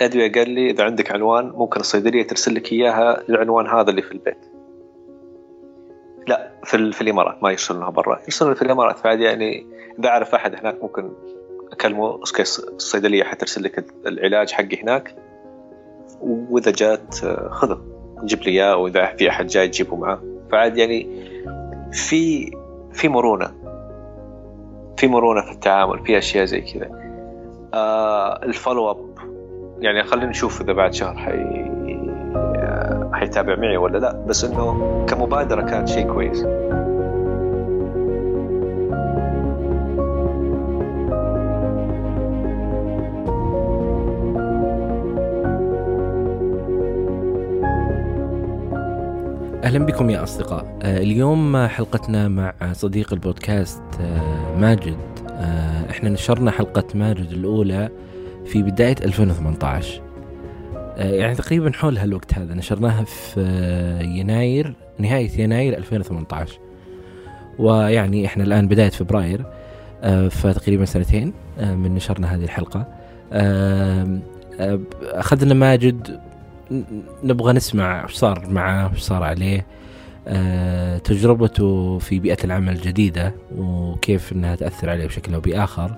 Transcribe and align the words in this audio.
أدوية 0.00 0.32
قال 0.32 0.50
لي 0.50 0.70
إذا 0.70 0.84
عندك 0.84 1.12
عنوان 1.12 1.46
ممكن 1.48 1.80
الصيدلية 1.80 2.26
ترسل 2.26 2.54
لك 2.54 2.72
إياها 2.72 3.28
العنوان 3.28 3.66
هذا 3.66 3.90
اللي 3.90 4.02
في 4.02 4.12
البيت. 4.12 4.38
لا 6.28 6.50
في, 6.64 6.92
في 6.92 7.00
الإمارات 7.00 7.42
ما 7.42 7.50
يرسلونها 7.50 7.90
برا. 7.90 8.20
يرسلونها 8.24 8.54
في 8.54 8.62
الإمارات 8.62 8.98
فعاد 8.98 9.20
يعني 9.20 9.66
إذا 9.98 10.08
أعرف 10.08 10.34
أحد 10.34 10.54
هناك 10.54 10.82
ممكن 10.82 11.10
أكلمه 11.72 12.20
الصيدلية 12.68 13.24
حترسل 13.24 13.62
لك 13.62 13.84
العلاج 14.06 14.50
حقي 14.50 14.82
هناك. 14.82 15.16
وإذا 16.20 16.70
جات 16.70 17.14
خذه 17.50 17.80
جيب 18.24 18.42
لي 18.42 18.50
إياه 18.50 18.76
وإذا 18.76 19.06
في 19.06 19.28
أحد 19.28 19.46
جاي 19.46 19.68
تجيبه 19.68 19.96
معاه. 19.96 20.22
فعاد 20.52 20.76
يعني 20.76 21.08
في 21.92 22.52
في 22.92 23.08
مرونة 23.08 23.54
في 24.96 25.08
مرونة 25.08 25.40
في 25.40 25.52
التعامل 25.52 26.04
في 26.04 26.18
أشياء 26.18 26.44
زي 26.44 26.60
كذا. 26.60 26.90
آه 27.74 28.42
الفولو 28.42 28.90
أب 28.90 29.14
يعني 29.80 30.02
خلينا 30.02 30.26
نشوف 30.26 30.60
إذا 30.60 30.72
بعد 30.72 30.94
شهر 30.94 31.16
حي 31.16 31.64
حيتابع 33.12 33.56
معي 33.56 33.76
ولا 33.76 33.98
لا 33.98 34.24
بس 34.28 34.44
إنه 34.44 35.04
كمبادرة 35.08 35.62
كانت 35.62 35.88
شيء 35.88 36.12
كويس. 36.12 36.44
أهلا 49.64 49.86
بكم 49.86 50.10
يا 50.10 50.22
أصدقاء. 50.22 50.78
آه، 50.82 50.98
اليوم 50.98 51.66
حلقتنا 51.66 52.28
مع 52.28 52.54
صديق 52.72 53.12
البودكاست 53.12 53.82
آه، 54.00 54.56
ماجد. 54.58 54.96
آه، 55.30 55.90
إحنا 55.90 56.10
نشرنا 56.10 56.50
حلقة 56.50 56.84
ماجد 56.94 57.30
الأولى 57.32 57.90
في 58.46 58.62
بداية 58.62 58.96
2018 59.04 60.02
يعني 60.96 61.34
تقريبا 61.34 61.72
حول 61.72 61.98
هالوقت 61.98 62.34
هذا 62.34 62.54
نشرناها 62.54 63.04
في 63.04 63.40
يناير 64.02 64.74
نهاية 64.98 65.40
يناير 65.40 65.78
2018 65.78 66.58
ويعني 67.58 68.26
إحنا 68.26 68.44
الآن 68.44 68.68
بداية 68.68 68.90
فبراير 68.90 69.44
فتقريبا 70.30 70.84
سنتين 70.84 71.32
من 71.60 71.94
نشرنا 71.94 72.34
هذه 72.34 72.44
الحلقة. 72.44 72.86
أخذنا 75.02 75.54
ماجد 75.54 76.20
نبغى 77.24 77.52
نسمع 77.52 78.04
وش 78.04 78.14
صار 78.14 78.48
معه 78.50 78.92
وش 78.92 79.00
صار 79.00 79.22
عليه. 79.22 79.66
تجربته 80.98 81.98
في 81.98 82.18
بيئة 82.18 82.44
العمل 82.44 82.72
الجديدة 82.72 83.34
وكيف 83.56 84.32
إنها 84.32 84.56
تأثر 84.56 84.90
عليه 84.90 85.06
بشكل 85.06 85.34
أو 85.34 85.40
بآخر. 85.40 85.96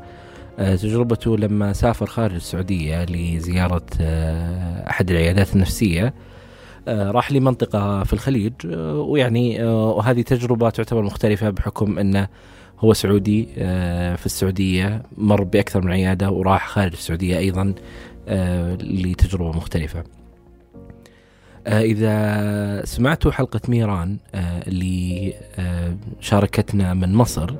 تجربته 0.56 1.36
لما 1.36 1.72
سافر 1.72 2.06
خارج 2.06 2.34
السعودية 2.34 3.04
لزيارة 3.04 3.86
أه 4.00 4.90
أحد 4.90 5.10
العيادات 5.10 5.54
النفسية 5.54 6.14
أه 6.88 7.10
راح 7.10 7.32
لمنطقة 7.32 8.04
في 8.04 8.12
الخليج 8.12 8.52
ويعني 8.94 9.64
وهذه 9.64 10.22
تجربة 10.22 10.70
تعتبر 10.70 11.02
مختلفة 11.02 11.50
بحكم 11.50 11.98
أنه 11.98 12.28
هو 12.78 12.92
سعودي 12.92 13.48
في 14.16 14.26
السعودية 14.26 15.02
مر 15.16 15.44
بأكثر 15.44 15.80
من 15.80 15.92
عيادة 15.92 16.30
وراح 16.30 16.68
خارج 16.68 16.92
السعودية 16.92 17.38
أيضا 17.38 17.74
لتجربة 18.80 19.52
مختلفة. 19.52 20.04
آه، 21.66 21.80
إذا 21.80 22.84
سمعتوا 22.84 23.32
حلقة 23.32 23.60
ميران 23.68 24.16
آه، 24.34 24.68
اللي 24.68 25.34
آه، 25.58 25.96
شاركتنا 26.20 26.94
من 26.94 27.14
مصر 27.14 27.54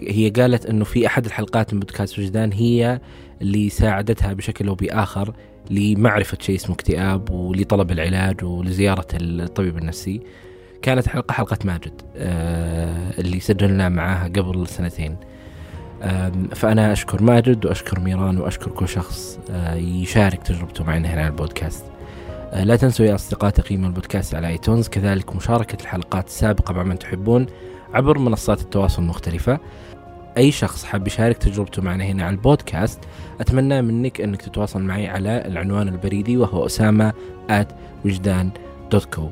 هي 0.00 0.32
قالت 0.36 0.66
أنه 0.66 0.84
في 0.84 1.06
أحد 1.06 1.24
الحلقات 1.26 1.74
من 1.74 1.80
بودكاست 1.80 2.18
وجدان 2.18 2.52
هي 2.52 3.00
اللي 3.42 3.68
ساعدتها 3.68 4.32
بشكل 4.32 4.68
أو 4.68 4.74
بآخر 4.74 5.34
لمعرفة 5.70 6.38
شيء 6.40 6.56
اسمه 6.56 6.74
اكتئاب 6.74 7.30
ولطلب 7.30 7.90
العلاج 7.90 8.44
ولزيارة 8.44 9.06
الطبيب 9.14 9.78
النفسي. 9.78 10.20
كانت 10.82 11.08
حلقة 11.08 11.32
حلقة 11.32 11.58
ماجد 11.64 12.02
اللي 13.18 13.40
سجلنا 13.40 13.88
معاها 13.88 14.28
قبل 14.28 14.66
سنتين. 14.66 15.16
فأنا 16.54 16.92
أشكر 16.92 17.22
ماجد 17.22 17.66
وأشكر 17.66 18.00
ميران 18.00 18.38
وأشكر 18.38 18.70
كل 18.70 18.88
شخص 18.88 19.38
يشارك 19.74 20.42
تجربته 20.42 20.84
معنا 20.84 21.08
هنا 21.08 21.20
على 21.20 21.28
البودكاست. 21.28 21.84
آه، 22.52 22.64
لا 22.64 22.76
تنسوا 22.76 23.06
يا 23.06 23.14
أصدقاء 23.14 23.50
تقييم 23.50 23.84
البودكاست 23.84 24.34
على 24.34 24.48
iTunes 24.48 24.88
كذلك 24.88 25.36
مشاركة 25.36 25.82
الحلقات 25.82 26.26
السابقة 26.26 26.74
مع 26.74 26.82
من 26.82 26.98
تحبون. 26.98 27.46
عبر 27.96 28.18
منصات 28.18 28.60
التواصل 28.60 29.02
المختلفة. 29.02 29.58
أي 30.36 30.50
شخص 30.50 30.84
حاب 30.84 31.06
يشارك 31.06 31.36
تجربته 31.38 31.82
معنا 31.82 32.04
هنا 32.04 32.24
على 32.24 32.34
البودكاست 32.34 33.00
أتمنى 33.40 33.82
منك 33.82 34.20
أنك 34.20 34.42
تتواصل 34.42 34.82
معي 34.82 35.08
على 35.08 35.42
العنوان 35.46 35.88
البريدي 35.88 36.36
وهو 36.36 36.66
أسامة 36.66 37.12
at 37.50 37.72
وجدان 38.04 38.50
dot 38.90 39.04
co 39.04 39.28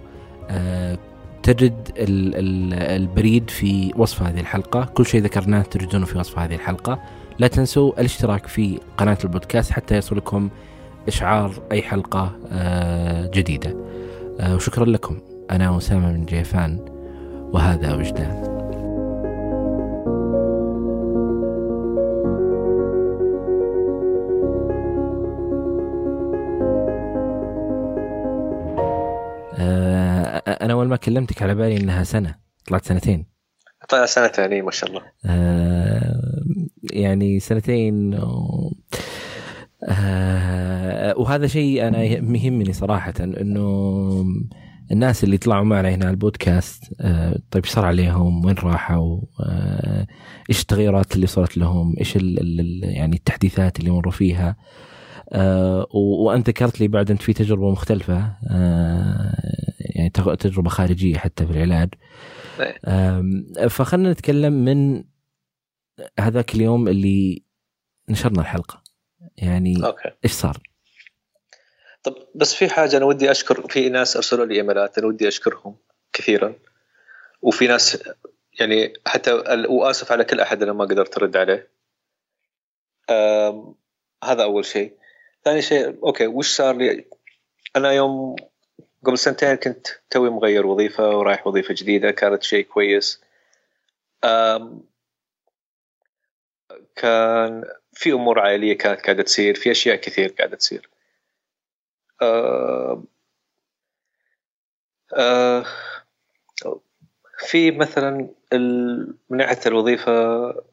تجد 1.42 1.92
البريد 1.98 3.50
في 3.50 3.92
وصف 3.96 4.22
هذه 4.22 4.40
الحلقة. 4.40 4.84
كل 4.84 5.06
شيء 5.06 5.22
ذكرناه 5.22 5.62
تجدونه 5.62 6.06
في 6.06 6.18
وصف 6.18 6.38
هذه 6.38 6.54
الحلقة. 6.54 6.98
لا 7.38 7.46
تنسوا 7.46 8.00
الاشتراك 8.00 8.46
في 8.46 8.80
قناة 8.96 9.18
البودكاست 9.24 9.72
حتى 9.72 9.96
يصلكم 9.96 10.48
إشعار 11.08 11.52
أي 11.72 11.82
حلقة 11.82 12.32
آه، 12.52 13.30
جديدة. 13.34 13.76
آه، 14.40 14.54
وشكرا 14.54 14.84
لكم. 14.84 15.18
أنا 15.50 15.78
أسامة 15.78 16.12
من 16.12 16.24
جيفان 16.24 16.78
وهذا 17.52 17.94
وجدان. 17.94 18.53
آه، 30.84 30.86
أول 30.86 30.88
ما 30.88 30.96
كلمتك 30.96 31.42
على 31.42 31.54
بالي 31.54 31.76
إنها 31.76 32.04
سنة 32.04 32.34
طلعت 32.66 32.84
سنتين. 32.84 33.26
طلع 33.88 34.06
سنتين 34.06 34.64
ما 34.64 34.70
شاء 34.70 34.90
الله. 34.90 35.02
يعني 36.92 37.40
سنتين 37.40 38.14
آه 39.88 41.14
وهذا 41.16 41.46
شيء 41.46 41.88
أنا 41.88 42.02
يهمني 42.02 42.72
صراحة 42.72 43.14
إنه 43.20 44.26
الناس 44.92 45.24
اللي 45.24 45.38
طلعوا 45.38 45.64
معنا 45.64 45.88
هنا 45.94 46.04
على 46.04 46.10
البودكاست 46.10 46.94
آه 47.00 47.38
طيب 47.50 47.66
صار 47.66 47.84
عليهم؟ 47.84 48.44
وين 48.44 48.54
راحوا؟ 48.54 49.20
آه 49.40 50.06
إيش 50.50 50.60
التغيرات 50.60 51.14
اللي 51.16 51.26
صارت 51.26 51.56
لهم؟ 51.56 51.94
إيش 52.00 52.16
يعني 52.82 53.16
التحديثات 53.16 53.80
اللي 53.80 53.90
مروا 53.90 54.12
فيها؟ 54.12 54.56
آه 55.32 55.86
وانت 55.94 56.48
ذكرت 56.48 56.80
لي 56.80 56.88
بعد 56.88 57.10
أنت 57.10 57.22
في 57.22 57.32
تجربة 57.32 57.70
مختلفة 57.70 58.32
آه 58.50 59.73
يعني 59.94 60.10
تجربة 60.10 60.70
خارجية 60.70 61.16
حتى 61.16 61.46
في 61.46 61.52
العلاج. 61.52 61.88
فخلنا 63.68 64.12
نتكلم 64.12 64.52
من 64.52 65.04
هذاك 66.18 66.54
اليوم 66.54 66.88
اللي 66.88 67.42
نشرنا 68.08 68.40
الحلقة. 68.40 68.82
يعني 69.36 69.86
أوكي. 69.86 70.10
إيش 70.24 70.32
صار؟ 70.32 70.58
طب 72.02 72.14
بس 72.34 72.54
في 72.54 72.68
حاجة 72.68 72.96
أنا 72.96 73.04
ودي 73.04 73.30
أشكر 73.30 73.68
في 73.68 73.88
ناس 73.88 74.16
أرسلوا 74.16 74.46
لي 74.46 74.54
إيميلات 74.54 74.98
أنا 74.98 75.06
ودي 75.06 75.28
أشكرهم 75.28 75.76
كثيرا. 76.12 76.54
وفي 77.42 77.66
ناس 77.66 78.02
يعني 78.60 78.92
حتى 79.06 79.32
وآسف 79.68 80.12
على 80.12 80.24
كل 80.24 80.40
أحد 80.40 80.62
أنا 80.62 80.72
ما 80.72 80.84
قدرت 80.84 81.16
أرد 81.18 81.36
عليه. 81.36 81.70
هذا 84.24 84.42
أول 84.42 84.64
شيء. 84.64 84.96
ثاني 85.44 85.62
شيء 85.62 86.04
okay 86.04 86.26
وش 86.26 86.56
صار 86.56 86.76
لي؟ 86.76 87.04
أنا 87.76 87.92
يوم 87.92 88.36
قبل 89.04 89.18
سنتين 89.18 89.54
كنت 89.54 89.86
توي 90.10 90.30
مغير 90.30 90.66
وظيفة 90.66 91.08
ورايح 91.16 91.46
وظيفة 91.46 91.74
جديدة 91.74 92.10
كانت 92.10 92.42
شيء 92.42 92.64
كويس. 92.64 93.22
كان 96.96 97.64
في 97.92 98.12
أمور 98.12 98.40
عائلية 98.40 98.78
كانت 98.78 99.00
قاعدة 99.00 99.22
تصير 99.22 99.54
في 99.54 99.70
أشياء 99.70 99.96
كثير 99.96 100.28
قاعدة 100.38 100.56
تصير. 100.56 100.88
آه 102.22 103.02
في 107.38 107.70
مثلا 107.70 108.28
من 109.30 109.36
ناحية 109.36 109.60
الوظيفة 109.66 110.12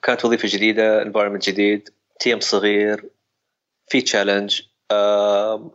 كانت 0.02 0.26
وظيفة 0.26 0.48
جديدة 0.52 1.02
environment 1.02 1.50
جديد 1.50 1.90
team 2.20 2.40
صغير 2.40 3.10
في 3.88 4.02
challenge 4.02 4.62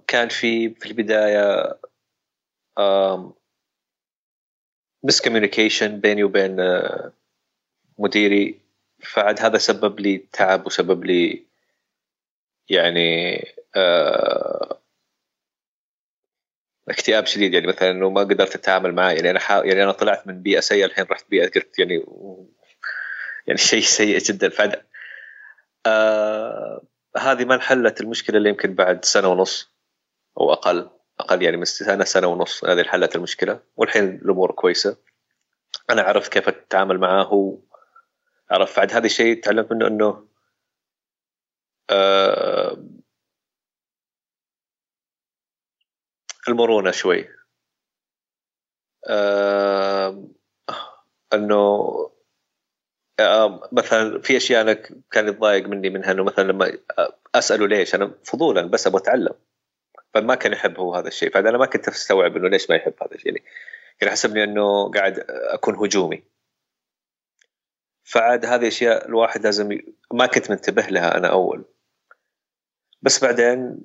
كان 0.07 0.29
في 0.29 0.71
في 0.71 0.87
البداية 0.87 1.79
miscommunication 5.03 6.01
بيني 6.01 6.25
وبين 6.25 6.61
آه، 6.61 7.13
مديري. 7.99 8.61
فعد 9.05 9.41
هذا 9.41 9.59
سبب 9.59 10.01
لي 10.01 10.19
تعب 10.33 10.67
وسبب 10.67 11.05
لي 11.05 11.47
يعني 12.69 13.39
آه 13.77 14.81
اكتئاب 16.89 17.27
شديد. 17.27 17.55
يعني 17.55 17.67
مثلا 17.67 17.91
إنه 17.91 18.11
ما 18.11 18.21
قدرت 18.21 18.55
أتعامل 18.55 18.95
معاه 18.95 19.13
يعني 19.13 19.31
أنا. 19.31 19.41
يعني 19.65 19.83
أنا 19.83 19.93
طلعت 19.93 20.27
من 20.27 20.43
بيئة 20.43 20.61
سيئة. 20.61 20.85
الحين 20.87 21.05
رحت 21.11 21.31
بيئة 21.31 21.51
قلت 21.51 21.79
يعني 21.79 22.05
يعني 23.47 23.59
شيء 23.59 23.81
سيء 23.83 24.19
جدا. 24.19 24.49
فعد 24.49 24.87
آه 25.87 26.83
هذه 27.17 27.45
ما 27.45 27.55
انحلت 27.55 28.01
المشكلة 28.01 28.37
اللي 28.39 28.49
يمكن 28.49 28.75
بعد 28.75 29.05
سنة 29.05 29.29
ونص 29.29 29.71
أو 30.41 30.53
أقل. 30.53 30.96
أقل 31.21 31.43
يعني 31.43 31.57
من 31.57 31.65
سنه 31.65 32.05
سنة 32.05 32.27
ونص 32.27 32.65
هذه 32.65 32.81
انحلت 32.81 33.17
المشكلة. 33.17 33.61
والحين 33.77 34.05
الأمور 34.05 34.53
كويسة. 34.53 34.97
أنا 35.91 36.03
عرفت 36.03 36.33
كيف 36.33 36.49
أتعامل 36.49 36.99
معاه 36.99 37.59
عرفت 38.51 38.77
بعد 38.77 38.93
هذا 38.93 39.07
الشيء 39.07 39.43
تعلمت 39.43 39.73
منه 39.73 39.87
إنه 39.87 40.27
آه 41.91 42.77
المرونة 46.49 46.91
شوي. 46.91 47.29
آه 49.09 50.25
إنه 51.35 51.57
آه 53.21 53.69
مثلا 53.73 54.21
في 54.23 54.37
أشياء 54.37 54.63
أنا 54.63 54.73
كان 55.11 55.29
يتضايق 55.29 55.67
مني 55.69 55.91
منها 55.91 56.13
إنه 56.13 56.25
مثلا 56.25 56.45
لما 56.53 56.73
أسأله 57.35 57.67
ليش 57.69 57.95
أنا 57.95 58.15
فضولا 58.25 58.63
بس 58.67 58.87
أبغى 58.87 59.03
أتعلم. 59.03 59.35
فما 60.17 60.35
كان 60.35 60.53
يحب 60.53 60.79
هو 60.79 60.95
هذا 60.95 61.09
الشيء. 61.09 61.31
فانا 61.31 61.59
ما 61.59 61.67
كنت 61.67 61.89
أستوعب 61.89 62.37
إنه 62.37 62.49
ليش 62.49 62.71
ما 62.71 62.77
يحب 62.77 62.95
هذا 63.03 63.15
الشيء. 63.15 63.33
يعني 63.33 63.45
كان 63.99 64.11
حسبني 64.11 64.45
إنه 64.45 64.91
قاعد 64.91 65.25
أكون 65.29 65.75
هجومي. 65.75 66.23
فعاد 68.05 68.45
هذه 68.45 68.69
أشياء 68.69 69.09
الواحد 69.09 69.45
لازم 69.45 69.73
ي... 69.73 69.95
ما 70.13 70.27
كنت 70.27 70.51
منتبه 70.51 70.83
لها 70.83 71.17
أنا 71.17 71.29
أول. 71.29 71.65
بس 73.03 73.25
بعدين 73.25 73.79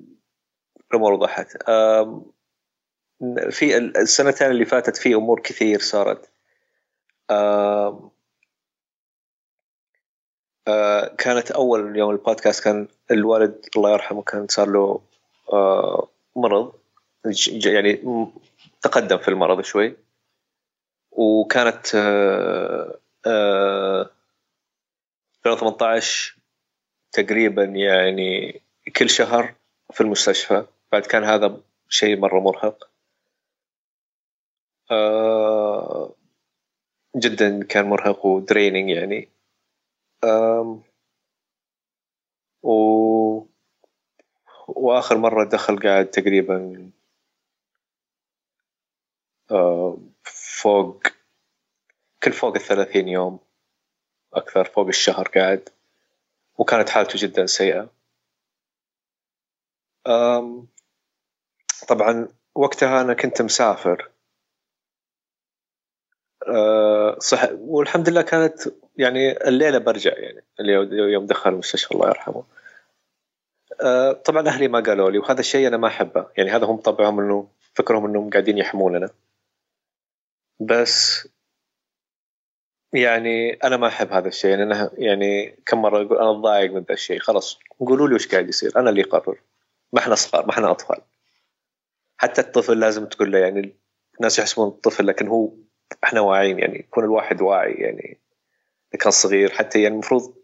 الأمور 0.90 1.12
وضحت 1.12 1.62
في 3.50 3.76
السنتين 3.76 4.50
اللي 4.50 4.64
فاتت 4.64 4.96
في 4.96 5.14
أمور 5.14 5.40
كثير 5.40 5.80
صارت. 5.80 6.30
كانت 11.18 11.50
أول 11.50 11.96
يوم 11.96 12.10
البودكاست 12.10 12.64
كان 12.64 12.88
الوالد 13.10 13.66
الله 13.76 13.92
يرحمه 13.92 14.22
كان 14.22 14.48
صار 14.48 14.68
له 14.68 15.00
مرض 16.36 16.72
يعني 17.64 18.02
تقدم 18.82 19.18
في 19.18 19.28
المرض 19.28 19.60
شوي 19.60 19.96
وكانت 21.10 21.86
2018 25.46 26.36
تقريبا 27.12 27.64
يعني 27.64 28.62
كل 28.96 29.10
شهر 29.10 29.54
في 29.92 30.00
المستشفى. 30.00 30.66
بعد 30.92 31.02
كان 31.02 31.24
هذا 31.24 31.60
شيء 31.88 32.16
مرة 32.16 32.40
مرهق. 32.40 32.90
آه، 34.90 36.14
جدا 37.16 37.64
كان 37.64 37.88
مرهق 37.88 38.26
ودريننج 38.26 38.90
يعني. 38.90 39.28
و 42.62 43.51
وآخر 44.76 45.18
مرة 45.18 45.44
دخل 45.44 45.78
قاعد 45.78 46.06
تقريبا 46.06 46.90
آه، 49.50 49.98
فوق 50.24 51.02
كل 52.22 52.32
فوق 52.32 52.54
الثلاثين 52.54 53.08
يوم 53.08 53.38
أكثر 54.34 54.64
فوق 54.64 54.86
الشهر 54.86 55.28
قاعد. 55.28 55.68
وكانت 56.58 56.88
حالته 56.88 57.12
جدا 57.16 57.46
سيئة. 57.46 57.88
طبعا 61.88 62.28
وقتها 62.54 63.00
أنا 63.00 63.14
كنت 63.14 63.42
مسافر. 63.42 64.10
أه، 66.48 67.18
صح 67.18 67.48
والحمد 67.52 68.08
لله 68.08 68.22
كانت 68.22 68.54
يعني 68.96 69.48
الليلة 69.48 69.78
برجع 69.78 70.12
يعني 70.18 70.42
يوم 71.12 71.26
دخل 71.26 71.50
المستشفى 71.50 71.92
الله 71.92 72.08
يرحمه. 72.08 72.44
طبعا 74.24 74.48
أهلي 74.48 74.68
ما 74.68 74.80
قالوا 74.80 75.10
لي 75.10 75.18
وهذا 75.18 75.40
الشيء 75.40 75.68
أنا 75.68 75.76
ما 75.76 75.88
أحبه. 75.88 76.26
يعني 76.36 76.50
هذا 76.50 76.66
هم 76.66 76.76
طبعهم 76.76 77.20
إنه 77.20 77.48
فكرهم 77.74 78.06
إنهم 78.06 78.30
قاعدين 78.30 78.58
يحموننا 78.58 79.10
بس 80.60 81.28
يعني 82.92 83.52
أنا 83.52 83.76
ما 83.76 83.88
أحب 83.88 84.12
هذا 84.12 84.28
الشيء. 84.28 84.50
يعني 84.50 84.62
أنا 84.62 84.90
يعني 84.98 85.58
كم 85.66 85.82
مرة 85.82 86.02
أقول 86.02 86.18
أنا 86.18 86.32
ضايق 86.32 86.72
من 86.72 86.80
ذا 86.80 86.94
الشيء. 86.94 87.18
خلاص 87.18 87.58
قولوا 87.80 88.08
لي 88.08 88.14
وش 88.14 88.28
قاعد 88.28 88.48
يصير. 88.48 88.72
أنا 88.76 88.90
اللي 88.90 89.02
اقرر 89.02 89.40
ما 89.92 90.00
إحنا 90.00 90.14
صغار 90.14 90.46
ما 90.46 90.50
إحنا 90.50 90.70
أطفال. 90.70 91.00
حتى 92.16 92.40
الطفل 92.40 92.80
لازم 92.80 93.06
تقول 93.06 93.32
له 93.32 93.38
يعني 93.38 93.76
الناس 94.16 94.38
يحسبون 94.38 94.68
الطفل 94.68 95.06
لكن 95.06 95.28
هو 95.28 95.50
إحنا 96.04 96.20
واعيين 96.20 96.58
يعني 96.58 96.78
يكون 96.78 97.04
الواحد 97.04 97.42
واعي 97.42 97.72
يعني 97.72 98.18
كان 99.00 99.10
صغير. 99.10 99.52
حتى 99.52 99.82
يعني 99.82 99.94
المفروض 99.94 100.34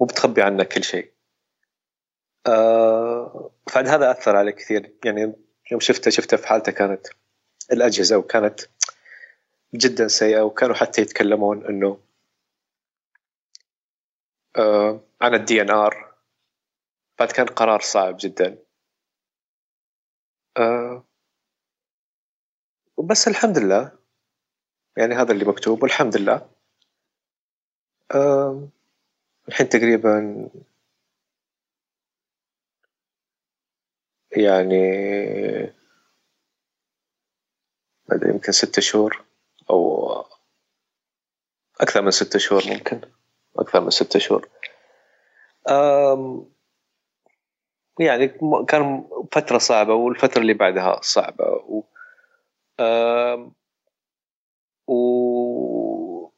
مو 0.00 0.06
بتخبي 0.06 0.42
عنه 0.42 0.64
كل 0.64 0.84
شيء. 0.84 1.13
آه 2.46 3.50
فعد 3.68 3.88
هذا 3.88 4.10
أثر 4.10 4.36
علي 4.36 4.52
كثير. 4.52 4.92
يعني 5.04 5.32
يوم 5.70 5.80
شفته 5.80 6.10
شفته 6.10 6.36
في 6.36 6.46
حالته 6.48 6.72
كانت 6.72 7.06
الأجهزة 7.72 8.16
وكانت 8.16 8.60
جدا 9.74 10.08
سيئة 10.08 10.40
وكانوا 10.42 10.74
حتى 10.74 11.02
يتكلمون 11.02 11.66
إنه 11.66 12.00
آه 14.56 15.00
عن 15.22 15.34
ال 15.34 15.62
DNR 15.62 16.14
بعد 17.18 17.32
كان 17.32 17.46
قرار 17.46 17.80
صعب 17.80 18.16
جدا. 18.20 18.58
آه 20.56 21.04
بس 22.98 23.28
الحمد 23.28 23.58
لله. 23.58 23.92
يعني 24.96 25.14
هذا 25.14 25.32
اللي 25.32 25.44
مكتوب 25.44 25.82
والحمد 25.82 26.16
لله. 26.16 26.48
آه 28.14 28.68
الحين 29.48 29.68
تقريبا 29.68 30.48
يعني 34.36 34.84
يمكن 38.22 38.52
ستة 38.52 38.82
شهور 38.82 39.24
أو 39.70 40.10
أكثر 41.80 42.02
من 42.02 42.10
ستة 42.10 42.38
شهور 42.38 42.62
ممكن 42.66 43.00
أكثر 43.56 43.80
من 43.80 43.90
ستة 43.90 44.18
شهور. 44.18 44.48
يعني 48.00 48.28
كان 48.68 49.08
فترة 49.32 49.58
صعبة 49.58 49.94
والفترة 49.94 50.40
اللي 50.40 50.54
بعدها 50.54 51.00
صعبة 51.02 51.44
و 51.44 51.82
و 54.88 56.30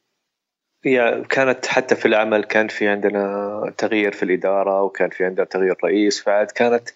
يعني 0.85 1.25
كانت 1.25 1.65
حتى 1.65 1.95
في 1.95 2.05
العمل 2.05 2.43
كان 2.43 2.67
في 2.67 2.87
عندنا 2.87 3.73
تغيير 3.77 4.11
في 4.11 4.23
الإدارة 4.23 4.83
وكان 4.83 5.09
في 5.09 5.25
عندنا 5.25 5.45
تغيير 5.45 5.77
رئيس 5.83 6.23
فعاد 6.23 6.51
كانت 6.51 6.89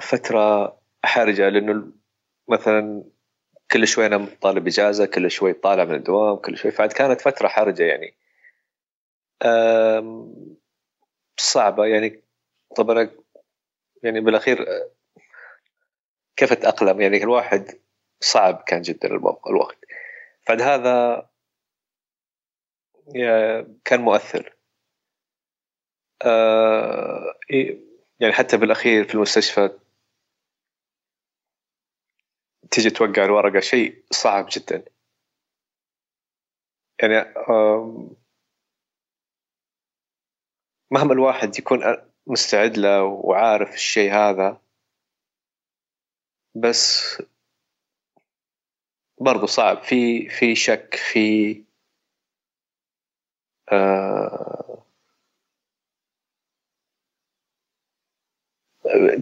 فترة 0.00 0.78
حرجة 1.04 1.48
لأنه 1.48 1.92
مثلا 2.48 3.04
كل 3.70 3.86
شوي 3.88 4.06
أنا 4.06 4.26
طالب 4.42 4.66
إجازة 4.66 5.06
كل 5.06 5.30
شوي 5.30 5.52
طالع 5.52 5.84
من 5.84 5.94
الدوام 5.94 6.36
كل 6.36 6.56
شوي 6.56 6.70
فعاد 6.70 6.92
كانت 6.92 7.20
فترة 7.20 7.48
حرجة 7.48 7.82
يعني. 7.82 8.14
صعبة 11.36 11.86
يعني. 11.86 12.22
طبعا 12.76 13.10
يعني 14.02 14.20
بالأخير 14.20 14.66
كيف 16.36 16.52
أتأقلم؟ 16.52 17.00
يعني 17.00 17.22
الواحد 17.22 17.80
صعب 18.20 18.62
كان 18.66 18.82
جدا 18.82 19.08
الوقت 19.46 19.78
بعد 20.48 20.62
هذا 20.62 21.28
كان 23.84 24.00
مؤثر. 24.00 24.54
يعني 28.20 28.32
حتى 28.32 28.56
بالأخير 28.56 29.04
في 29.04 29.14
المستشفى 29.14 29.78
تيجي 32.70 32.90
توقع 32.90 33.24
الورقة 33.24 33.60
شيء 33.60 34.04
صعب 34.10 34.46
جدا. 34.50 34.84
يعني 37.02 37.34
مهما 40.90 41.12
الواحد 41.12 41.58
يكون 41.58 41.80
مستعد 42.26 42.78
له 42.78 43.02
وعارف 43.04 43.74
الشيء 43.74 44.12
هذا 44.12 44.60
بس 46.54 47.02
برضو 49.20 49.46
صعب. 49.46 49.82
في 49.82 50.28
في 50.28 50.54
شك 50.54 50.94
في 50.94 51.64
آه 53.72 54.67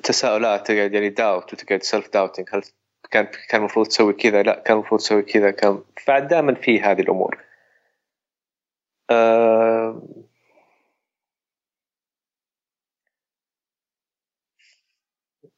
تساؤلات 0.03 0.67
تقعد 0.67 0.95
يعني 0.95 1.09
داوت 1.09 1.53
وتقعد 1.53 1.83
self 1.83 2.09
doubting 2.13 2.49
هل 2.53 2.63
كان 3.11 3.27
كان 3.49 3.61
المفروض 3.61 3.87
تسوي 3.87 4.13
كذا؟ 4.13 4.43
لا 4.43 4.63
كان 4.67 4.77
المفروض 4.77 5.01
تسوي 5.01 5.23
كذا 5.23 5.51
كان 5.51 5.83
فعاد 6.07 6.29
دائما 6.29 6.55
في 6.55 6.81
هذه 6.81 7.01
الأمور. 7.01 7.45
آه 9.11 10.03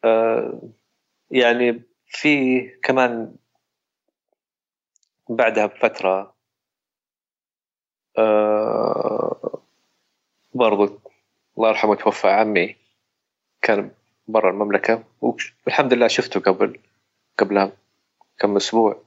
آه 0.05 0.63
يعني 1.31 1.83
في 2.07 2.61
كمان 2.83 3.37
بعدها 5.29 5.67
بفترة 5.67 6.35
آه 8.19 9.63
برضو 10.55 11.01
الله 11.59 11.69
يرحمه 11.69 11.95
توفى 11.95 12.29
عمي 12.29 12.77
كان 13.69 13.91
برا 14.29 14.51
المملكة 14.51 15.05
والحمد 15.21 15.93
لله 15.93 16.09
شفته 16.09 16.41
قبل 16.41 16.81
قبلها 17.39 17.73
كم 18.39 18.57
أسبوع 18.57 19.03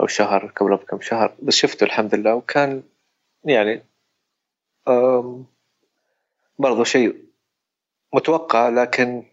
أو 0.00 0.06
شهر 0.06 0.46
قبل 0.46 0.76
بكم 0.76 1.00
شهر 1.00 1.36
بس 1.42 1.54
شفته 1.54 1.84
الحمد 1.84 2.14
لله 2.14 2.34
وكان 2.34 2.82
يعني 3.44 3.82
برضو 6.58 6.84
شيء 6.84 7.24
متوقع 8.14 8.68
لكن 8.68 9.24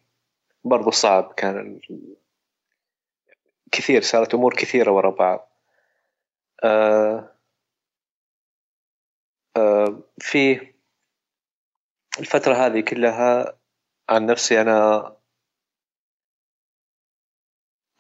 برضو 0.64 0.92
صعب 0.92 1.34
كان 1.38 1.80
كثير 3.72 4.02
صارت 4.02 4.34
أمور 4.34 4.54
كثيرة 4.54 4.92
ورا 4.92 5.10
بعض. 5.10 5.50
آه، 6.64 7.36
آه، 9.58 10.04
في 10.20 10.69
الفترة 12.20 12.54
هذه 12.54 12.82
كلها 12.82 13.60
عن 14.10 14.26
نفسي 14.26 14.62
أنا 14.62 15.16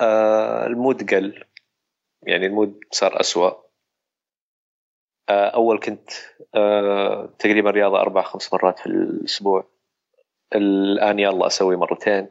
آه، 0.01 0.66
ال 0.65 0.75
mood 0.75 1.13
قل. 1.13 1.44
يعني 2.24 2.46
ال 2.46 2.52
mood 2.52 2.79
صار 2.92 3.20
أسوأ. 3.20 3.51
أول 5.30 5.80
كنت 5.80 6.10
تقريبا 7.39 7.72
رياضة 7.72 8.01
أربع 8.01 8.22
خمس 8.22 8.54
مرات 8.54 8.80
في 8.80 8.86
الأسبوع. 8.86 9.68
الآن 10.56 11.20
يلا 11.20 11.48
أسوي 11.48 11.75
مرتين. 11.75 12.30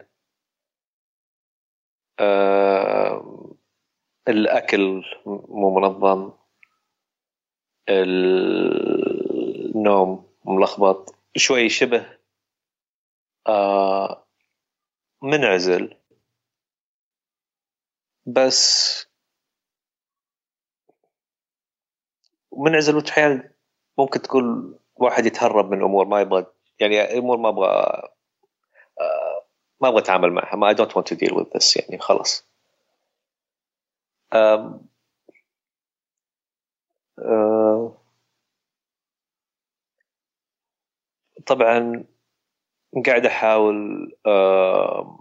الأكل 4.29 5.03
مو 5.27 5.81
منظم. 5.81 6.33
النوم 9.79 10.33
ملخبط. 10.45 11.18
شوي 11.39 11.69
شبه 11.69 12.19
آه 13.47 14.27
منعزل. 15.23 15.97
بس 18.27 18.59
منعزل 22.59 22.97
وتحيل 22.97 23.51
ممكن 23.99 24.23
تقول 24.23 24.79
واحد 24.97 25.27
يتهرب 25.27 25.71
من 25.71 25.79
الأمور 25.79 26.07
ما 26.07 26.21
يبغى 26.21 26.47
يعني 26.81 27.01
امور 27.19 27.37
ما 27.37 27.49
أبغى 27.49 27.69
آه 29.01 29.47
ما 29.81 29.89
أبغى 29.89 30.01
أتعامل 30.01 30.33
معها 30.33 30.57
ما 30.57 30.73
I 30.73 30.77
don't 30.77 30.93
want 30.97 31.07
to 31.07 31.17
deal 31.17 31.35
with 31.37 31.51
this 31.55 31.77
يعني 31.77 31.99
خلاص. 32.03 32.49
آه 34.33 34.81
آه 37.19 37.98
طبعا 41.49 42.05
قاعد 43.07 43.27
أحاول 43.27 44.13
آه 44.27 45.19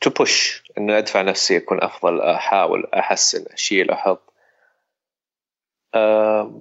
تو 0.00 0.10
بوش 0.10 0.62
إنه 0.78 0.98
أدفع 0.98 1.22
نفسي 1.22 1.56
أكون 1.56 1.82
أفضل 1.82 2.20
أحاول 2.20 2.86
أحسن 2.94 3.44
أشيل 3.52 3.90
أحط. 3.90 4.34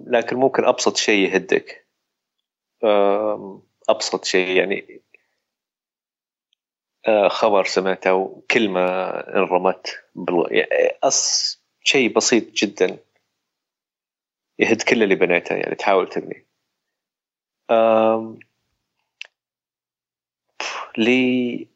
لكن 0.08 0.36
ممكن 0.36 0.66
أبسط 0.66 0.98
شيء 0.98 1.30
يهدك. 1.30 1.88
أبسط 3.90 4.26
شيء 4.26 4.58
يعني 4.58 5.02
خبر 7.30 7.66
سمعته 7.66 8.14
وكلمة 8.14 8.82
انرمت 9.10 9.88
يعني 10.52 10.98
أص 11.04 11.60
شيء 11.84 12.14
بسيط 12.14 12.52
جدا 12.52 12.98
يهد 14.60 14.82
كل 14.82 15.04
اللي 15.04 15.16
بنيته 15.16 15.56
يعني 15.56 15.76
تحاول 15.76 16.10
تبني. 16.10 16.46
لي 20.98 21.68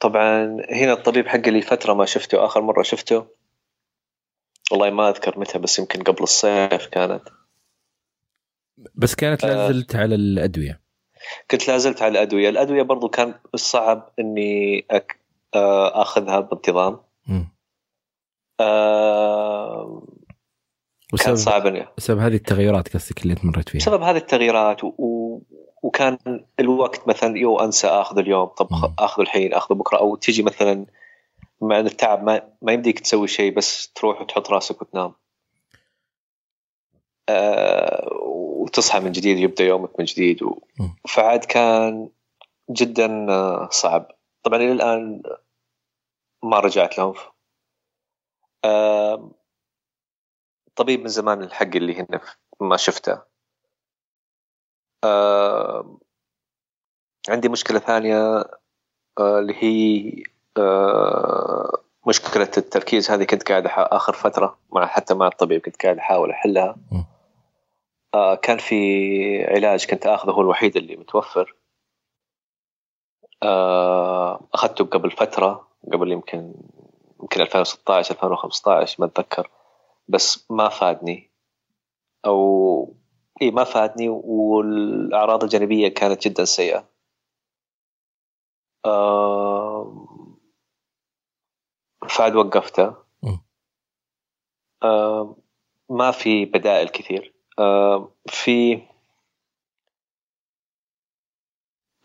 طبعا 0.00 0.44
هنا 0.70 0.92
الطبيب 0.92 1.26
حقي 1.28 1.50
لي 1.50 1.62
فترة 1.62 1.94
ما 1.94 2.04
شفته 2.04 2.44
آخر 2.44 2.62
مرة 2.62 2.82
شفته. 2.82 3.26
والله 4.70 4.90
ما 4.90 5.08
أذكر 5.08 5.38
متى 5.38 5.58
بس 5.58 5.78
يمكن 5.78 6.02
قبل 6.02 6.22
الصيف 6.22 6.86
كانت. 6.86 7.28
بس 8.94 9.14
كانت 9.14 9.44
لازلت 9.44 9.94
آه. 9.94 10.00
على 10.00 10.14
الأدوية. 10.14 10.83
كنت 11.50 11.68
لازلت 11.68 12.02
على 12.02 12.12
الأدوية، 12.12 12.48
الأدوية 12.48 12.82
برضو 12.82 13.08
كان 13.08 13.34
صعب 13.54 14.12
إني 14.18 14.86
أك... 14.90 15.20
آه، 15.54 16.02
أخذها 16.02 16.40
بانتظام. 16.40 17.00
آه 18.60 20.02
كان 21.24 21.36
صعب 21.36 21.66
اني 21.66 21.88
بسبب 21.96 22.18
هذه 22.18 22.34
التغيرات 22.34 22.96
قصدك 22.96 23.22
اللي 23.22 23.34
تمرت 23.34 23.68
فيها. 23.68 23.80
بسبب 23.80 24.02
هذه 24.02 24.16
التغييرات 24.16 24.84
و... 24.84 24.86
و... 24.98 25.42
وكان 25.82 26.18
الوقت 26.60 27.08
مثلا 27.08 27.38
يو 27.38 27.60
أنسى 27.60 27.86
أخذ 27.86 28.18
اليوم 28.18 28.46
طب 28.46 28.68
اخذ 28.98 29.22
الحين 29.22 29.54
اخذ 29.54 29.74
بكرة 29.74 29.98
أو 29.98 30.16
تجي 30.16 30.42
مثلا 30.42 30.86
مع 31.60 31.80
التعب 31.80 32.24
ما 32.24 32.42
ما 32.62 32.72
يمديك 32.72 33.00
تسوي 33.00 33.28
شيء 33.28 33.54
بس 33.54 33.92
تروح 33.92 34.20
وتحط 34.20 34.50
راسك 34.50 34.82
وتنام. 34.82 35.12
آه 37.28 38.08
وتصحى 38.64 39.00
من 39.00 39.12
جديد 39.12 39.38
يبدا 39.38 39.64
يومك 39.64 39.98
من 39.98 40.04
جديد 40.04 40.42
و... 40.42 40.58
فعاد 41.08 41.44
كان 41.44 42.08
جدا 42.70 43.30
آه، 43.30 43.68
صعب. 43.70 44.10
طبعا 44.42 44.58
إلى 44.58 44.72
الآن 44.72 45.22
ما 46.42 46.60
رجعت 46.60 46.98
لهم. 46.98 47.14
طبيب 50.76 51.00
من 51.00 51.08
زمان 51.08 51.42
الحق 51.42 51.76
اللي 51.76 51.94
هنا 51.94 52.20
ما 52.60 52.76
شفته. 52.76 53.22
عندي 57.28 57.48
مشكلة 57.48 57.78
ثانية 57.78 58.44
آه، 59.18 59.38
اللي 59.38 59.54
هي 59.58 60.12
آه، 60.58 61.78
مشكلة 62.06 62.50
التركيز. 62.56 63.10
هذه 63.10 63.24
كنت 63.24 63.42
قاعد 63.48 63.66
آخر 63.66 64.12
فترة 64.12 64.58
مع 64.72 64.86
حتى 64.86 65.14
مع 65.14 65.26
الطبيب 65.26 65.60
كنت 65.60 65.82
قاعد 65.82 65.98
أحاول 65.98 66.30
أحلها. 66.30 66.76
آه 68.14 68.34
كان 68.34 68.58
في 68.58 68.76
علاج 69.44 69.86
كنت 69.86 70.06
آخذه 70.06 70.30
هو 70.30 70.40
الوحيد 70.40 70.76
اللي 70.76 70.96
متوفر. 70.96 71.56
آه 73.42 74.48
أخذته 74.54 74.84
قبل 74.84 75.10
فترة 75.10 75.68
قبل 75.92 76.12
يمكن 76.12 76.54
يمكن 77.20 77.40
2016 77.40 78.14
2015 78.14 78.96
ما 79.00 79.06
أتذكر. 79.06 79.50
بس 80.08 80.46
ما 80.50 80.68
فادني. 80.68 81.30
أو 82.26 82.96
إي 83.42 83.50
ما 83.50 83.64
فادني 83.64 84.08
والأعراض 84.08 85.42
الجانبية 85.42 85.88
كانت 85.88 86.28
جدا 86.28 86.44
سيئة. 86.44 86.88
آه 88.84 90.06
فعد 92.08 92.34
وقفته. 92.36 92.94
آه 94.82 95.36
ما 95.90 96.10
في 96.10 96.44
بدائل 96.44 96.88
كثير. 96.88 97.33
في 98.26 98.82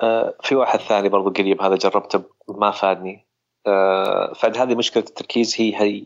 آه، 0.01 0.35
في 0.43 0.55
واحد 0.55 0.79
ثاني 0.79 1.09
برضو 1.09 1.29
قريب 1.29 1.61
هذا 1.61 1.75
جربته 1.75 2.23
ما 2.49 2.71
فادني. 2.71 3.25
آه، 3.67 4.33
فعد 4.33 4.57
هذه 4.57 4.75
مشكلة 4.75 5.03
التركيز 5.03 5.55
هي 5.61 5.75
هي 5.81 6.05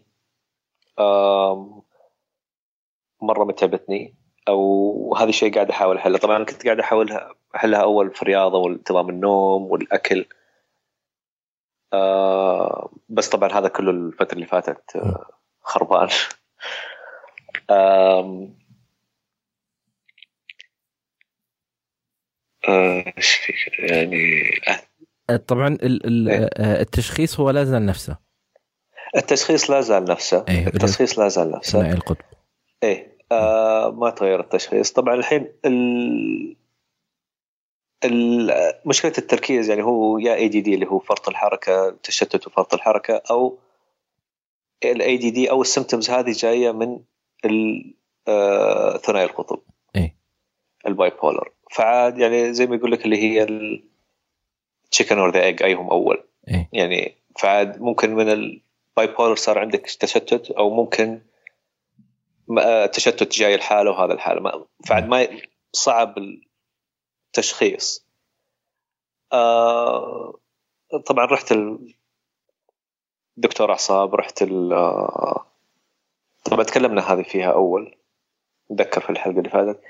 مرة 3.22 3.44
متعبتني 3.44 4.16
أو 4.48 5.16
هذا 5.16 5.30
الشيء 5.30 5.54
قاعد 5.54 5.70
أحاول 5.70 5.98
احله 5.98 6.18
طبعا 6.18 6.44
كنت 6.44 6.66
قاعد 6.66 6.80
أحاول 6.80 7.20
أحلها 7.56 7.82
أول 7.84 8.12
في 8.14 8.22
الرياضة 8.22 8.58
وانتظام 8.58 9.10
النوم 9.10 9.72
والأكل. 9.72 10.26
بس 13.10 13.30
طبعا 13.30 13.50
هذا 13.52 13.68
كله 13.68 13.92
الفترة 13.92 14.36
اللي 14.36 14.46
فاتت 14.46 15.02
خربان. 15.62 16.10
إيش 22.68 23.32
في 23.32 23.54
يعني 23.80 24.50
أه، 25.30 25.36
طبعا 25.36 25.78
إيه؟ 25.84 26.50
التشخيص 26.82 27.40
هو 27.40 27.50
لا 27.50 27.64
زال 27.64 27.86
نفسه. 27.86 28.18
التشخيص 29.16 29.72
لا 29.72 29.82
زال 29.82 30.06
نفسه. 30.06 30.46
إيه؟ 30.50 30.68
التشخيص 30.68 31.20
لا 31.20 31.28
زال 31.28 31.52
نفسه. 31.52 31.80
ثنائي 31.80 31.94
القطب. 31.94 32.26
إيه 32.84 33.18
آه 33.32 33.92
ما 33.92 34.10
تغير 34.10 34.40
التشخيص. 34.40 34.92
طبعا 34.92 35.14
الحين 35.14 35.48
ال... 35.66 36.56
مشكلة 38.86 39.14
التركيز 39.18 39.70
يعني 39.70 39.84
هو 39.84 40.18
يا 40.18 40.36
اي 40.36 40.48
دي 40.48 40.62
دي 40.62 40.74
اللي 40.74 40.86
هو 40.88 41.00
فرط 41.00 41.30
الحركة 41.30 41.98
تشتت 42.04 42.48
وفرط 42.48 42.74
الحركة 42.74 43.22
أو 43.32 43.58
الاي 44.86 45.18
دي 45.18 45.32
دي 45.32 45.52
أو 45.52 45.62
السمتمز 45.62 46.10
هذه 46.10 46.32
جاية 46.32 46.72
من 46.72 47.00
ثنائي 49.02 49.26
القطب. 49.26 49.60
إيه. 49.96 50.16
الباي 50.88 51.12
بولر 51.22 51.52
فعاد 51.74 52.18
يعني 52.18 52.54
زي 52.54 52.66
ما 52.68 52.76
يقول 52.76 52.92
لك 52.92 53.06
اللي 53.06 53.18
هي 53.18 53.44
التشيكن 53.44 55.20
اور 55.20 55.32
ذا 55.32 55.44
ايج 55.44 55.64
ايهم 55.64 55.90
أول. 55.90 56.24
إيه؟ 56.48 56.70
يعني 56.74 57.16
فعاد 57.40 57.82
ممكن 57.82 58.16
من 58.16 58.30
ال... 58.30 58.62
باي 58.98 59.08
بولر 59.08 59.36
صار 59.36 59.60
عندك 59.60 59.82
تشتت 59.82 60.52
أو 60.52 60.70
ممكن 60.70 61.22
آه، 62.60 62.86
تشتت 62.86 63.32
جاي 63.32 63.56
الحالة 63.56 63.92
وهذا 63.92 64.14
الحالة. 64.14 64.66
فعد 64.86 65.08
ما 65.08 65.28
صعب 65.72 66.16
التشخيص. 67.28 68.06
آه 69.34 70.40
طبعا 71.06 71.26
رحت 71.26 71.54
الدكتور 73.38 73.72
أعصاب 73.72 74.16
رحت 74.16 74.42
ال 74.42 74.74
آه، 74.74 75.46
طبعا 76.46 76.64
تكلمنا 76.64 77.14
هذه 77.14 77.24
فيها 77.24 77.52
أول. 77.52 77.96
أتذكر 78.72 79.02
في 79.02 79.10
الحلقة 79.10 79.38
اللي 79.38 79.50
فاتت. 79.50 79.82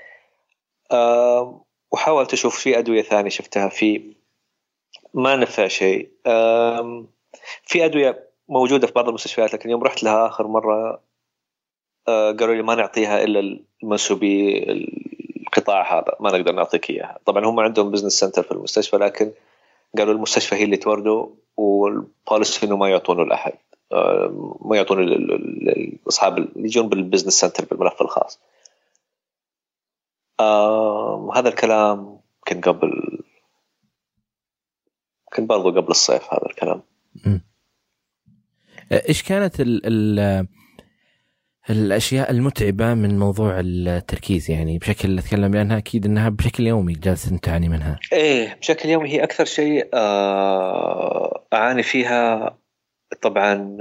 آه 0.92 1.63
وحاولت 1.94 2.32
أشوف 2.32 2.58
في 2.58 2.78
أدوية 2.78 3.02
ثانية 3.02 3.30
شفتها 3.30 3.68
في 3.68 4.02
ما 5.14 5.36
نفع 5.36 5.68
شيء. 5.68 6.08
في 7.62 7.84
أدوية 7.84 8.28
موجودة 8.48 8.86
في 8.86 8.92
بعض 8.92 9.08
المستشفيات 9.08 9.54
لكن 9.54 9.70
يوم 9.70 9.82
رحت 9.82 10.02
لها 10.02 10.26
آخر 10.26 10.46
مرة 10.46 11.00
آه، 12.08 12.32
قالوا 12.32 12.54
لي 12.54 12.62
ما 12.62 12.74
نعطيها 12.74 13.24
إلا 13.24 13.58
المنسوبي 13.82 14.62
القطاع 15.46 15.98
هذا 15.98 16.16
ما 16.20 16.30
نقدر 16.38 16.52
نعطيك 16.52 16.90
إياها. 16.90 17.18
طبعا 17.26 17.44
هم 17.44 17.60
عندهم 17.60 17.90
business 17.90 18.12
center 18.12 18.42
في 18.42 18.52
المستشفى 18.52 18.96
لكن 18.96 19.32
قالوا 19.98 20.14
المستشفى 20.14 20.54
هي 20.54 20.64
اللي 20.64 20.76
تورده 20.76 21.28
وال 21.56 21.84
policy 21.84 22.66
إنه 22.66 22.76
ما 22.76 22.88
يعطونه 22.88 23.24
لأحد. 23.24 23.52
آه، 23.92 24.56
ما 24.60 24.76
يعطونه 24.76 25.02
لأصحاب 25.02 26.38
اللي 26.38 26.50
يجون 26.56 26.88
بال 26.88 26.97
business 26.97 27.32
center 27.40 27.64
بالملف 27.64 28.02
الخاص. 28.02 28.40
آه 30.40 31.32
هذا 31.36 31.48
الكلام 31.48 32.20
كان 32.46 32.60
قبل 32.60 32.90
كان 35.32 35.46
برضو 35.46 35.70
قبل 35.70 35.90
الصيف 35.90 36.22
هذا 36.34 36.46
الكلام. 36.50 36.82
إيش 38.92 39.22
كانت 39.22 39.60
ال 39.60 39.80
ال 39.86 40.46
الأشياء 41.70 42.30
المتعبة 42.30 42.94
من 42.94 43.18
موضوع 43.18 43.60
التركيز 43.60 44.50
يعني؟ 44.50 44.78
بشكل 44.78 45.18
أتكلم 45.18 45.54
لأنها 45.54 45.78
أكيد 45.78 46.06
إنها 46.06 46.28
بشكل 46.28 46.66
يومي 46.66 46.92
جالس 46.92 47.30
تعاني 47.42 47.68
منها. 47.68 47.98
إيه 48.12 48.54
بشكل 48.54 48.88
يومي 48.88 49.10
هي 49.10 49.24
أكثر 49.24 49.44
شيء 49.44 49.88
آه، 49.94 51.46
أعاني 51.52 51.82
فيها. 51.82 52.58
طبعا 53.22 53.78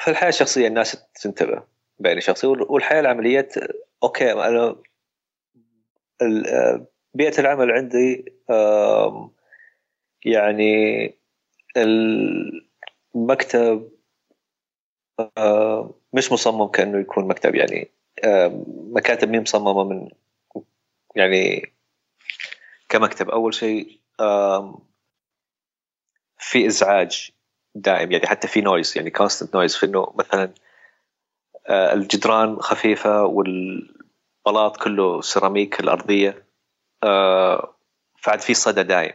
في 0.00 0.08
الحياة 0.08 0.28
الشخصية 0.28 0.68
الناس 0.68 0.96
تنتبه 1.22 1.62
بين 1.98 2.20
شخصي 2.20 2.46
والحياة 2.46 3.00
العملية 3.00 3.48
أوكي 4.02 4.32
أنا 4.32 4.76
بيئة 7.14 7.40
العمل 7.40 7.70
عندي 7.70 8.32
يعني 10.24 11.14
المكتب 13.14 13.90
مش 16.12 16.32
مصمم 16.32 16.66
كأنه 16.66 16.98
يكون 16.98 17.28
مكتب 17.28 17.54
يعني 17.54 17.90
مكاتب 18.92 19.28
مين 19.28 19.40
مصممة 19.40 19.84
من 19.84 20.08
يعني 21.16 21.72
كمكتب. 22.88 23.30
أول 23.30 23.54
شيء 23.54 24.00
في 26.38 26.66
إزعاج 26.66 27.30
دائم 27.74 28.12
يعني 28.12 28.26
حتى 28.26 28.48
في 28.48 28.60
noise 28.60 28.92
يعني 28.96 29.10
constant 29.10 29.54
noise 29.54 29.76
في 29.76 29.86
إنه 29.86 30.12
مثلا 30.18 30.44
آه، 30.44 30.54
الجدران 31.70 32.60
خفيفة 32.60 33.22
والبلاط 33.24 34.76
كله 34.82 35.20
سيراميك 35.20 35.80
الأرضية. 35.80 36.46
آه، 37.02 37.76
فعد 38.18 38.40
في 38.40 38.54
صدى 38.54 38.82
دايم. 38.82 39.12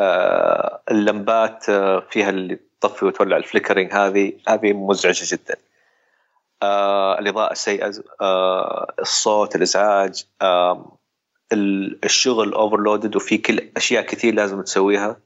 آه، 0.00 0.82
اللمبات 0.90 1.64
فيها 2.10 2.30
اللي 2.30 2.58
تطفي 2.80 3.04
وتولع 3.04 3.36
ال 3.36 3.41
flickering 3.41 3.92
هذه 3.92 4.32
هذه 4.48 4.72
مزعجة 4.72 5.24
جدا. 5.34 5.56
الإضاءة 7.18 7.52
السيئة 7.52 7.92
الصوت 9.00 9.56
الإزعاج 9.56 10.24
الشغل 12.04 12.52
overloaded 12.54 13.16
وفي 13.16 13.38
كل 13.38 13.70
أشياء 13.76 14.04
كثير 14.04 14.34
لازم 14.34 14.62
تسويها. 14.62 15.20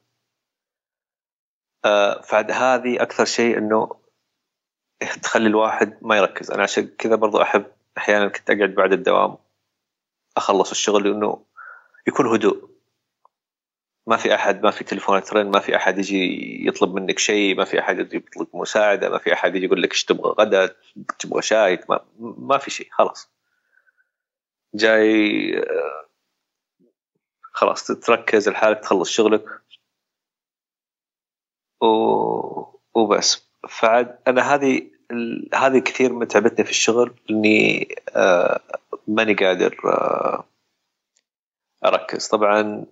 فعد 2.23 2.51
هذه 2.51 3.03
أكثر 3.03 3.25
شيء 3.25 3.59
إنه 3.59 4.06
تخلي 5.23 5.47
الواحد 5.47 5.99
ما 6.03 6.17
يركز. 6.17 6.51
أنا 6.51 6.63
عشان 6.63 6.87
كذا 6.87 7.15
برضو 7.17 7.43
أحب 7.43 7.67
أحيانا 7.99 8.29
كنت 8.29 8.51
أقعد 8.51 8.75
بعد 8.75 8.93
الدوام 8.93 9.37
أخلص 10.37 10.71
الشغل 10.71 11.09
لأنه 11.09 11.45
يكون 12.09 12.27
هدوء. 12.27 12.77
ما 14.07 14.17
في 14.17 14.35
أحد 14.35 14.63
ما 14.63 14.71
في 14.71 14.85
تليفون 14.85 15.23
ترن 15.23 15.51
ما 15.51 15.61
في 15.61 15.77
أحد 15.77 15.99
يجي 15.99 16.67
يطلب 16.69 16.95
منك 16.95 17.19
شيء 17.19 17.57
ما 17.57 17.65
في 17.65 17.81
أحد 17.81 17.99
يجي 17.99 18.17
يطلب 18.17 18.49
مساعدة 18.55 19.09
ما 19.09 19.19
في 19.19 19.33
أحد 19.33 19.57
يجي 19.57 19.67
يقول 19.67 19.83
لك 19.83 19.91
إيش 19.91 20.05
تبغى 20.05 20.35
غدا 20.39 20.77
تبغى 21.19 21.43
شاي 21.43 21.85
ما, 21.89 22.05
ما 22.19 22.59
في 22.59 22.71
شيء 22.71 22.89
خلاص. 22.91 23.31
جاي 24.75 25.65
خلاص 27.43 27.87
تركز 27.87 28.49
لحالك 28.49 28.79
تخلص 28.81 29.11
شغلك 29.11 29.45
و... 31.81 31.87
وبس. 32.95 33.46
فعد 33.69 34.19
أنا 34.29 34.55
هذه 34.55 34.91
هذه 35.55 35.79
كثير 35.79 36.13
متعبتني 36.13 36.65
في 36.65 36.71
الشغل 36.71 37.15
إني 37.31 37.89
آه 38.17 38.61
ماني 39.09 39.35
قادر 39.35 39.81
آه 39.85 40.45
أركز. 41.85 42.29
طبعا 42.29 42.87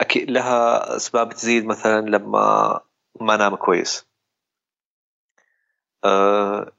أكيد 0.00 0.30
لها 0.30 0.96
أسباب 0.96 1.32
تزيد 1.32 1.66
مثلا 1.66 2.00
لما 2.00 2.80
ما 3.20 3.34
أنام 3.34 3.54
كويس. 3.56 4.06
آه 6.04 6.72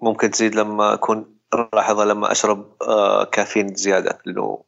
ممكن 0.00 0.30
تزيد 0.30 0.54
لما 0.54 0.94
أكون 0.94 1.38
لاحظها 1.74 2.04
لما 2.04 2.32
أشرب 2.32 2.72
آه 2.82 3.24
كافيين 3.24 3.74
زيادة 3.74 4.18
لأنه 4.26 4.64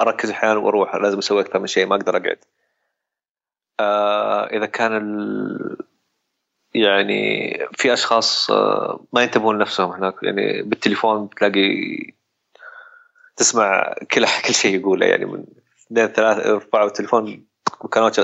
أركز 0.00 0.30
أحيانا 0.30 0.58
وأروح 0.58 0.94
لازم 0.94 1.18
أسوي 1.18 1.40
أكثر 1.40 1.58
من 1.58 1.66
شيء 1.66 1.86
ما 1.86 1.96
أقدر 1.96 2.16
أقعد. 2.16 2.38
آه 3.80 4.46
إذا 4.46 4.66
كان 4.66 4.96
ال... 4.96 5.76
يعني 6.74 7.52
في 7.72 7.92
أشخاص 7.92 8.50
آه 8.50 9.06
ما 9.12 9.22
ينتبهون 9.22 9.56
لنفسهم 9.56 9.90
هناك. 9.90 10.14
يعني 10.22 10.62
بالتليفون 10.62 11.26
بتلاقي 11.26 11.96
تسمع 13.36 13.94
كل 14.10 14.26
كل 14.46 14.54
شيء 14.54 14.80
يقوله. 14.80 15.06
يعني 15.06 15.24
من 15.24 15.44
اثنين 15.86 16.06
ثلاثة 16.06 16.48
يرفعوا 16.48 16.88
التليفون 16.88 17.46
مكالمات 17.84 18.16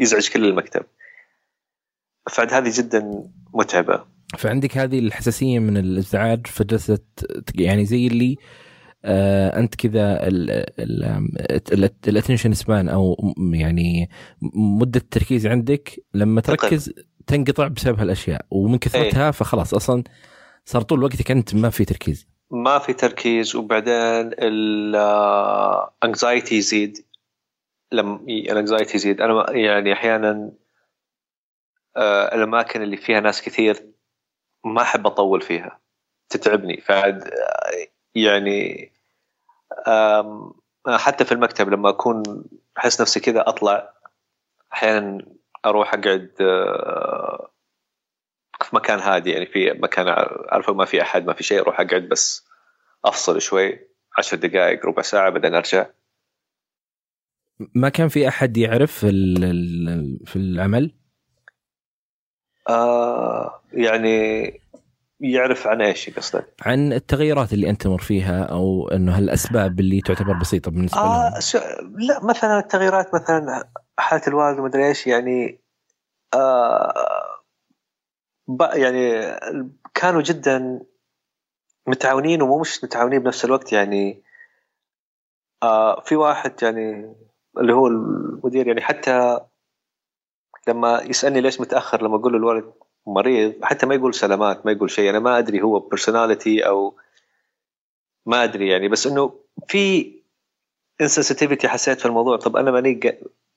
يزعج 0.00 0.30
كل 0.30 0.44
المكتب. 0.44 0.84
فعد 2.30 2.52
هذه 2.52 2.72
جدا 2.78 3.30
متعبة. 3.54 4.04
فعندك 4.38 4.78
هذه 4.78 4.98
الحساسية 4.98 5.58
من 5.58 5.76
الإزعاج 5.76 6.46
فجلست 6.46 7.26
يعني 7.54 7.84
زي 7.84 8.06
اللي 8.06 8.36
آه 8.38 8.71
أنت 9.04 9.74
كذا 9.74 10.28
ال 12.08 12.12
attention 12.12 12.52
span 12.52 12.88
أو 12.88 13.34
يعني 13.52 14.10
مدة 14.54 15.00
التركيز 15.00 15.46
عندك 15.46 16.04
لما 16.14 16.40
تركز 16.40 16.92
تنقطع 17.26 17.68
بسبب 17.68 17.98
هالأشياء 17.98 18.46
ومن 18.50 18.78
كثرتها 18.78 19.24
إيه. 19.24 19.30
فخلاص 19.30 19.74
أصلا 19.74 20.04
صار 20.64 20.82
طول 20.82 21.04
وقتك 21.04 21.30
أنت 21.30 21.54
ما 21.54 21.70
في 21.70 21.84
تركيز. 21.84 22.28
ما 22.50 22.78
في 22.78 22.92
تركيز 22.92 23.56
وبعدين 23.56 24.30
ال 26.02 26.09
anxiety 26.09 26.56
يزيد. 26.56 26.98
لما 27.92 28.20
ال 28.28 28.37
anxiety 28.37 28.96
يزيد. 28.96 29.20
أنا 29.20 29.52
يعني 29.52 29.92
أحيانا 29.92 30.52
آه 31.96 32.34
الأماكن 32.34 32.82
اللي 32.82 32.96
فيها 32.96 33.20
ناس 33.20 33.42
كثير 33.42 33.86
ما 34.64 34.82
أحب 34.82 35.06
أطول 35.06 35.40
فيها. 35.40 35.80
تتعبني. 36.28 36.80
فعد 36.80 37.30
يعني 38.14 38.91
حتى 40.88 41.24
في 41.24 41.32
المكتب 41.32 41.68
لما 41.68 41.88
أكون 41.88 42.44
أحس 42.78 43.00
نفسي 43.00 43.20
كذا 43.20 43.48
أطلع 43.48 43.92
أحيانا 44.72 45.26
أروح 45.66 45.94
أقعد 45.94 46.30
آه، 46.40 47.50
في 48.62 48.76
مكان 48.76 48.98
هادي 48.98 49.30
يعني 49.30 49.46
في 49.46 49.72
مكان 49.72 50.08
عارفه 50.48 50.72
ما 50.72 50.84
في 50.84 51.02
أحد 51.02 51.26
ما 51.26 51.32
في 51.32 51.42
شيء 51.42 51.60
أروح 51.60 51.80
أقعد 51.80 52.02
بس 52.02 52.46
أفصل 53.04 53.40
شوي 53.40 53.88
عشر 54.18 54.36
دقائق 54.36 54.86
ربع 54.86 55.02
ساعة 55.02 55.30
بعدين 55.30 55.54
أرجع 55.54 55.86
ما 57.74 57.88
كان 57.88 58.08
في 58.08 58.28
أحد 58.28 58.56
يعرف 58.56 58.92
في 58.92 59.10
في 60.26 60.36
العمل؟ 60.36 60.94
آه 62.68 63.62
يعني 63.72 64.61
يعرف 65.22 65.66
عن 65.66 65.82
إيش 65.82 66.10
قصدك؟ 66.10 66.54
عن 66.62 66.92
التغيرات 66.92 67.52
اللي 67.52 67.70
أنت 67.70 67.82
تمر 67.82 67.98
فيها 67.98 68.44
أو 68.44 68.88
إنه 68.88 69.18
هالأسباب 69.18 69.80
اللي 69.80 70.00
تعتبر 70.00 70.32
بسيطة 70.40 70.70
بالنسبة 70.70 71.00
آه 71.00 71.30
لهم 71.54 71.96
لا 71.98 72.24
مثلا 72.24 72.58
التغييرات 72.58 73.14
مثلا 73.14 73.68
حالة 73.98 74.22
الوالد 74.28 74.58
ومدري 74.58 74.88
إيش 74.88 75.06
يعني 75.06 75.60
آه 76.34 76.92
يعني 78.74 79.22
كانوا 79.94 80.22
جدا 80.22 80.80
متعاونين 81.86 82.42
ومو 82.42 82.58
مش 82.58 82.84
متعاونين 82.84 83.18
بنفس 83.18 83.44
الوقت 83.44 83.72
يعني 83.72 84.22
آه 85.62 86.00
في 86.00 86.16
واحد 86.16 86.62
يعني 86.62 87.14
اللي 87.58 87.72
هو 87.72 87.86
المدير 87.86 88.66
يعني 88.66 88.80
حتى 88.80 89.38
لما 90.68 91.02
يسألني 91.02 91.40
ليش 91.40 91.60
متأخر 91.60 92.02
لما 92.02 92.16
أقول 92.16 92.32
له 92.32 92.38
الولد 92.38 92.72
مريض 93.06 93.64
حتى 93.64 93.86
ما 93.86 93.94
يقول 93.94 94.14
سلامات 94.14 94.66
ما 94.66 94.72
يقول 94.72 94.90
شيء. 94.90 95.10
أنا 95.10 95.18
ما 95.18 95.38
أدري 95.38 95.62
هو 95.62 95.78
personality 95.78 96.66
أو 96.66 96.98
ما 98.26 98.44
أدري 98.44 98.68
يعني. 98.68 98.88
بس 98.88 99.06
إنه 99.06 99.40
في 99.68 100.12
insensitivity 101.00 101.68
حسيت 101.68 102.00
في 102.00 102.06
الموضوع. 102.06 102.36
طب 102.36 102.56
أنا 102.56 102.70
ماني 102.70 103.00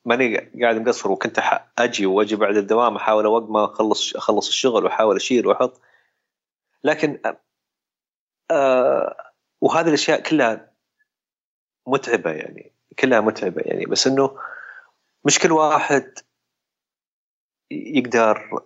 ماني 0.05 0.37
قاعد 0.61 0.75
مقصر 0.75 1.11
وكنت 1.11 1.39
أجي 1.77 2.05
وأجي 2.05 2.35
بعد 2.35 2.57
الدوام 2.57 2.95
أحاول 2.95 3.25
أوقف 3.25 3.49
ما 3.49 3.65
أخلص 3.65 4.15
أخلص 4.15 4.47
الشغل 4.47 4.83
وأحاول 4.85 5.15
أشيل 5.15 5.47
وأحط. 5.47 5.81
لكن 6.83 7.19
آه 8.51 9.31
وهذه 9.61 9.87
الأشياء 9.87 10.21
كلها 10.21 10.71
متعبة 11.87 12.31
يعني 12.31 12.71
كلها 12.99 13.21
متعبة 13.21 13.61
يعني. 13.65 13.85
بس 13.85 14.07
إنه 14.07 14.37
مش 15.25 15.39
كل 15.39 15.51
واحد 15.51 16.19
يقدر 17.71 18.61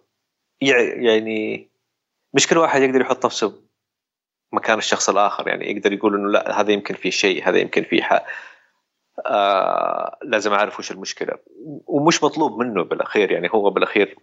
يعني 0.62 1.70
مش 2.34 2.48
كل 2.48 2.58
واحد 2.58 2.82
يقدر 2.82 3.02
يحط 3.02 3.26
نفسه 3.26 3.62
مكان 4.52 4.78
الشخص 4.78 5.10
الآخر. 5.10 5.48
يعني 5.48 5.72
يقدر 5.72 5.94
يقول 5.94 6.16
إنه 6.16 6.30
لا 6.30 6.62
هذا 6.62 6.72
يمكن 6.72 6.96
فيه 6.96 7.10
شيء 7.10 7.50
هذا 7.50 7.58
يمكن 7.58 7.84
فيه 7.84 8.02
حق. 8.02 8.26
آه 9.26 10.18
لازم 10.24 10.54
أعرف 10.54 10.80
وش 10.80 10.92
المشكلة. 10.92 11.38
ومش 11.88 12.24
مطلوب 12.24 12.60
منه 12.60 12.84
بالأخير. 12.84 13.32
يعني 13.32 13.50
هو 13.54 13.70
بالأخير 13.70 14.16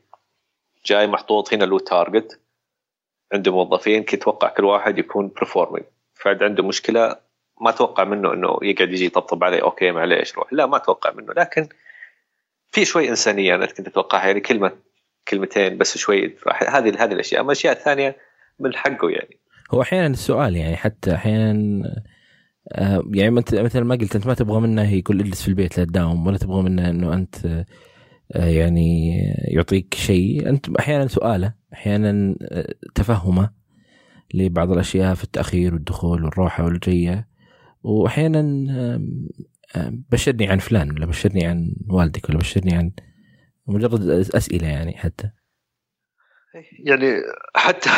جاي 0.87 1.07
محطوط 1.07 1.55
هنا 1.55 1.64
له 1.64 1.79
target 1.79 2.40
عنده 3.33 3.53
موظفين. 3.53 4.03
كي 4.03 4.16
يتوقع 4.16 4.49
كل 4.49 4.64
واحد 4.64 4.99
يكون 4.99 5.29
performing 5.29 5.87
فعند 6.14 6.42
عنده 6.42 6.62
مشكلة 6.62 7.16
ما 7.61 7.70
أتوقع 7.70 8.05
منه 8.05 8.33
إنه 8.33 8.59
يقعد 8.62 8.92
يجي 8.92 9.05
يطبطب 9.07 9.44
عليه 9.44 9.62
أوكي 9.62 9.90
معليش. 9.90 10.35
روح. 10.35 10.53
لا 10.53 10.66
ما 10.66 10.77
أتوقع 10.77 11.12
منه. 11.12 11.33
لكن 11.33 11.68
في 12.68 12.85
شوي 12.85 13.09
إنسانية 13.09 13.55
أنا 13.55 13.66
كنت 13.66 13.88
أتوقعها. 13.88 14.27
يعني 14.27 14.40
كلمة 14.40 14.72
كلمتين 15.29 15.79
بس 15.79 15.99
شوي. 15.99 16.37
هذه 16.69 17.05
هذه 17.05 17.12
الأشياء. 17.12 17.41
أما 17.41 17.53
الاشياء 17.53 17.73
الثانية 17.73 18.17
من 18.61 18.75
حقه 18.75 19.11
يعني. 19.11 19.41
هو 19.71 19.83
أحيانا 19.83 20.07
السؤال 20.07 20.57
يعني 20.57 20.77
حتى 20.77 21.15
أحيانا 21.15 21.83
آه، 22.73 23.03
يعني 23.15 23.31
مثل 23.31 23.81
ما 23.81 23.95
قلت 23.95 24.17
أنت 24.17 24.27
ما 24.27 24.35
تبغى 24.35 24.61
منه 24.61 24.95
يقول 24.95 25.21
إجلس 25.21 25.43
في 25.43 25.49
البيت 25.49 25.79
لا 25.79 25.85
تداوم 25.85 26.27
ولا 26.27 26.39
تبغى 26.39 26.62
منه 26.62 26.91
إنه 26.91 27.15
أنت 27.15 27.65
آه، 28.33 28.47
يعني 28.47 29.19
يعطيك 29.49 29.95
شيء. 29.95 30.49
أنت 30.49 30.77
أحيانا 30.79 31.07
سؤاله 31.07 31.55
أحيانا 31.73 32.37
آه، 32.43 32.75
تفهمه 32.95 33.51
لبعض 34.35 34.73
الأشياء 34.73 35.15
في 35.15 35.25
التأخير 35.25 35.75
والدخول 35.75 36.25
والروحه 36.25 36.65
والجية. 36.65 37.29
واحيانا 37.83 38.43
بشرني 40.12 40.49
عن 40.49 40.59
فلان 40.59 40.91
ولا 40.91 41.07
بشرني 41.07 41.47
عن 41.47 41.73
والدك 41.89 42.29
ولا 42.29 42.39
بشرني 42.39 42.75
عن 42.75 42.93
مجرد 43.68 44.09
أسئلة 44.35 44.68
يعني 44.68 44.98
حتى. 44.98 45.31
يعني 46.72 47.22
حتى 47.57 47.90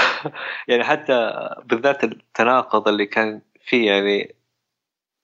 يعني 0.69 0.85
حتى 0.85 1.33
بالذات 1.65 2.05
التناقض 2.05 2.89
اللي 2.89 3.07
كان 3.07 3.41
فيه 3.65 3.91
يعني 3.91 4.35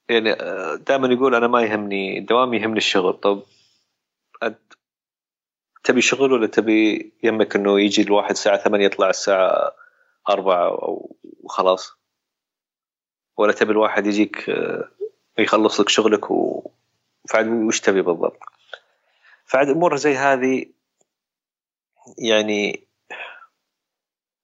يعني 0.08 0.34
دائما 0.76 1.08
يقول 1.08 1.34
أنا 1.34 1.46
ما 1.46 1.62
يهمني 1.62 2.18
الدوام 2.18 2.54
يهمني 2.54 2.76
الشغل. 2.78 3.12
طب 3.12 3.42
تبي 5.84 6.00
شغل 6.00 6.32
ولا 6.32 6.46
تبي 6.46 7.12
يمك 7.22 7.56
إنه 7.56 7.80
يجي 7.80 8.02
الواحد 8.02 8.30
الساعة 8.30 8.56
8 8.56 8.86
يطلع 8.86 9.10
الساعة 9.10 9.72
4 10.28 10.78
وخلاص 11.40 11.92
ولا 13.36 13.52
تبي 13.52 13.72
الواحد 13.72 14.06
يجيك 14.06 14.46
يخلص 15.38 15.80
لك 15.80 15.88
شغلك 15.88 16.30
و 16.30 16.70
فعد 17.28 17.48
وش 17.48 17.80
تبي 17.80 18.02
بالضبط؟ 18.02 18.38
فعد 19.44 19.68
أمور 19.68 19.96
زي 19.96 20.16
هذه 20.16 20.66
يعني 22.18 22.88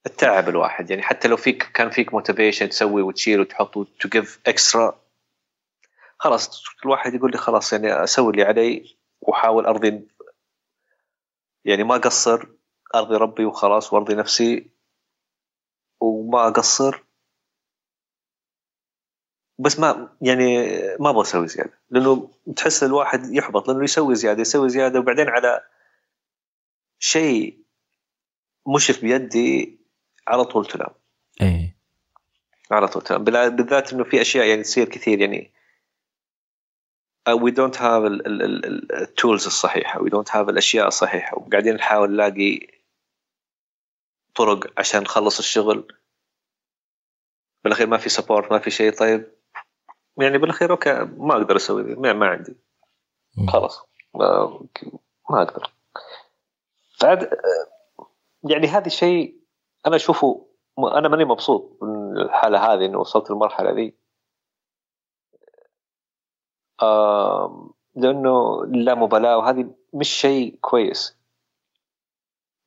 التعب 0.07 0.49
الواحد. 0.49 0.91
يعني 0.91 1.03
حتى 1.03 1.29
لو 1.29 1.37
فيك 1.37 1.63
كان 1.63 1.91
فيك 1.91 2.15
motivation 2.15 2.69
تسوي 2.69 3.03
وتشيل 3.03 3.41
وتحط 3.41 3.75
to 3.75 4.09
give 4.09 4.41
extra 4.47 5.01
خلاص 6.19 6.65
الواحد 6.85 7.15
يقول 7.15 7.31
لي 7.31 7.39
خلاص 7.39 7.73
يعني 7.73 8.05
أسوي 8.05 8.33
اللي 8.33 8.43
علي 8.43 8.97
وأحاول 9.21 9.67
أرضي 9.67 10.09
يعني 11.65 11.85
ما 11.85 11.97
أقصر 11.97 12.47
أرضي 12.95 13.17
ربي 13.17 13.45
وخلاص 13.45 13.93
وأرضي 13.93 14.15
نفسي 14.15 14.71
وما 16.01 16.49
أقصر. 16.49 17.05
بس 19.61 19.79
ما 19.79 20.09
يعني 20.23 20.69
ما 21.01 21.11
أبغى 21.11 21.23
أسوي 21.23 21.49
زيادة 21.49 21.73
لأنه 21.91 22.31
تحس 22.57 22.83
الواحد 22.83 23.35
يحبط 23.35 23.69
لأنه 23.69 23.85
يسوي 23.85 24.15
زيادة 24.15 24.41
يسوي 24.41 24.69
زيادة 24.69 25.01
وبعدين 25.01 25.29
على 25.29 25.65
شيء 26.99 27.59
مش 28.67 28.91
في 28.91 29.01
بيدي 29.01 29.79
على 30.29 30.45
طول 30.45 30.67
تنام. 30.67 30.91
إيه. 31.41 31.77
على 32.71 32.89
طول 32.89 33.03
تنام. 33.03 33.25
بالذات 33.25 33.93
إنه 33.93 34.05
في 34.05 34.21
أشياء 34.21 34.47
يعني 34.47 34.63
تصير 34.63 34.89
كثير 34.89 35.21
يعني 35.21 35.53
we 37.29 37.51
don't 37.51 37.83
have 37.83 38.03
ال 38.05 38.29
tools 38.29 39.47
الصحيحة 39.47 40.03
we 40.03 40.11
don't 40.11 40.37
have 40.37 40.49
الأشياء 40.49 40.89
الصحيحة. 40.89 41.39
وقاعدين 41.39 41.75
نحاول 41.75 42.11
نلاقي 42.11 42.61
طرق 44.35 44.73
عشان 44.79 45.01
نخلص 45.03 45.39
الشغل. 45.39 45.95
بالأخير 47.65 47.87
ما 47.87 47.97
في 47.97 48.09
support 48.09 48.53
ما 48.53 48.59
في 48.59 48.71
شيء. 48.71 48.93
طيب 48.93 49.40
يعني 50.23 50.39
بالأخير 50.39 50.71
okay 50.71 50.93
ما 51.17 51.37
أقدر 51.37 51.57
أسوي 51.57 51.83
ذي 51.83 51.95
ما, 51.95 52.27
عندي. 52.27 52.57
خلاص. 53.49 53.83
ما, 54.15 54.61
ما 55.31 55.43
أقدر. 55.43 55.73
فعد 57.01 57.31
يعني 58.45 58.67
هذا 58.67 58.87
الشيء 58.87 59.41
أنا 59.87 59.97
أشوفه 59.97 60.47
أنا 60.79 61.09
ماني 61.09 61.25
مبسوط 61.25 61.79
من 61.83 62.19
الحالة 62.19 62.73
هذه 62.73 62.85
انه 62.87 62.99
وصلت 62.99 63.31
للمرحلة 63.31 63.71
ذي. 63.71 63.95
لأنه 67.95 68.65
لا 68.67 68.95
مبالاة 68.95 69.39
وهذه 69.39 69.75
مش 69.93 70.09
شيء 70.09 70.59
كويس. 70.61 71.17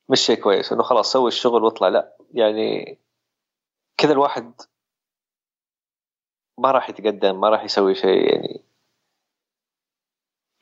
مش 0.08 0.20
شيء 0.20 0.36
كويس 0.40 0.72
إنه 0.72 0.82
خلاص 0.82 1.12
سوي 1.12 1.28
الشغل 1.28 1.64
واطلع 1.64 1.88
لا. 1.88 2.16
يعني 2.30 2.98
كذا 3.96 4.12
الواحد 4.12 4.52
ما 6.58 6.70
راح 6.70 6.90
يتقدم 6.90 7.40
ما 7.40 7.48
راح 7.48 7.64
يسوي 7.64 7.94
شيء 7.94 8.32
يعني. 8.32 8.64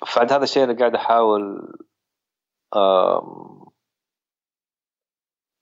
فعند 0.07 0.33
هذا 0.33 0.45
الشيء 0.45 0.65
أنا 0.65 0.79
قاعد 0.79 0.95
أحاول 0.95 1.73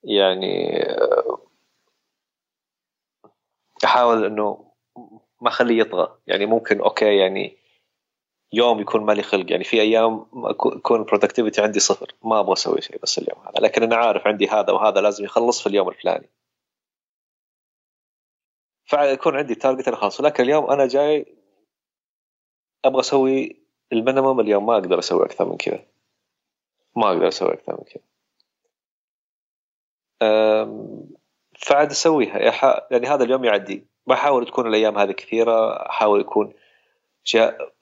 يعني 0.03 0.83
أحاول 3.85 4.25
إنه 4.25 4.71
ما 5.41 5.47
أخليه 5.47 5.79
يطغى. 5.81 6.17
يعني 6.27 6.45
ممكن 6.45 6.81
okay 6.81 7.17
يعني 7.17 7.57
يوم 8.53 8.79
يكون 8.79 9.05
مالي 9.05 9.23
خلق. 9.23 9.51
يعني 9.51 9.63
في 9.63 9.81
أيام 9.81 10.25
يكون 10.75 10.99
ال 10.99 11.04
productivity 11.04 11.61
عندي 11.61 11.79
صفر. 11.79 12.15
ما 12.23 12.39
أبغى 12.39 12.53
أسوي 12.53 12.81
شيء 12.81 12.99
بس 13.03 13.17
اليوم 13.17 13.39
هذا. 13.41 13.59
لكن 13.59 13.83
أنا 13.83 13.95
عارف 13.95 14.27
عندي 14.27 14.47
هذا 14.47 14.73
وهذا 14.73 15.01
لازم 15.01 15.25
يخلص 15.25 15.61
في 15.61 15.69
اليوم 15.69 15.89
الفلاني. 15.89 16.29
فيكون 18.91 19.35
عندي 19.35 19.55
target 19.55 19.87
أنا 19.87 19.97
خلاص 19.97 20.21
لكن 20.21 20.43
اليوم 20.43 20.69
أنا 20.69 20.87
جاي 20.87 21.25
أبغى 22.85 22.99
أسوي 22.99 23.61
ال 23.93 23.99
minimum 23.99 24.39
اليوم 24.39 24.65
ما 24.65 24.73
أقدر 24.73 24.99
أسوي 24.99 25.25
أكثر 25.25 25.45
من 25.45 25.57
كذا. 25.57 25.85
ما 26.95 27.07
أقدر 27.07 27.27
أسوي 27.27 27.53
أكثر 27.53 27.73
من 27.73 27.83
كذا. 27.83 28.03
فعاد 31.59 31.91
أسويها. 31.91 32.37
يعني 32.91 33.07
هذا 33.07 33.23
اليوم 33.23 33.45
يعدي. 33.45 33.87
بحاول 34.07 34.45
تكون 34.45 34.67
الأيام 34.67 34.97
هذه 34.97 35.11
كثيرة. 35.11 35.89
أحاول 35.89 36.21
يكون 36.21 36.53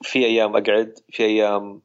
في 0.02 0.26
أيام 0.26 0.56
أقعد 0.56 0.98
في 1.08 1.24
أيام 1.24 1.82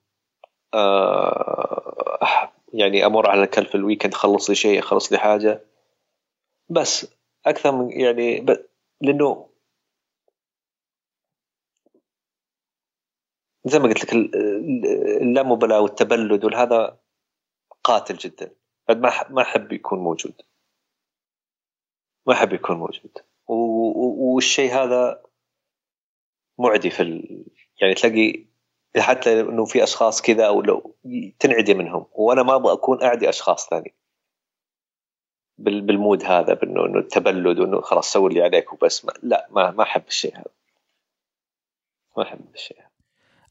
آه 0.73 2.51
يعني 2.73 3.05
أمر 3.05 3.29
على 3.29 3.43
الكل 3.43 3.65
في 3.65 3.75
الويكند 3.75 4.13
اخلص 4.13 4.49
لي 4.49 4.55
شيء 4.55 4.79
اخلص 4.79 5.11
لي 5.11 5.17
حاجة. 5.17 5.65
بس 6.69 7.15
أكثر 7.45 7.71
من 7.71 7.91
يعني 7.91 8.45
لأنه 9.01 9.49
زي 13.65 13.79
ما 13.79 13.85
قلت 13.87 14.03
لك 14.03 14.13
اللامبالاة 15.21 15.81
والتبلد 15.81 16.45
والهذا 16.45 16.99
قاتل 17.83 18.15
جدا. 18.15 18.55
ما 18.89 19.29
ما 19.29 19.41
احب 19.41 19.71
يكون 19.71 19.99
موجود. 19.99 20.41
ما 22.27 22.33
احب 22.33 22.53
يكون 22.53 22.77
موجود. 22.77 23.17
والشيء 23.47 24.71
هذا 24.71 25.23
معدي 26.57 26.89
في 26.89 27.03
ال... 27.03 27.45
يعني 27.81 27.93
تلاقي 27.93 28.45
حتى 28.97 29.41
انه 29.41 29.65
في 29.65 29.83
أشخاص 29.83 30.21
كذا 30.21 30.47
أو 30.47 30.61
لو 30.61 30.95
تنعدي 31.39 31.73
منهم. 31.73 32.05
وأنا 32.11 32.43
ما 32.43 32.55
أبغى 32.55 32.73
أكون 32.73 33.03
أعدي 33.03 33.29
أشخاص 33.29 33.69
ثانيين. 33.69 34.04
بالمود 35.57 36.23
هذا 36.23 36.53
بإنه 36.53 36.85
إنه 36.85 36.99
التبلد 36.99 37.59
وإنه 37.59 37.81
خلاص 37.81 38.13
سوي 38.13 38.29
اللي 38.29 38.43
عليك 38.43 38.73
وبس. 38.73 39.05
ما 39.05 39.13
لا 39.23 39.47
ما 39.51 39.71
ما 39.71 39.83
أحب 39.83 40.03
الشيء 40.07 40.35
هذا. 40.35 40.45
ما 42.17 42.23
أحب 42.23 42.39
الشيء 42.55 42.77
هذا. 42.77 42.89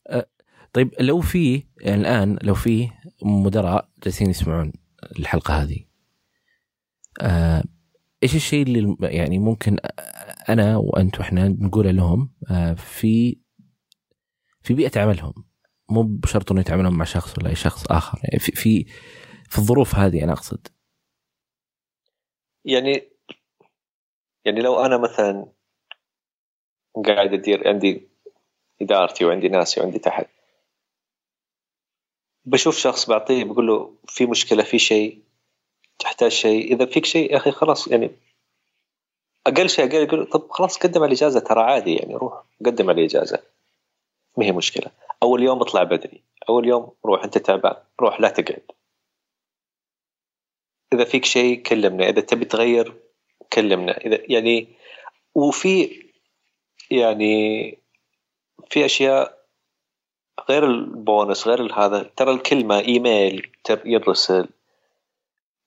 أه 0.08 0.26
طيب 0.72 0.94
لو 1.00 1.20
في 1.20 1.62
الآن 1.80 2.38
لو 2.42 2.54
في 2.54 2.90
مدراء 3.22 3.88
جالسين 4.04 4.30
يسمعون 4.30 4.72
الحلقة 5.18 5.62
هذه 5.62 5.78
آه 7.20 7.64
إيش 8.22 8.34
الشيء 8.34 8.62
اللي 8.62 8.96
يعني 9.00 9.38
ممكن 9.38 9.76
أنا 10.48 10.76
وانت 10.76 11.18
وإحنا 11.18 11.48
نقوله 11.48 11.90
لهم 11.90 12.32
آه 12.50 12.74
في 12.74 13.38
في 14.62 14.74
بيئة 14.74 15.00
عملهم. 15.00 15.34
مو 15.90 16.02
بشرط 16.02 16.52
إنه 16.52 16.60
يتعاملون 16.60 16.92
مع 16.92 17.04
شخص 17.04 17.38
ولا 17.38 17.48
أي 17.48 17.54
شخص 17.54 17.86
آخر. 17.86 18.18
يعني 18.24 18.38
في 18.38 18.86
في 19.50 19.58
الظروف 19.58 19.94
هذه 19.94 20.24
أنا 20.24 20.32
أقصد. 20.32 20.66
يعني 22.64 23.08
يعني 24.44 24.60
لو 24.60 24.84
أنا 24.84 24.98
مثلا 24.98 25.46
قاعد 27.06 27.32
أدير 27.32 27.68
عندي 27.68 28.08
إدارتي 28.82 29.24
وعندي 29.24 29.48
ناسي 29.48 29.80
وعندي 29.80 29.98
تحت 29.98 30.26
بشوف 32.44 32.78
شخص 32.78 33.08
بعطيه 33.10 33.44
بقول 33.44 33.66
له 33.66 33.94
في 34.08 34.26
مشكلة 34.26 34.62
في 34.62 34.78
شيء 34.78 35.22
تحتاج 35.98 36.30
شيء 36.30 36.74
إذا 36.74 36.86
فيك 36.86 37.04
شيء 37.04 37.32
يا 37.32 37.36
أخي 37.36 37.50
خلاص 37.50 37.88
يعني 37.88 38.10
أقل 39.46 39.68
شيء 39.68 39.84
أقل 39.84 40.02
يقول 40.02 40.26
طب 40.26 40.50
خلاص 40.50 40.78
قدم 40.78 41.02
على 41.02 41.08
الإجازة 41.08 41.40
ترى 41.40 41.60
عادي 41.60 41.94
يعني 41.94 42.14
روح 42.14 42.44
قدم 42.66 42.90
على 42.90 43.00
الإجازة 43.00 43.42
ما 44.38 44.44
هي 44.44 44.52
مشكلة. 44.52 44.90
أول 45.22 45.42
يوم 45.42 45.60
اطلع 45.60 45.82
بدري 45.82 46.22
أول 46.48 46.68
يوم 46.68 46.92
روح 47.04 47.24
أنت 47.24 47.38
تعبان 47.38 47.76
روح 48.00 48.20
لا 48.20 48.28
تقعد. 48.28 48.62
إذا 50.92 51.04
فيك 51.04 51.24
شيء 51.24 51.62
كلمنا 51.62 52.08
إذا 52.08 52.20
تبي 52.20 52.44
تغير 52.44 52.94
كلمنا. 53.52 53.96
إذا 53.96 54.18
يعني 54.28 54.68
وفي 55.34 56.04
يعني 56.90 57.78
في 58.70 58.84
أشياء 58.84 59.44
غير 60.50 60.64
البونس 60.64 61.48
غير 61.48 61.72
هذا 61.74 62.02
ترى 62.02 62.32
الكلمة 62.32 62.78
إيميل 62.78 63.50
يرسل 63.84 64.48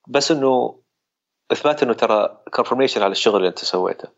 بس 0.07 0.31
إنه 0.31 0.79
إثبات 1.51 1.83
إنه 1.83 1.93
ترى 1.93 2.37
confirmation 2.53 3.01
على 3.01 3.11
الشغل 3.11 3.35
اللي 3.35 3.47
أنت 3.47 3.59
سويته. 3.59 4.09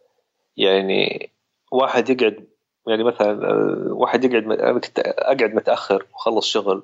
يعني 0.57 1.31
واحد 1.71 2.09
يقعد 2.09 2.47
يعني 2.87 3.03
مثلا 3.03 3.39
واحد 3.93 4.23
يقعد 4.23 4.43
أنا 4.43 4.79
كنت 4.79 4.99
أقعد 4.99 5.55
متأخر 5.55 6.07
وخلص 6.13 6.47
شغل. 6.47 6.83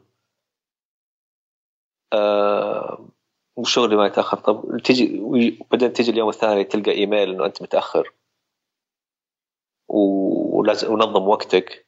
أه 2.13 3.07
وشغلي 3.55 3.95
ما 3.95 4.05
يتأخر. 4.05 4.37
طب 4.37 4.77
تجي 4.83 5.19
وبعدين 5.19 5.93
تجي 5.93 6.11
اليوم 6.11 6.29
الثاني 6.29 6.63
تلقى 6.63 6.91
إيميل 6.91 7.29
إنه 7.29 7.45
أنت 7.45 7.61
متأخر. 7.61 8.13
ولازم 9.87 10.93
ونظم 10.93 11.27
وقتك. 11.27 11.85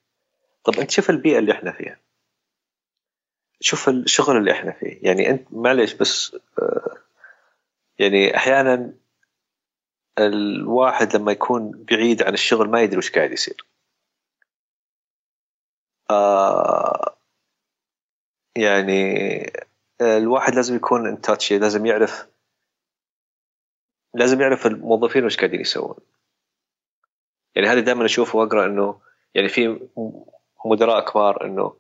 طب 0.64 0.80
أنت 0.80 0.92
شوف 0.92 1.10
البيئة 1.10 1.40
اللي 1.40 1.52
إحنا 1.52 1.72
فيها. 1.72 2.00
شوف 3.62 3.90
الشغل 3.90 4.38
اللي 4.38 4.52
إحنا 4.52 4.72
فيه. 4.72 5.00
يعني 5.02 5.30
أنت 5.30 5.48
معلش 5.52 5.94
بس 5.94 6.38
آه، 6.60 6.98
يعني 8.00 8.36
أحيانا 8.36 8.94
الواحد 10.20 11.16
لما 11.16 11.32
يكون 11.32 11.86
بعيد 11.92 12.24
عن 12.24 12.34
الشغل 12.34 12.70
ما 12.70 12.82
يدري 12.82 12.98
وش 12.98 13.12
قاعد 13.12 13.32
يصير. 13.32 13.66
آه 16.10 17.18
يعني 18.56 19.52
الواحد 20.02 20.56
لازم 20.56 20.76
يكون 20.76 21.08
ان 21.08 21.22
تاتش 21.22 21.54
لازم 21.54 21.86
يعرف 21.86 22.28
لازم 24.14 24.42
يعرف 24.42 24.68
الموظفين 24.68 25.26
وش 25.26 25.38
قاعدين 25.38 25.62
يسوون. 25.62 25.96
يعني 27.56 27.68
هذه 27.68 27.80
دائما 27.80 28.06
أشوف 28.06 28.36
وأقرأ 28.36 28.66
إنه 28.66 29.02
يعني 29.36 29.50
في 29.50 29.88
مدراء 30.66 31.06
كبار 31.06 31.46
إنه 31.46 31.76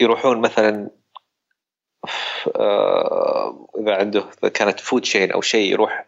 يروحون 0.00 0.40
مثلا 0.40 0.90
آه، 2.56 3.68
إذا 3.78 3.96
عنده 3.96 4.20
كانت 4.54 4.80
فود 4.80 5.04
شين 5.04 5.32
أو 5.32 5.40
شيء 5.40 5.72
يروح 5.72 6.06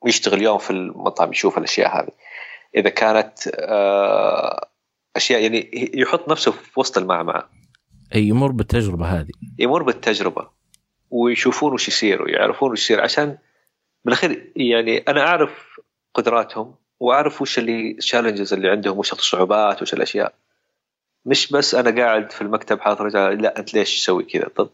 ويشتغل 0.00 0.42
يوم 0.42 0.58
في 0.58 0.70
المطعم 0.70 1.30
يشوف 1.30 1.58
الأشياء 1.58 1.98
هذه. 1.98 2.12
إذا 2.76 2.90
كانت 2.90 3.48
آه، 3.54 4.68
أشياء 5.16 5.42
يعني 5.42 5.70
يحط 5.94 6.28
نفسه 6.28 6.52
في 6.52 6.80
وسط 6.80 6.98
المعمعة. 6.98 7.50
يمر 8.14 8.52
بالتجربة 8.52 9.06
هذه. 9.06 9.32
يمر 9.58 9.82
بالتجربة 9.82 10.48
ويشوفون 11.10 11.72
وش 11.72 11.88
يصير 11.88 12.22
ويعرفون 12.22 12.72
وش 12.72 12.80
يصير 12.80 13.00
عشان 13.00 13.38
بالأخير 14.04 14.52
يعني 14.56 14.98
أنا 14.98 15.20
أعرف 15.20 15.80
قدراتهم 16.14 16.74
وأعرف 17.00 17.42
وش 17.42 17.58
اللي 17.58 17.90
الشالنجز 17.90 18.52
اللي 18.52 18.70
عندهم 18.70 18.98
وش 18.98 19.12
الصعوبات 19.12 19.82
وش 19.82 19.94
الأشياء. 19.94 20.34
مش 21.26 21.52
بس 21.52 21.74
أنا 21.74 22.02
قاعد 22.02 22.32
في 22.32 22.42
المكتب 22.42 22.80
رجال 22.80 23.42
لا 23.42 23.58
أنت 23.58 23.74
ليش 23.74 24.00
تسوي 24.00 24.24
كذا؟ 24.24 24.48
طب 24.48 24.70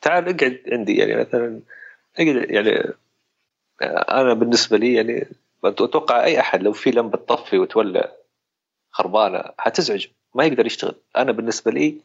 تعال 0.00 0.28
اقعد 0.28 0.62
عندي 0.72 0.96
يعني 0.96 1.16
مثلا 1.16 1.60
اقعد 2.18 2.50
يعني 2.50 2.94
أنا 4.08 4.34
بالنسبة 4.34 4.76
لي 4.76 4.94
يعني 4.94 5.28
أتوقع 5.64 6.24
أي 6.24 6.40
أحد 6.40 6.62
لو 6.62 6.72
في 6.72 6.90
لمبة 6.90 7.18
تطفي 7.18 7.58
وتولع 7.58 8.12
خربانة 8.90 9.44
حتزعج 9.58 10.06
ما 10.34 10.44
يقدر 10.44 10.66
يشتغل. 10.66 10.94
أنا 11.16 11.32
بالنسبة 11.32 11.70
لي 11.70 11.96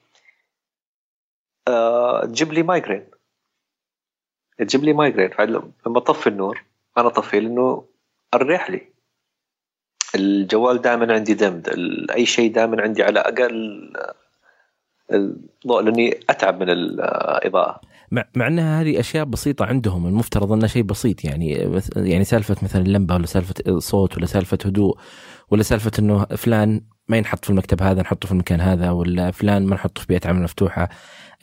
تجيب 2.24 2.54
لي 2.54 2.64
migraine 2.64 3.06
تجيب 4.58 4.84
لي 4.84 4.94
migraine 4.94 5.30
لما 5.40 5.98
اطفي 5.98 6.28
النور 6.28 6.64
أنا 6.98 7.08
اطفيه 7.08 7.40
لأنه 7.40 7.86
أريح 8.34 8.70
لي. 8.70 8.82
الجوال 10.16 10.82
دائما 10.82 11.14
عندي 11.14 11.34
dimmed 11.34 11.70
أي 12.12 12.26
شيء 12.26 12.52
دائما 12.52 12.82
عندي 12.82 13.04
على 13.04 13.20
أقل 13.20 13.94
الضوء 15.12 15.82
لأني 15.82 16.20
أتعب 16.30 16.64
من 16.64 16.70
الاضاءه 16.70 17.82
مع, 18.12 18.26
مع 18.36 18.48
إنها 18.48 18.82
هذه 18.82 19.00
أشياء 19.00 19.26
بسيطة 19.26 19.66
عندهم. 19.66 20.08
المفترض 20.08 20.52
إنها 20.52 20.68
شيء 20.68 20.84
بسيط. 20.84 21.26
يعني 21.26 21.72
يعني 21.96 22.24
سالفة 22.24 22.56
مثلا 22.62 22.82
اللمبة 22.82 23.16
ولا 23.16 23.26
سالفة 23.26 23.80
صوت 23.80 24.18
ولا 24.18 24.26
سالفة 24.26 24.58
هدوء 24.66 24.98
ولا 25.50 25.64
سالفة 25.64 25.92
إنه 26.00 26.26
فلان 26.26 26.82
ما 27.08 27.18
ينحط 27.18 27.46
في 27.46 27.50
المكتب 27.50 27.82
هذا 27.82 28.02
نحطه 28.02 28.26
في 28.26 28.32
المكان 28.32 28.62
هذا 28.62 28.92
ولا 28.92 29.32
فلان 29.32 29.66
ما 29.66 29.76
نحطه 29.76 30.02
في 30.02 30.08
بيئة 30.08 30.30
عمل 30.30 30.44
مفتوحة. 30.44 30.90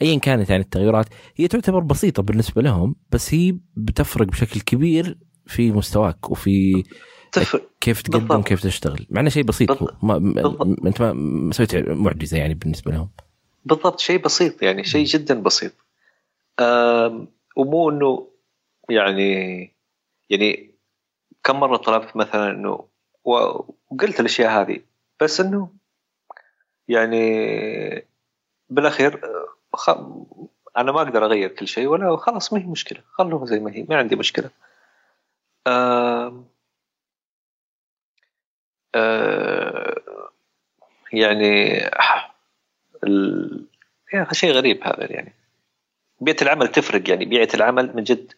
ايا 0.01 0.19
كانت 0.19 0.49
يعني 0.49 0.63
التغيرات 0.63 1.05
هي 1.35 1.47
تعتبر 1.47 1.79
بسيطة 1.79 2.23
بالنسبة 2.23 2.61
لهم 2.61 2.95
بس 3.11 3.33
هي 3.33 3.57
بتفرق 3.75 4.27
بشكل 4.27 4.61
كبير 4.61 5.17
في 5.45 5.71
مستواك 5.71 6.31
وفي 6.31 6.83
تفرق 7.31 7.69
كيف 7.81 8.01
تقدم 8.01 8.19
بالضبط. 8.19 8.47
كيف 8.47 8.63
تشتغل 8.63 9.07
مع 9.09 9.21
انه 9.21 9.29
شيء 9.29 9.43
بسيط 9.43 9.69
بالضبط. 9.69 10.03
ما 10.03 10.17
بالضبط. 10.17 10.85
أنت 10.85 11.01
ما 11.01 11.51
سويت 11.51 11.75
معجزة 11.75 12.37
يعني 12.37 12.53
بالنسبة 12.53 12.91
لهم 12.91 13.09
بالضبط 13.65 13.99
شيء 13.99 14.21
بسيط 14.21 14.63
يعني 14.63 14.83
شيء 14.83 15.05
جدا 15.05 15.41
بسيط 15.41 15.73
ومو 17.55 17.89
إنه 17.89 18.27
يعني 18.89 19.31
يعني 20.29 20.71
كم 21.43 21.59
مرة 21.59 21.77
طلبت 21.77 22.15
مثلا 22.15 22.51
إنه 22.51 22.87
وقلت 23.23 24.19
الأشياء 24.19 24.61
هذه 24.61 24.79
بس 25.21 25.41
إنه 25.41 25.69
يعني 26.87 28.05
بالأخير 28.69 29.21
خ... 29.77 29.89
أنا 30.77 30.91
ما 30.91 31.01
أقدر 31.01 31.25
أغير 31.25 31.49
كل 31.49 31.67
شيء 31.67 31.87
ولا 31.87 32.17
خلاص 32.17 32.53
ما 32.53 32.59
هي 32.59 32.65
مشكلة 32.65 33.01
خلوها 33.11 33.45
زي 33.45 33.59
ما 33.59 33.71
هي 33.73 33.85
ما 33.89 33.97
عندي 33.97 34.15
مشكلة. 34.15 34.49
آه 35.67 36.43
آه 38.95 40.01
يعني 41.13 41.77
ال... 43.03 43.65
يعني 44.13 44.33
شيء 44.33 44.51
غريب 44.51 44.83
هذا 44.83 45.11
يعني. 45.11 45.33
بيئة 46.21 46.41
العمل 46.41 46.67
تفرق 46.67 47.09
يعني 47.09 47.25
بيئة 47.25 47.55
العمل 47.55 47.95
من 47.95 48.03
جد 48.03 48.33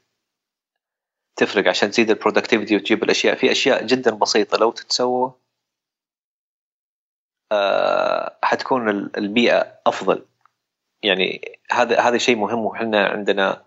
تفرق 1.36 1.67
عشان 1.67 1.91
تزيد 1.91 2.10
البرودكتيفيتي 2.10 2.75
وتجيب 2.75 3.04
الأشياء. 3.04 3.36
في 3.36 3.52
أشياء 3.52 3.86
جدا 3.86 4.12
بسيطة 4.15 4.58
لو 4.58 4.71
تتسوى 4.71 5.34
آه 7.52 8.38
حتكون 8.43 8.89
البيئة 9.17 9.80
أفضل. 9.88 10.25
يعني 11.03 11.59
هذا 11.71 11.99
هذا 11.99 12.17
شيء 12.17 12.35
مهم 12.35 12.59
وحنا 12.65 13.07
عندنا 13.07 13.63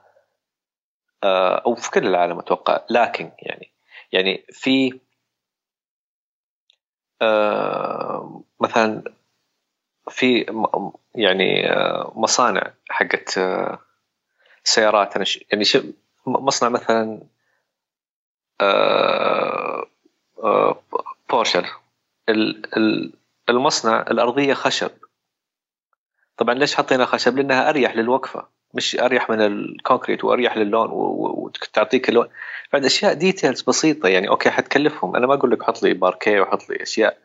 آه 1.24 1.62
أو 1.66 1.74
في 1.74 1.90
كل 1.90 2.06
العالم 2.06 2.38
أتوقع 2.38 2.80
لكن 2.90 3.30
يعني 3.38 3.70
يعني 4.12 4.44
في 4.52 5.00
آه 7.22 8.42
مثلا 8.60 9.02
في 10.10 10.46
يعني 11.14 11.72
آه 11.72 12.12
مصانع 12.16 12.72
حقت 12.90 13.40
سيارات. 14.64 15.16
أنا 15.16 15.24
يعني 15.52 15.64
مصنع 16.26 16.68
مثلا 16.68 17.20
بورشل. 21.30 21.64
المصنع 23.48 24.00
الأرضية 24.00 24.54
خشب. 24.54 24.90
طبعا 26.36 26.54
ليش 26.54 26.74
حطينا 26.74 27.04
خشب؟ 27.04 27.36
لأنها 27.36 27.68
أريح 27.68 27.96
للوقفة 27.96 28.48
مش 28.74 28.96
أريح 29.00 29.30
من 29.30 29.40
الكونكريت 29.40 30.24
وأريح 30.24 30.56
للون 30.56 30.88
وتعطيك 30.90 32.08
اللون. 32.08 32.28
بعد 32.72 32.84
أشياء 32.84 33.14
details 33.14 33.62
بسيطة 33.62 34.08
يعني 34.08 34.28
okay 34.28 34.50
حتكلفهم. 34.50 35.16
أنا 35.16 35.26
ما 35.26 35.34
أقول 35.34 35.50
لك 35.50 35.62
حط 35.62 35.82
لي 35.82 35.94
باركيه 35.94 36.40
وحط 36.40 36.70
لي 36.70 36.82
أشياء 36.82 37.18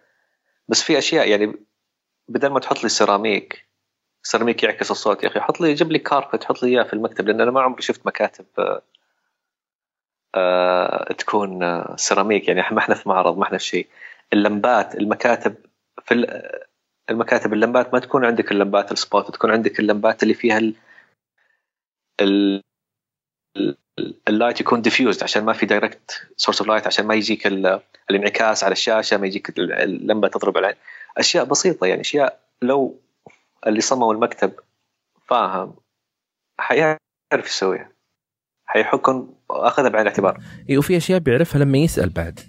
بس 0.67 0.84
في 0.84 0.98
أشياء 0.98 1.30
يعني 1.30 1.54
بدل 2.28 2.50
ما 2.50 2.60
تحط 2.60 2.84
لي 2.84 2.89
سيراميك 2.89 3.67
سيراميك 4.24 4.63
يعكس 4.63 4.91
الصوت 4.91 5.24
يا 5.24 5.30
أخي 5.30 5.39
حط 5.39 5.62
لي 5.62 5.74
جيب 5.74 5.91
لي 5.91 6.00
carpet 6.00 6.44
حط 6.43 6.63
لي 6.63 6.70
إياه 6.70 6.84
في 6.84 6.93
المكتب 6.93 7.28
لأن 7.28 7.41
أنا 7.41 7.52
ما 7.52 7.62
عمري 7.62 7.82
شفت 7.82 8.08
مكاتب 8.08 8.46
آه، 8.60 8.82
آه، 10.36 11.13
تكون 11.13 11.63
آه، 11.63 11.96
سيراميك 11.96 12.48
يعني 12.48 12.62
ما 12.72 12.80
إحنا 12.80 12.96
في 12.96 13.10
معرض 13.10 13.38
ما 13.38 13.43
إحنا 13.43 13.58
في 13.58 13.63
شيء. 13.65 13.88
اللمبات 14.34 14.96
المكاتب 14.96 15.56
في 16.04 16.13
المكاتب 17.10 17.54
اللمبات 17.54 17.93
ما 17.93 18.00
تكون 18.00 18.26
عندك 18.26 18.52
اللمبات 18.52 18.91
ال 18.92 19.00
spot 19.00 19.34
تكون 19.36 19.52
عندك 19.52 19.80
اللمبات 19.80 20.24
اللي 20.24 20.34
فيها 20.34 20.58
ال 20.58 20.76
ال 22.22 22.63
ال- 23.58 24.22
ال 24.28 24.33
light 24.33 24.62
يكون 24.62 24.82
diffused 24.82 25.24
عشان 25.24 25.43
ما 25.46 25.54
في 25.54 25.65
direct 25.66 26.28
source 26.38 26.60
of 26.62 26.70
light 26.70 26.88
عشان 26.88 27.06
ما 27.06 27.15
يجيك 27.15 27.48
ال- 27.48 27.80
الانعكاس 28.10 28.63
على 28.63 28.72
الشاشة 28.72 29.17
ما 29.17 29.28
يجيك 29.28 29.60
ال- 29.60 29.72
اللمبة 29.74 30.28
تضرب 30.28 30.58
على 30.58 30.76
أشياء 31.17 31.46
بسيطة 31.46 31.88
يعني 31.88 32.02
أشياء 32.02 32.39
لو 32.62 33.00
اللي 33.67 33.82
صمموا 33.82 34.13
المكتب 34.13 34.52
فاهم 35.28 35.76
حيعرف 36.60 36.98
يسويها 37.34 37.91
حيحكم 38.65 39.34
أخذها 39.52 39.89
بعين 39.89 40.02
الاعتبار. 40.08 40.41
إيه، 40.70 40.78
وفي 40.78 40.98
أشياء 40.98 41.20
بيعرفها 41.20 41.60
لما 41.62 41.78
يسأل 41.78 42.10
بعد. 42.10 42.39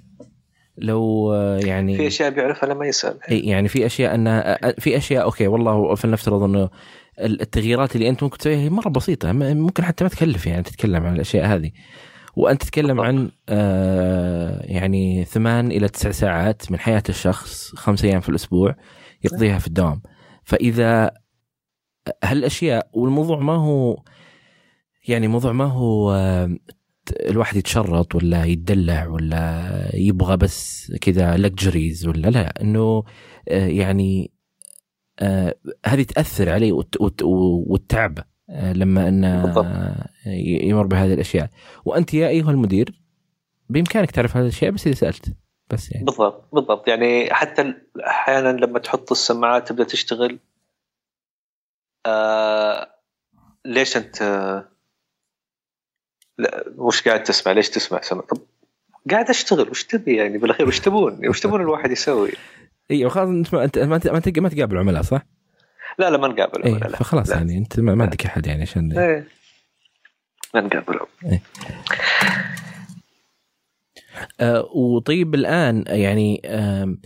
لو 0.79 1.33
آه، 1.35 1.59
يعني 1.59 1.97
في 1.97 2.07
أشياء 2.07 2.31
بيعرفها 2.31 2.69
لما 2.69 2.87
يسأل. 2.87 3.19
يعني 3.29 3.69
في 3.69 3.87
أشياء 3.87 4.14
انها 4.14 4.59
في 4.79 4.97
أشياء 4.97 5.25
okay 5.25 5.47
والله 5.47 5.95
فلنفترض 5.95 6.43
إنه 6.43 6.71
التغييرات 7.21 7.97
اللي 7.97 8.09
أنت 8.09 8.23
ممكن 8.23 8.38
تسويها 8.38 8.59
هي 8.59 8.71
مرة 8.71 8.88
بسيطة 8.88 9.33
ممكن 9.33 9.85
حتى 9.85 10.05
ما 10.05 10.11
تكلف 10.11 10.47
يعني 10.47 10.62
تتكلم 10.62 11.07
عن 11.07 11.14
الأشياء 11.14 11.47
هذه. 11.47 11.71
وأنت 12.37 12.62
تتكلم 12.62 13.01
عن 13.01 13.31
آه 13.49 14.62
يعني 14.64 15.25
ثمان 15.25 15.71
إلى 15.71 15.88
تسع 15.88 16.11
ساعات 16.11 16.73
من 16.73 16.79
حياة 16.79 17.03
الشخص 17.09 17.75
خمس 17.75 18.05
أيام 18.05 18.21
في 18.21 18.29
الأسبوع 18.29 18.75
يقضيها 19.25 19.59
في 19.59 19.67
الدوام. 19.67 20.03
فإذا 20.45 21.11
هالأشياء 22.25 22.88
والموضوع 22.93 23.38
ما 23.38 23.55
هو 23.55 24.03
يعني 25.09 25.29
موضوع 25.29 25.53
ما 25.53 25.64
هو 25.64 26.12
آه، 26.12 26.57
الواحد 27.12 27.57
يتشرط 27.57 28.14
ولا 28.14 28.44
يتدلع 28.44 29.07
ولا 29.07 29.90
يبغى 29.94 30.37
بس 30.37 30.92
كذا 31.01 31.37
لكجريز 31.37 32.07
ولا 32.07 32.29
لا 32.29 32.61
إنه 32.61 33.05
آه، 33.49 33.66
يعني 33.66 34.31
آه، 35.18 35.55
هذه 35.87 36.03
تأثر 36.03 36.51
عليه 36.51 36.83
وتتعبه 37.23 38.25
آه، 38.51 38.73
لما 38.73 39.09
إنه 39.09 39.55
يمر 40.62 40.87
بهذه 40.87 41.14
الأشياء. 41.14 41.51
وأنت 41.85 42.14
يا 42.14 42.29
أيها 42.29 42.51
المدير 42.51 43.03
بإمكانك 43.68 44.11
تعرف 44.11 44.37
هذه 44.37 44.44
الأشياء 44.44 44.71
بس 44.71 44.87
إذا 44.87 44.94
سألت 44.94 45.37
بس 45.71 45.92
يعني. 45.92 46.05
بالضبط 46.05 46.49
بالضبط. 46.53 46.88
يعني 46.88 47.35
حتى 47.35 47.75
أحيانا 48.07 48.49
لما 48.49 48.79
تحط 48.79 49.11
السماعات 49.11 49.68
تبدأ 49.68 49.85
تشتغل 49.85 50.38
آه 52.07 52.88
ليش 53.64 53.97
أنت 53.97 54.23
لا 56.38 56.64
مش 56.79 57.03
قاعد 57.03 57.22
تسمع 57.22 57.53
ليش 57.53 57.70
تسمع 57.70 58.01
سمع 58.01 58.20
طب 58.20 58.38
قاعد 59.11 59.29
أشتغل 59.31 59.68
وش 59.70 59.85
تبي 59.85 60.16
يعني 60.16 60.38
بالأخير 60.38 60.68
وش 60.68 60.81
تبون 60.81 61.29
وش 61.29 61.40
تبون 61.40 61.61
الواحد 61.61 61.90
يسوي 61.90 62.31
أيوه 62.90 63.11
خلاص 63.11 63.29
أنت 63.29 63.55
ما 63.55 63.64
انت 63.64 63.79
ما, 63.79 64.12
ما, 64.12 64.18
تق- 64.20 64.38
ما 64.38 64.48
تقابل 64.48 64.79
عملاء 64.79 65.03
صح؟ 65.03 65.22
لا 65.98 66.11
لا 66.11 66.18
ما 66.18 66.29
نقابل 66.29 66.62
اي 66.62 66.70
عملاء، 66.70 66.88
لا. 66.90 66.96
فخلاص 66.96 67.31
لا. 67.31 67.37
يعني 67.37 67.59
أنت 67.59 67.81
ما, 67.81 67.94
ما 67.94 68.05
عندك 68.05 68.27
أحد 68.27 68.46
يعني 68.46 68.62
عشان 68.62 68.98
إيه. 68.98 69.24
ما 70.55 70.61
نقابل 70.61 70.98
آه، 74.40 74.68
وطيب 74.74 75.35
الآن 75.35 75.85
يعني 75.87 76.42
آم، 76.46 77.01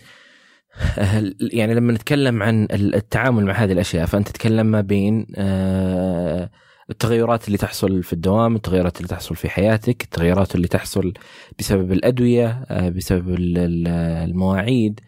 هل- 0.96 1.36
يعني 1.52 1.74
لما 1.74 1.92
نتكلم 1.92 2.42
عن 2.42 2.64
ال- 2.64 2.94
التعامل 2.94 3.44
مع 3.44 3.52
هذه 3.52 3.72
الأشياء 3.72 4.06
فأنت 4.06 4.28
تتكلم 4.28 4.66
ما 4.66 4.80
بين 4.80 5.26
آه، 5.36 6.50
التغيرات 6.90 7.46
اللي 7.46 7.58
تحصل 7.58 8.02
في 8.02 8.12
الدوام، 8.12 8.56
التغيرات 8.56 8.96
اللي 8.96 9.08
تحصل 9.08 9.36
في 9.36 9.48
حياتك، 9.48 10.02
التغيرات 10.04 10.54
اللي 10.54 10.68
تحصل 10.68 11.12
بسبب 11.58 11.92
الأدوية، 11.92 12.64
آه، 12.70 12.88
بسبب 12.88 13.28
ال- 13.28 13.58
ال- 13.58 13.88
المواعيد. 14.30 15.00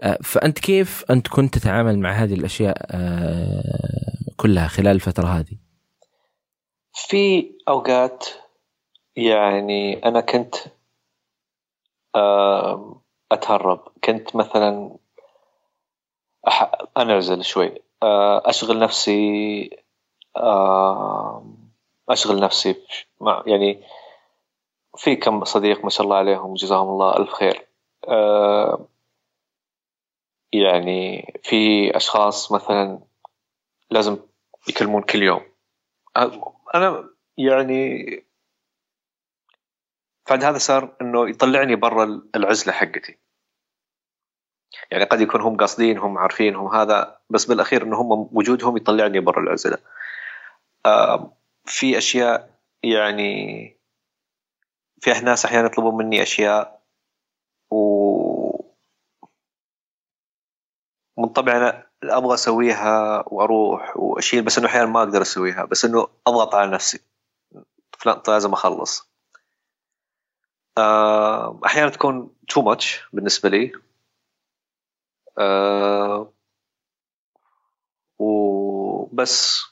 آه، 0.00 0.18
فأنت 0.22 0.58
كيف 0.58 1.04
أنت 1.10 1.28
كنت 1.28 1.58
تتعامل 1.58 1.98
مع 1.98 2.10
هذه 2.12 2.34
الأشياء 2.34 2.76
آه، 2.90 3.62
كلها 4.36 4.68
خلال 4.68 4.94
الفترة 4.94 5.26
هذه؟ 5.26 5.58
في 6.94 7.50
أوقات 7.68 8.26
يعني 9.16 10.04
أنا 10.04 10.20
كنت 10.20 10.54
آم، 12.16 13.00
أتهرب 13.32 13.80
كنت 14.04 14.36
مثلا 14.36 14.96
أح... 16.48 16.72
انعزل 16.96 17.44
شوي 17.44 17.74
أشغل 18.44 18.78
نفسي 18.78 19.70
أشغل 22.08 22.40
نفسي 22.40 22.76
مع 23.20 23.42
يعني 23.46 23.84
في 24.96 25.16
كم 25.16 25.44
صديق 25.44 25.84
ما 25.84 25.90
شاء 25.90 26.04
الله 26.04 26.16
عليهم 26.16 26.54
جزاهم 26.54 26.88
الله 26.88 27.16
ألف 27.16 27.30
خير. 27.30 27.66
يعني 30.52 31.32
في 31.42 31.90
أشخاص 31.96 32.52
مثلا 32.52 33.00
لازم 33.90 34.16
يكلمون 34.68 35.02
كل 35.02 35.22
يوم. 35.22 35.42
أنا 36.74 37.10
يعني 37.36 38.06
بعد 40.30 40.44
هذا 40.44 40.58
صار 40.58 40.96
إنه 41.00 41.28
يطلعني 41.28 41.76
برا 41.76 42.22
العزلة 42.36 42.72
حقتي. 42.72 43.18
يعني 44.90 45.04
قد 45.04 45.20
يكون 45.20 45.40
هم 45.40 45.56
قاصدين 45.56 45.98
هم 45.98 46.18
عارفين 46.18 46.56
هم 46.56 46.74
هذا 46.74 47.18
بس 47.30 47.44
بالأخير 47.44 47.82
إنه 47.82 48.00
هم 48.00 48.28
وجودهم 48.32 48.76
يطلعني 48.76 49.20
برا 49.20 49.40
العزلة. 49.40 49.78
في 51.64 51.98
أشياء 51.98 52.60
يعني 52.82 53.78
في 55.00 55.10
ناس 55.10 55.44
أحيانا 55.44 55.66
يطلبون 55.66 55.94
مني 55.96 56.22
أشياء 56.22 56.82
و 57.70 57.78
من 61.18 61.28
طبعي 61.28 61.56
أنا 61.56 61.86
أبغى 62.02 62.34
أسويها 62.34 63.24
وأروح 63.26 63.96
وأشيل 63.96 64.42
بس 64.44 64.58
إنه 64.58 64.66
أحيانا 64.66 64.86
ما 64.86 65.02
أقدر 65.02 65.22
أسويها 65.22 65.64
بس 65.64 65.84
إنه 65.84 66.08
اضغط 66.26 66.54
على 66.54 66.70
نفسي. 66.70 67.00
فلان 67.98 68.22
لازم 68.28 68.52
أخلص. 68.52 69.08
آه، 70.78 71.60
أحيانا 71.66 71.90
تكون 71.90 72.36
تو 72.48 72.62
ماتش 72.62 73.08
بالنسبة 73.12 73.48
لي. 73.48 73.72
آه، 75.38 76.32
وبس 78.18 79.64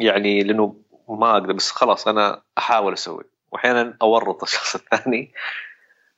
يعني 0.00 0.42
لأنه 0.42 0.82
ما 1.08 1.32
أقدر 1.32 1.52
بس 1.52 1.70
خلاص 1.70 2.08
أنا 2.08 2.42
أحاول 2.58 2.92
أسوي. 2.92 3.24
واحيانا 3.52 3.96
أورط 4.02 4.42
الشخص 4.42 4.74
الثاني 4.76 5.32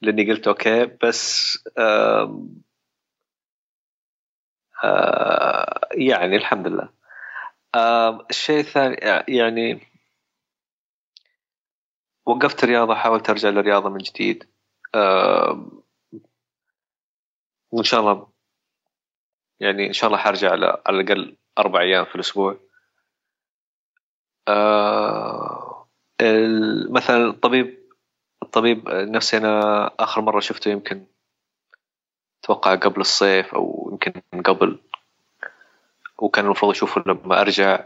لأني 0.02 0.32
قلت 0.32 0.48
أوكي 0.48 0.84
بس 1.02 1.58
آم، 1.78 2.62
آه، 4.84 5.80
يعني 5.92 6.36
الحمد 6.36 6.66
لله. 6.66 6.88
آم، 7.74 8.26
الشيء 8.30 8.60
الثاني 8.60 8.96
يعني 9.28 9.80
وقفت 12.26 12.64
الرياضة 12.64 12.94
حاولت 12.94 13.30
أرجع 13.30 13.48
للرياضة 13.48 13.88
من 13.90 13.98
جديد. 13.98 14.44
آم، 14.94 15.82
وإن 17.72 17.84
شاء 17.84 18.00
الله 18.00 18.26
يعني 19.60 19.86
إن 19.86 19.92
شاء 19.92 20.08
الله 20.08 20.18
حرجع 20.18 20.50
على 20.50 20.82
الأقل 20.88 21.36
أربع 21.58 21.80
أيام 21.80 22.04
في 22.04 22.14
الأسبوع. 22.14 22.60
آه، 24.48 25.86
مثلا 26.90 27.26
الطبيب 27.26 27.84
الطبيب 28.42 28.88
النفسي 28.88 29.36
أنا 29.36 29.86
آخر 29.98 30.20
مرة 30.20 30.40
شفته 30.40 30.70
يمكن 30.70 31.06
أتوقع 32.44 32.74
قبل 32.74 33.00
الصيف 33.00 33.54
أو 33.54 33.88
يمكن 33.92 34.40
قبل 34.40 34.78
وكان 36.18 36.44
المفروض 36.44 36.70
أشوفه 36.70 37.02
لما 37.06 37.40
أرجع. 37.40 37.84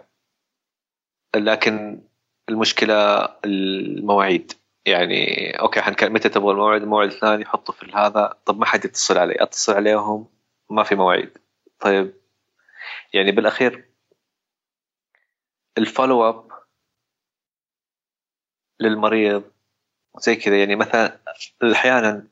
لكن 1.36 2.02
المشكلة 2.48 3.24
المواعيد. 3.44 4.52
يعني 4.86 5.50
okay 5.60 5.80
حنكلم 5.80 6.12
متى 6.12 6.28
تبغى 6.28 6.52
الموعد؟ 6.52 6.82
الموعد 6.82 7.08
الثاني 7.08 7.44
حطه 7.44 7.72
في 7.72 7.92
هذا. 7.94 8.34
طب 8.44 8.58
ما 8.58 8.66
حد 8.66 8.84
يتصل 8.84 9.18
علي. 9.18 9.34
أتصل 9.42 9.72
عليهم 9.74 10.26
ما 10.70 10.82
في 10.82 10.94
مواعيد. 10.94 11.38
طيب 11.80 12.14
يعني 13.14 13.32
بالأخير 13.32 13.88
ال 15.78 15.85
follow 15.85 16.28
up 16.28 16.47
للمريض 18.80 19.44
زي 20.18 20.36
كذا. 20.36 20.58
يعني 20.58 20.76
مثلا 20.76 21.18
أحيانا 21.72 22.26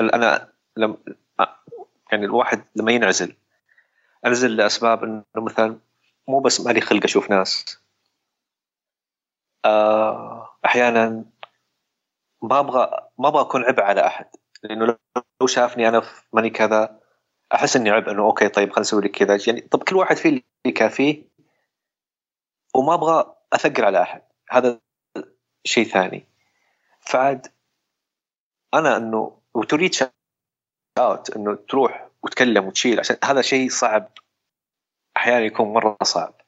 أنا 0.00 0.52
لم 0.76 0.96
يعني 2.12 2.24
الواحد 2.24 2.64
لما 2.76 2.92
ينعزل 2.92 3.36
أنزل 4.26 4.56
لأسباب 4.56 5.04
إنه 5.04 5.24
مثلا 5.36 5.78
مو 6.28 6.40
بس 6.40 6.60
مالي 6.60 6.80
خلق 6.80 7.04
أشوف 7.04 7.30
ناس. 7.30 7.78
آه، 9.64 10.48
أحيانا 10.64 11.24
ما 12.42 12.58
أبغى 12.60 13.08
ما 13.18 13.28
أبغى 13.28 13.40
أكون 13.42 13.64
عبء 13.64 13.82
على 13.82 14.06
أحد 14.06 14.26
لأنه 14.62 14.98
لو 15.40 15.46
شافني 15.46 15.88
أنا 15.88 16.02
ماني 16.32 16.50
كذا 16.50 17.00
أحس 17.54 17.76
إني 17.76 17.90
عبء 17.90 18.10
إنه 18.10 18.22
okay 18.22 18.48
طيب 18.48 18.68
خلينا 18.68 18.80
نسوي 18.80 19.02
لك 19.02 19.10
كذا. 19.10 19.38
يعني 19.46 19.60
طب 19.60 19.82
كل 19.82 19.96
واحد 19.96 20.16
فيه 20.16 20.28
اللي 20.28 20.44
يكافيه 20.66 21.22
وما 22.74 22.94
أبغى 22.94 23.34
أثقل 23.52 23.84
على 23.84 24.02
أحد. 24.02 24.22
هذا 24.50 24.80
شيء 25.64 25.84
ثاني. 25.84 26.26
فعد 27.00 27.52
أنا 28.74 28.96
إنه 28.96 29.40
to 29.54 29.65
reach 29.65 29.94
out 30.98 31.30
إنه 31.36 31.54
تروح 31.54 32.08
وتكلم 32.22 32.66
وتشيل 32.66 33.00
عشان 33.00 33.16
هذا 33.24 33.42
شيء 33.42 33.68
صعب. 33.70 34.12
أحيانا 35.16 35.44
يكون 35.44 35.72
مرة 35.72 35.96
صعب. 36.02 36.40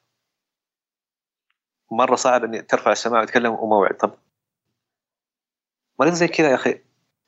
مرة 1.91 2.15
صعب 2.15 2.43
إني 2.43 2.61
ترفع 2.61 2.91
السماعة 2.91 3.21
وتتكلم 3.21 3.51
وموعد 3.51 3.97
طب 3.97 4.17
مريض 5.99 6.13
زي 6.13 6.27
كذا 6.27 6.49
يا 6.49 6.55
أخي؟ 6.55 6.81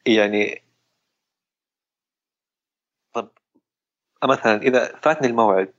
يعني 0.05 0.63
طب 3.13 3.29
مثلا 4.23 4.61
إذا 4.61 4.95
فاتني 4.99 5.27
الموعد 5.27 5.73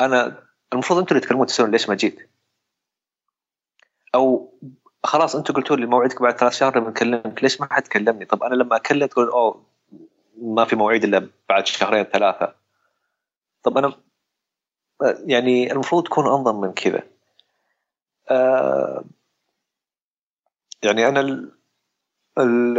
أنا 0.00 0.48
المفروض 0.72 0.98
أنتم 0.98 1.16
اللي 1.16 1.26
تكلمون 1.26 1.46
تسالون 1.46 1.72
ليش 1.72 1.88
ما 1.88 1.94
جيت؟ 1.94 2.29
أو 4.14 4.54
خلاص 5.04 5.36
أنتم 5.36 5.54
قلتوا 5.54 5.76
لي 5.76 5.86
موعدك 5.86 6.22
بعد 6.22 6.38
ثلاث 6.38 6.52
شهور 6.52 6.78
لما 6.78 6.90
نكلمك 6.90 7.42
ليش 7.42 7.60
ما 7.60 7.68
حد 7.70 7.86
كلمني؟ 7.86 8.24
طب 8.24 8.42
أنا 8.42 8.54
لما 8.54 8.76
اكلم 8.76 9.06
تقول 9.06 9.28
أوه 9.28 9.64
ما 10.42 10.64
في 10.64 10.76
موعد 10.76 11.04
إلا 11.04 11.28
بعد 11.48 11.66
شهرين 11.66 12.04
ثلاثة. 12.04 12.54
طب 13.62 13.78
أنا 13.78 13.94
يعني 15.26 15.72
المفروض 15.72 16.04
تكون 16.04 16.26
أنظم 16.26 16.60
من 16.60 16.72
كذا. 16.72 17.02
آه 18.30 19.04
يعني 20.82 21.08
أنا 21.08 21.20
ال 21.20 21.52
ال 22.38 22.78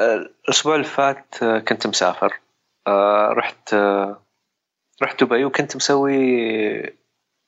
الأسبوع 0.00 0.74
اللي 0.74 0.86
فات 0.86 1.44
كنت 1.44 1.86
مسافر. 1.86 2.40
آه 2.86 3.28
رحت 3.32 3.74
آه 3.74 4.22
رحت 5.02 5.24
دبي 5.24 5.44
وكنت 5.44 5.76
مسوي 5.76 7.01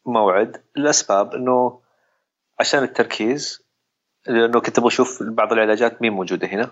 موعد 0.06 0.62
الاسباب 0.76 1.34
إنه 1.34 1.80
عشان 2.60 2.82
التركيز 2.82 3.64
لأنه 4.26 4.60
كنت 4.60 4.78
أبغى 4.78 4.88
أشوف 4.88 5.22
بعض 5.22 5.52
العلاجات 5.52 6.02
مين 6.02 6.12
موجودة 6.12 6.48
هنا 6.48 6.70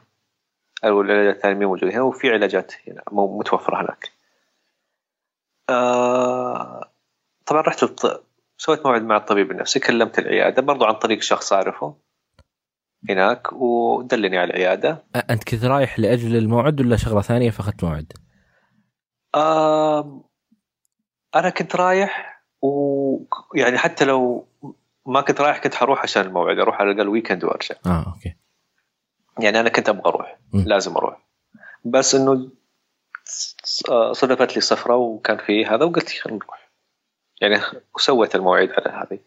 أو 0.85 1.01
العلاجات 1.01 1.37
الثانية 1.37 1.55
مين 1.55 1.69
موجودة 1.69 1.93
هنا 1.93 2.03
وفي 2.03 2.31
علاجات 2.31 2.73
هنا 2.89 3.03
متوفرة 3.13 3.81
هناك 3.81 4.13
آه 5.71 6.93
طبعا 7.47 7.61
رحت 7.61 7.83
الط... 7.83 8.27
سويت 8.57 8.87
موعد 8.87 9.03
مع 9.03 9.17
الطبيب 9.17 9.51
النفسي 9.51 9.81
كلمت 9.81 10.19
العيادة 10.19 10.63
برضو 10.63 10.85
عن 10.85 10.95
طريق 10.95 11.23
شخص 11.23 11.53
أعرفه 11.53 11.97
هناك 13.11 13.53
ودلني 13.53 14.39
على 14.39 14.51
العيادة 14.51 15.05
أنت 15.31 15.45
كنت 15.45 15.65
رايح 15.65 15.99
لأجل 15.99 16.37
الموعد 16.37 16.81
ولا 16.81 16.97
شغلة 16.97 17.21
ثانية 17.21 17.51
فاخذت 17.51 17.85
موعد؟ 17.85 18.13
آه 19.35 20.25
أنا 21.35 21.51
كنت 21.51 21.77
رايح 21.77 22.32
ويعني 22.63 23.79
حتى 23.79 24.05
لو 24.05 24.47
ما 25.07 25.21
كنت 25.21 25.41
رايح 25.41 25.59
كنت 25.59 25.75
حروح 25.75 26.03
عشان 26.03 26.23
الموعد 26.27 26.59
أروح 26.59 26.81
على 26.81 26.91
الأقل 26.91 27.09
weekend 27.09 27.45
وأرجع. 27.45 27.75
آه 27.87 28.15
okay. 28.15 28.37
يعني 29.41 29.61
أنا 29.61 29.69
كنت 29.69 29.89
أبغى 29.89 30.03
أروح 30.07 30.39
م. 30.53 30.59
لازم 30.59 30.97
أروح. 30.97 31.23
بس 31.85 32.15
إنه 32.15 32.51
صدفت 34.13 34.55
لي 34.55 34.61
سفره 34.61 34.97
وكان 34.97 35.39
في 35.39 35.67
هذا 35.67 35.85
وقلت 35.85 36.09
خلينا 36.09 36.39
نروح. 36.45 36.71
يعني 37.41 37.61
وسويت 37.95 38.35
المواعيد 38.35 38.71
على 38.73 38.91
هذه. 38.91 39.19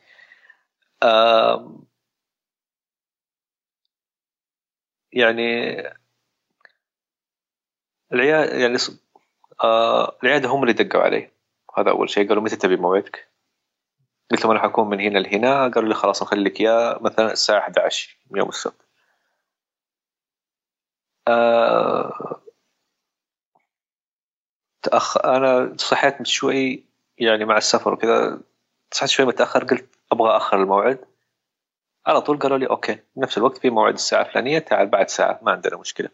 يعني 5.12 5.82
العيادة 8.14 8.58
يعني 8.58 8.78
آه 9.64 10.18
العيادة 10.24 10.50
هم 10.50 10.64
اللي 10.64 10.74
دقوا 10.74 11.02
علي. 11.02 11.35
هذا 11.78 11.90
أول 11.90 12.10
شيء. 12.10 12.30
قالوا 12.30 12.44
متى 12.44 12.56
تبي 12.56 12.76
موعدك؟ 12.78 13.28
قلت 14.32 14.42
لهم 14.42 14.52
أنا 14.52 14.64
حكون 14.64 14.90
من 14.90 15.00
هنا 15.00 15.20
لهنا. 15.20 15.68
قالوا 15.68 15.90
لي 15.90 15.96
خلاص 15.96 16.24
نخلي 16.24 16.44
لك 16.44 16.62
إياه 16.62 17.00
مثلا 17.02 17.32
الساعة 17.32 17.60
11 17.60 18.18
يوم 18.36 18.50
السبت. 18.50 18.86
آه. 21.28 22.42
أنا 25.26 25.76
صحيت 25.78 26.28
شوي 26.28 26.86
يعني 27.18 27.46
مع 27.46 27.58
السفر 27.58 27.94
وكذا. 27.94 28.42
صحيت 28.92 29.10
شوي 29.10 29.26
متأخر. 29.26 29.64
قلت 29.64 29.96
أبغى 30.12 30.38
أخر 30.38 30.62
الموعد. 30.62 31.06
على 32.08 32.22
طول 32.22 32.40
قالوا 32.40 32.58
لي 32.58 32.68
أوكي 32.70 33.00
نفس 33.18 33.38
الوقت 33.38 33.58
في 33.58 33.70
موعد 33.70 33.94
الساعة 33.94 34.22
الفلانية 34.22 34.60
تعال 34.60 34.88
بعد 34.88 35.10
ساعة 35.10 35.40
ما 35.42 35.52
عندنا 35.52 35.78
مشكلة. 35.78 36.10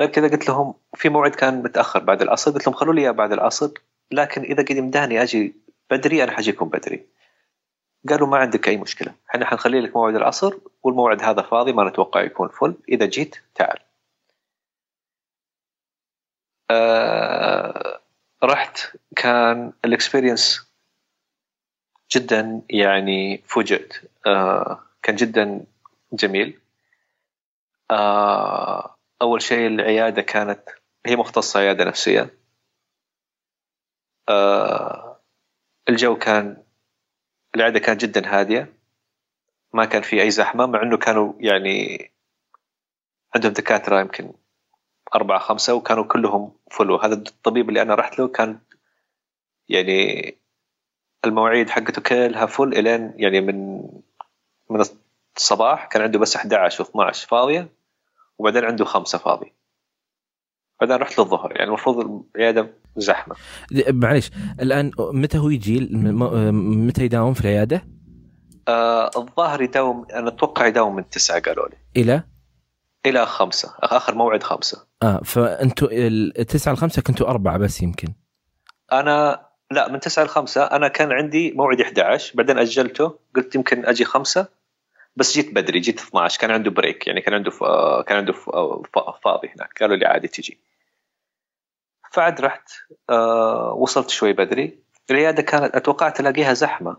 غير 0.00 0.08
كذا 0.08 0.28
قلت 0.28 0.48
لهم 0.48 0.74
في 0.94 1.08
موعد 1.08 1.30
كان 1.30 1.62
متأخر 1.62 1.98
بعد 1.98 2.22
العصر. 2.22 2.50
قلت 2.50 2.66
لهم 2.66 2.76
خلوا 2.76 2.94
لي 2.94 3.12
بعد 3.12 3.32
العصر. 3.32 3.70
لكن 4.10 4.42
إذا 4.42 4.62
قد 4.62 4.76
يمداني 4.76 5.22
أجي 5.22 5.54
بدري 5.90 6.24
أنا 6.24 6.32
حجيكم 6.32 6.68
بدري. 6.68 7.06
قالوا 8.08 8.28
ما 8.28 8.36
عندك 8.38 8.68
أي 8.68 8.76
مشكلة. 8.76 9.14
إحنا 9.30 9.46
حنخلي 9.46 9.80
لك 9.80 9.96
موعد 9.96 10.14
العصر 10.14 10.54
والموعد 10.82 11.22
هذا 11.22 11.42
فاضي 11.42 11.72
ما 11.72 11.88
نتوقع 11.88 12.22
يكون 12.22 12.48
فل. 12.48 12.74
إذا 12.88 13.06
جيت 13.06 13.36
تعال. 13.54 13.78
آه 16.70 18.00
رحت. 18.44 18.96
كان 19.16 19.72
الإكسبيرينس 19.84 20.70
جدا 22.12 22.62
يعني 22.70 23.42
فوجئت. 23.46 23.94
آه 24.26 24.82
كان 25.02 25.16
جدا 25.16 25.64
جميل. 26.12 26.58
آه 27.90 28.96
أول 29.22 29.42
شيء 29.42 29.66
العيادة 29.66 30.22
كانت 30.22 30.60
هي 31.06 31.16
مختصة 31.16 31.60
عيادة 31.60 31.84
نفسية. 31.84 32.39
الجو 35.88 36.18
كان 36.18 36.62
العياده 37.54 37.78
كانت 37.78 38.00
جدا 38.00 38.40
هادية 38.40 38.72
ما 39.72 39.84
كان 39.84 40.02
في 40.02 40.22
أي 40.22 40.30
زحمة 40.30 40.66
مع 40.66 40.82
إنه 40.82 40.96
كانوا 40.96 41.32
يعني 41.38 42.10
عندهم 43.34 43.52
دكاترة 43.52 44.00
يمكن 44.00 44.32
أربعة 45.14 45.38
خمسة 45.38 45.74
وكانوا 45.74 46.04
كلهم 46.04 46.52
فلو. 46.70 46.96
هذا 46.96 47.14
الطبيب 47.14 47.68
اللي 47.68 47.82
أنا 47.82 47.94
رحت 47.94 48.18
له 48.18 48.28
كان 48.28 48.58
يعني 49.68 50.34
المواعيد 51.24 51.70
حقته 51.70 52.02
كلها 52.02 52.46
فل 52.46 52.74
إلين 52.74 53.14
يعني 53.16 53.40
من 53.40 53.82
من 54.70 54.84
الصباح 55.36 55.86
كان 55.86 56.02
عنده 56.02 56.18
بس 56.18 56.36
11 56.36 56.84
و12 56.84 57.12
فاضية 57.12 57.68
وبعدين 58.38 58.64
عنده 58.64 58.84
خمسة 58.84 59.18
فاضي 59.18 59.52
بعدين 60.80 60.96
رحت 60.96 61.18
للظهر. 61.18 61.52
يعني 61.52 61.68
المفروض 61.68 62.24
العيادة 62.36 62.70
زحمة. 62.96 63.36
معليش 63.88 64.30
الآن 64.60 64.90
متى 64.98 65.38
هو 65.38 65.50
يجي؟ 65.50 65.88
متى 65.92 67.04
يداوم 67.04 67.34
في 67.34 67.40
العيادة؟ 67.40 67.84
آه 68.68 69.10
الظاهر 69.16 69.62
يداوم 69.62 70.06
أنا 70.14 70.28
أتوقع 70.28 70.66
يداوم 70.66 70.96
من 70.96 71.08
تسعة 71.08 71.40
قالوا 71.40 71.68
لي. 71.68 71.76
إلى؟ 72.02 72.22
إلى 73.06 73.26
خمسة. 73.26 73.74
آخر 73.80 74.14
موعد 74.14 74.42
خمسة. 74.42 74.86
آه 75.02 75.20
فانتوا 75.24 75.88
التسعة 75.92 76.72
لخمسة 76.72 77.02
كنتوا 77.02 77.28
أربعة 77.28 77.58
بس 77.58 77.82
يمكن. 77.82 78.08
أنا 78.92 79.46
لا 79.70 79.92
من 79.92 80.00
تسعة 80.00 80.24
لخمسة. 80.24 80.62
أنا 80.62 80.88
كان 80.88 81.12
عندي 81.12 81.52
موعد 81.52 81.80
11 81.80 82.36
بعدين 82.36 82.58
أجلته 82.58 83.18
قلت 83.36 83.54
يمكن 83.54 83.86
أجي 83.86 84.04
خمسة 84.04 84.46
بس 85.16 85.34
جيت 85.34 85.54
بدري 85.54 85.80
جيت 85.80 86.00
12 86.00 86.40
كان 86.40 86.50
عنده 86.50 86.70
break 86.70 87.06
يعني 87.06 87.20
كان 87.20 87.34
عنده. 87.34 87.50
كان 88.06 88.16
عنده. 88.16 88.32
فاضي 89.24 89.48
هناك. 89.48 89.78
قالوا 89.80 89.96
لي 89.96 90.06
عادي 90.06 90.28
تجي. 90.28 90.58
فعد 92.10 92.40
رحت 92.40 92.70
آه 93.10 93.72
وصلت 93.72 94.10
شوي 94.10 94.32
بدري. 94.32 94.78
العيادة 95.10 95.42
كانت 95.42 95.74
اتوقعت 95.76 96.20
الاقيها 96.20 96.52
زحمة. 96.52 96.96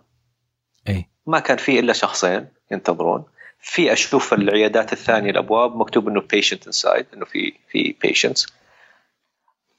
إي. 0.88 1.10
ما 1.26 1.40
كان 1.40 1.58
في 1.58 1.80
إلا 1.80 1.94
شخصين 1.94 2.48
ينتظرون. 2.72 3.24
في 3.60 3.94
أشوف 3.94 4.34
العيادات 4.34 4.94
الثانية 4.94 5.30
الأبواب 5.30 5.76
مكتوب 5.76 6.08
إنه 6.08 6.22
patient 6.22 6.66
inside 6.66 7.06
إنه 7.14 7.26
في 7.26 7.54
في 7.68 7.96
patients 8.02 8.48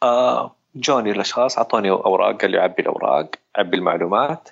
آه 0.02 0.56
جوني 0.74 1.10
الأشخاص 1.10 1.58
أعطوني 1.58 1.90
أوراق 1.90 2.40
قال 2.40 2.50
لي 2.50 2.58
عبي 2.58 2.82
الأوراق 2.82 3.30
عبي 3.56 3.76
المعلومات. 3.76 4.48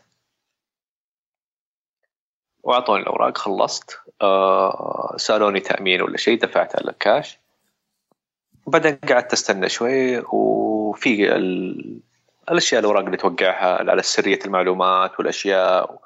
وأعطوني 2.63 3.03
الأوراق 3.03 3.39
خلصت. 3.39 4.01
آه 4.23 5.15
سألوني 5.17 5.61
تأمين 5.61 6.03
ولا 6.03 6.17
شيء 6.17 6.39
دفعت 6.39 6.77
على 6.77 6.91
الكاش 6.91 7.39
بعدين 8.67 8.95
قعدت 9.09 9.33
أستنى 9.33 9.69
شوي 9.69 10.19
وفي 10.19 11.37
ال... 11.37 12.01
الأشياء 12.51 12.81
الأوراق 12.81 13.05
اللي 13.05 13.17
توقعها 13.17 13.91
على 13.91 14.03
سرية 14.03 14.39
المعلومات 14.45 15.19
والأشياء 15.19 16.01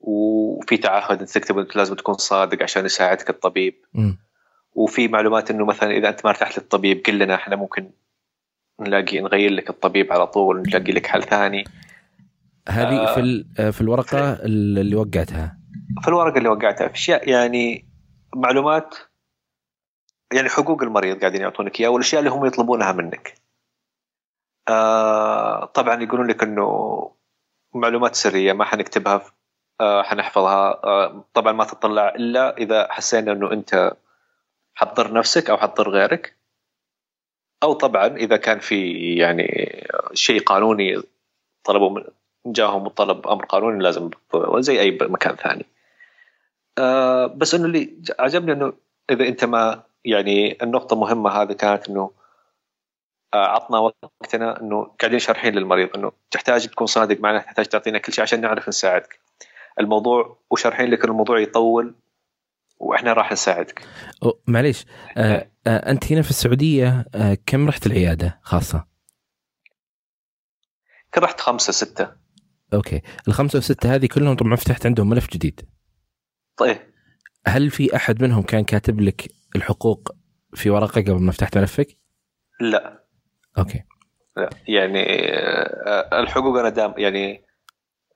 وفي 0.00 0.76
تعهد 0.76 1.20
انت 1.20 1.30
تكتب 1.30 1.58
انت 1.58 1.76
لازم 1.76 1.94
تكون 1.94 2.14
صادق 2.14 2.62
عشان 2.62 2.84
يساعدك 2.84 3.30
الطبيب. 3.30 3.74
م. 3.94 4.12
وفي 4.74 5.08
معلومات 5.08 5.50
إنه 5.50 5.64
مثلا 5.64 5.90
إذا 5.90 6.08
أنت 6.08 6.24
ما 6.24 6.30
ارتحت 6.30 6.58
للطبيب 6.58 7.02
قل 7.06 7.18
لنا 7.18 7.34
إحنا 7.34 7.56
ممكن 7.56 7.90
نلاقي 8.80 9.20
نغير 9.20 9.50
لك 9.50 9.70
الطبيب 9.70 10.12
على 10.12 10.26
طول 10.26 10.62
نلاقي 10.62 10.92
لك 10.92 11.06
حل 11.06 11.22
ثاني. 11.22 11.64
هذه 12.68 12.96
آه. 12.96 13.14
في 13.14 13.44
في 13.72 13.80
الورقة 13.80 14.32
اللي 14.32 14.96
وقعتها. 14.96 15.58
في 16.02 16.08
الورقة 16.08 16.38
اللي 16.38 16.48
وقعتها 16.48 16.88
في 16.88 16.94
أشياء 16.94 17.28
يعني 17.28 17.88
معلومات 18.36 18.94
يعني 20.32 20.48
حقوق 20.48 20.82
المريض 20.82 21.20
قاعدين 21.20 21.40
يعطونك 21.40 21.80
اياه 21.80 21.88
والأشياء 21.88 22.18
اللي 22.20 22.30
هم 22.30 22.46
يطلبونها 22.46 22.92
منك. 22.92 23.34
آه 24.68 25.64
طبعا 25.64 26.02
يقولون 26.02 26.26
لك 26.26 26.42
إنه 26.42 27.10
معلومات 27.74 28.14
سرية 28.14 28.52
ما 28.52 28.64
حنكتبها 28.64 29.22
آه 29.80 30.02
حنحفظها. 30.02 30.84
آه 30.84 31.24
طبعا 31.34 31.52
ما 31.52 31.64
تطلع 31.64 32.08
إلا 32.08 32.56
إذا 32.56 32.92
حسينا 32.92 33.32
إنه 33.32 33.52
أنت 33.52 33.92
حتضر 34.74 35.12
نفسك 35.12 35.50
أو 35.50 35.56
حتضر 35.56 35.90
غيرك. 35.90 36.36
أو 37.62 37.72
طبعا 37.72 38.06
إذا 38.06 38.36
كان 38.36 38.58
في 38.58 38.92
يعني 39.16 39.78
شيء 40.14 40.42
قانوني 40.42 41.02
طلبوا 41.64 41.90
من 41.90 42.04
جاهم 42.46 42.86
الطلب 42.86 43.28
أمر 43.28 43.44
قانوني 43.44 43.82
لازم 43.82 44.10
زي 44.58 44.80
أي 44.80 44.98
مكان 45.02 45.36
ثاني. 45.36 45.66
آه 46.78 47.26
بس 47.26 47.54
إنه 47.54 47.64
اللي 47.64 47.94
عجبني 48.18 48.52
إنه 48.52 48.72
إذا 49.10 49.28
أنت 49.28 49.44
ما 49.44 49.87
يعني 50.08 50.58
النقطة 50.62 50.96
مهمة 50.96 51.30
هذه 51.30 51.52
كانت 51.52 51.88
إنه 51.88 52.10
آه 53.34 53.46
عطنا 53.46 53.78
وقتنا 53.78 54.60
إنه 54.60 54.84
قاعدين 55.00 55.18
شارحين 55.18 55.54
للمريض 55.54 55.96
إنه 55.96 56.12
تحتاج 56.30 56.66
تكون 56.68 56.86
صادق 56.86 57.20
معنا 57.20 57.38
تحتاج 57.38 57.66
تعطينا 57.66 57.98
كل 57.98 58.12
شيء 58.12 58.22
عشان 58.22 58.40
نعرف 58.40 58.68
نساعدك. 58.68 59.20
الموضوع 59.80 60.38
وشارحين 60.50 60.90
لك 60.90 61.04
الموضوع 61.04 61.40
يطول 61.40 61.94
وإحنا 62.78 63.12
راح 63.12 63.32
نساعدك. 63.32 63.82
معليش 64.46 64.86
آه 65.16 65.50
آه 65.66 65.90
أنت 65.90 66.12
هنا 66.12 66.22
في 66.22 66.30
السعودية 66.30 67.06
آه 67.14 67.38
كم 67.46 67.68
رحت 67.68 67.86
العيادة 67.86 68.40
خاصة؟ 68.42 68.84
كم 71.12 71.22
رحت 71.24 71.40
خمسة 71.40 71.72
ستة. 71.72 72.12
okay 72.74 73.02
الخمسة 73.28 73.56
والسته 73.56 73.94
هذه 73.94 74.06
كلهم 74.06 74.36
طبعا 74.36 74.56
فتحت 74.56 74.86
عندهم 74.86 75.08
ملف 75.08 75.30
جديد. 75.30 75.68
طيب. 76.56 76.78
هل 77.46 77.70
في 77.70 77.96
أحد 77.96 78.22
منهم 78.22 78.42
كان 78.42 78.64
كاتب 78.64 79.00
لك 79.00 79.37
الحقوق 79.56 80.08
في 80.54 80.70
ورقه 80.70 81.00
قبل 81.00 81.22
ما 81.22 81.32
فتحت 81.32 81.58
ملفك؟ 81.58 81.96
لا 82.60 83.04
okay 83.58 83.84
لا 84.36 84.50
يعني 84.68 85.04
آه 85.32 86.20
الحقوق 86.20 86.58
أنا 86.58 86.68
دام 86.68 86.94
يعني 86.96 87.44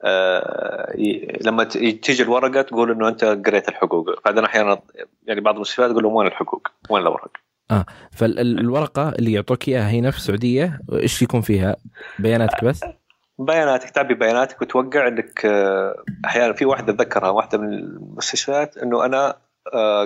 آه 0.05 0.97
لما 1.41 1.65
تيجي 1.65 2.23
الورقة 2.23 2.63
تقول 2.63 2.91
إنه 2.91 3.09
أنت 3.09 3.25
قريت 3.25 3.69
الحقوق 3.69 4.25
بعدين 4.25 4.45
أحيانا 4.45 4.83
يعني 5.23 5.41
بعض 5.41 5.55
المستشفيات 5.55 5.91
يقول 5.91 6.03
لهم 6.03 6.15
وين 6.15 6.27
الحقوق؟ 6.27 6.69
وين 6.91 7.03
الاوراق؟ 7.03 7.33
آه 7.71 7.87
فالورقه 8.13 9.09
اللي 9.09 9.33
يعطوك 9.33 9.69
إياها 9.69 9.91
هنا 9.91 10.11
في 10.11 10.17
السعودية 10.17 10.81
إيش 10.93 11.23
يكون 11.23 11.41
فيها؟ 11.41 11.77
بياناتك 12.19 12.65
بس؟ 12.65 12.81
بياناتك 13.39 13.91
تعبي 13.91 14.15
بياناتك 14.15 14.63
وتوقع 14.63 15.09
إنك 15.09 15.47
أحيانا 16.25 16.53
في 16.53 16.65
واحدة 16.65 16.93
اتذكرها 16.93 17.31
واحدة 17.31 17.59
من 17.59 17.73
المستشفيات 17.73 18.77
إنه 18.77 19.05
أنا 19.05 19.37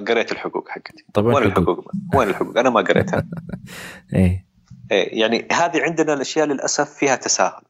قريت 0.09 0.33
الحقوق 0.33 0.69
حقتي. 0.69 1.05
طب 1.15 1.25
وين 1.25 1.45
الحقوق؟ 1.45 1.91
وين 2.15 2.29
الحقوق؟ 2.29 2.59
أنا 2.59 2.71
ما 2.71 2.81
قريتها. 2.81 3.27
إيه. 4.15 4.47
إيه 4.93 5.21
يعني 5.21 5.49
هذه 5.53 5.83
عندنا 5.83 6.15
الأشياء 6.15 6.47
للأسف 6.47 6.91
فيها 6.91 7.17
تساهل. 7.17 7.63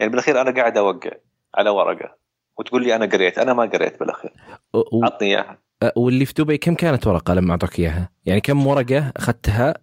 يعني 0.00 0.10
بالأخير 0.10 0.40
أنا 0.40 0.50
قاعد 0.50 0.76
أوقع 0.76 1.10
على 1.54 1.70
ورقة 1.70 2.16
وتقول 2.58 2.84
لي 2.84 2.96
أنا 2.96 3.06
قريت. 3.06 3.38
أنا 3.38 3.52
ما 3.52 3.62
قريت 3.62 4.00
بالأخير. 4.00 4.32
و... 4.74 5.04
عطني 5.04 5.28
إياها. 5.28 5.58
واللي 5.96 6.26
في 6.26 6.32
دبي 6.32 6.58
كم 6.58 6.74
كانت 6.74 7.06
ورقة 7.06 7.34
لما 7.34 7.50
أعطوك 7.50 7.78
إياها؟ 7.78 8.10
يعني 8.24 8.40
كم 8.40 8.66
ورقة 8.66 9.12
أخذتها 9.16 9.74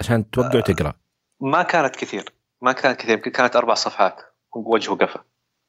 عشان 0.00 0.30
توقع 0.30 0.58
وتقرأ؟ 0.58 0.92
ما 1.40 1.62
كانت 1.62 1.96
كثير. 1.96 2.32
ما 2.62 2.72
كانت 2.72 3.00
كثير. 3.00 3.16
يمكن 3.16 3.30
كانت 3.30 3.56
أربع 3.56 3.74
صفحات. 3.74 4.20
وجه 4.54 4.90
وقفه 4.90 5.20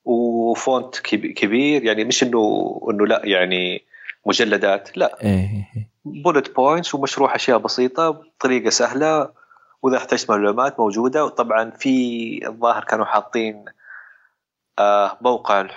وفونت 0.03 0.99
كبير. 1.35 1.83
يعني 1.83 2.03
مش 2.03 2.23
انه 2.23 2.79
إنه 2.91 3.07
لا 3.07 3.21
يعني 3.25 3.87
مجلدات. 4.27 4.97
لا. 4.97 5.17
bullet 6.05 6.55
points 6.55 6.95
ومشروح 6.95 7.35
أشياء 7.35 7.57
بسيطة 7.57 8.09
بطريقه 8.09 8.69
سهلة 8.69 9.31
وإذا 9.81 9.97
احتجت 9.97 10.29
معلومات 10.29 10.79
موجودة. 10.79 11.25
وطبعا 11.25 11.69
في 11.69 12.47
الظاهر 12.47 12.83
كانوا 12.83 13.05
حاطين 13.05 13.65
آه 14.79 15.17
موقع 15.21 15.69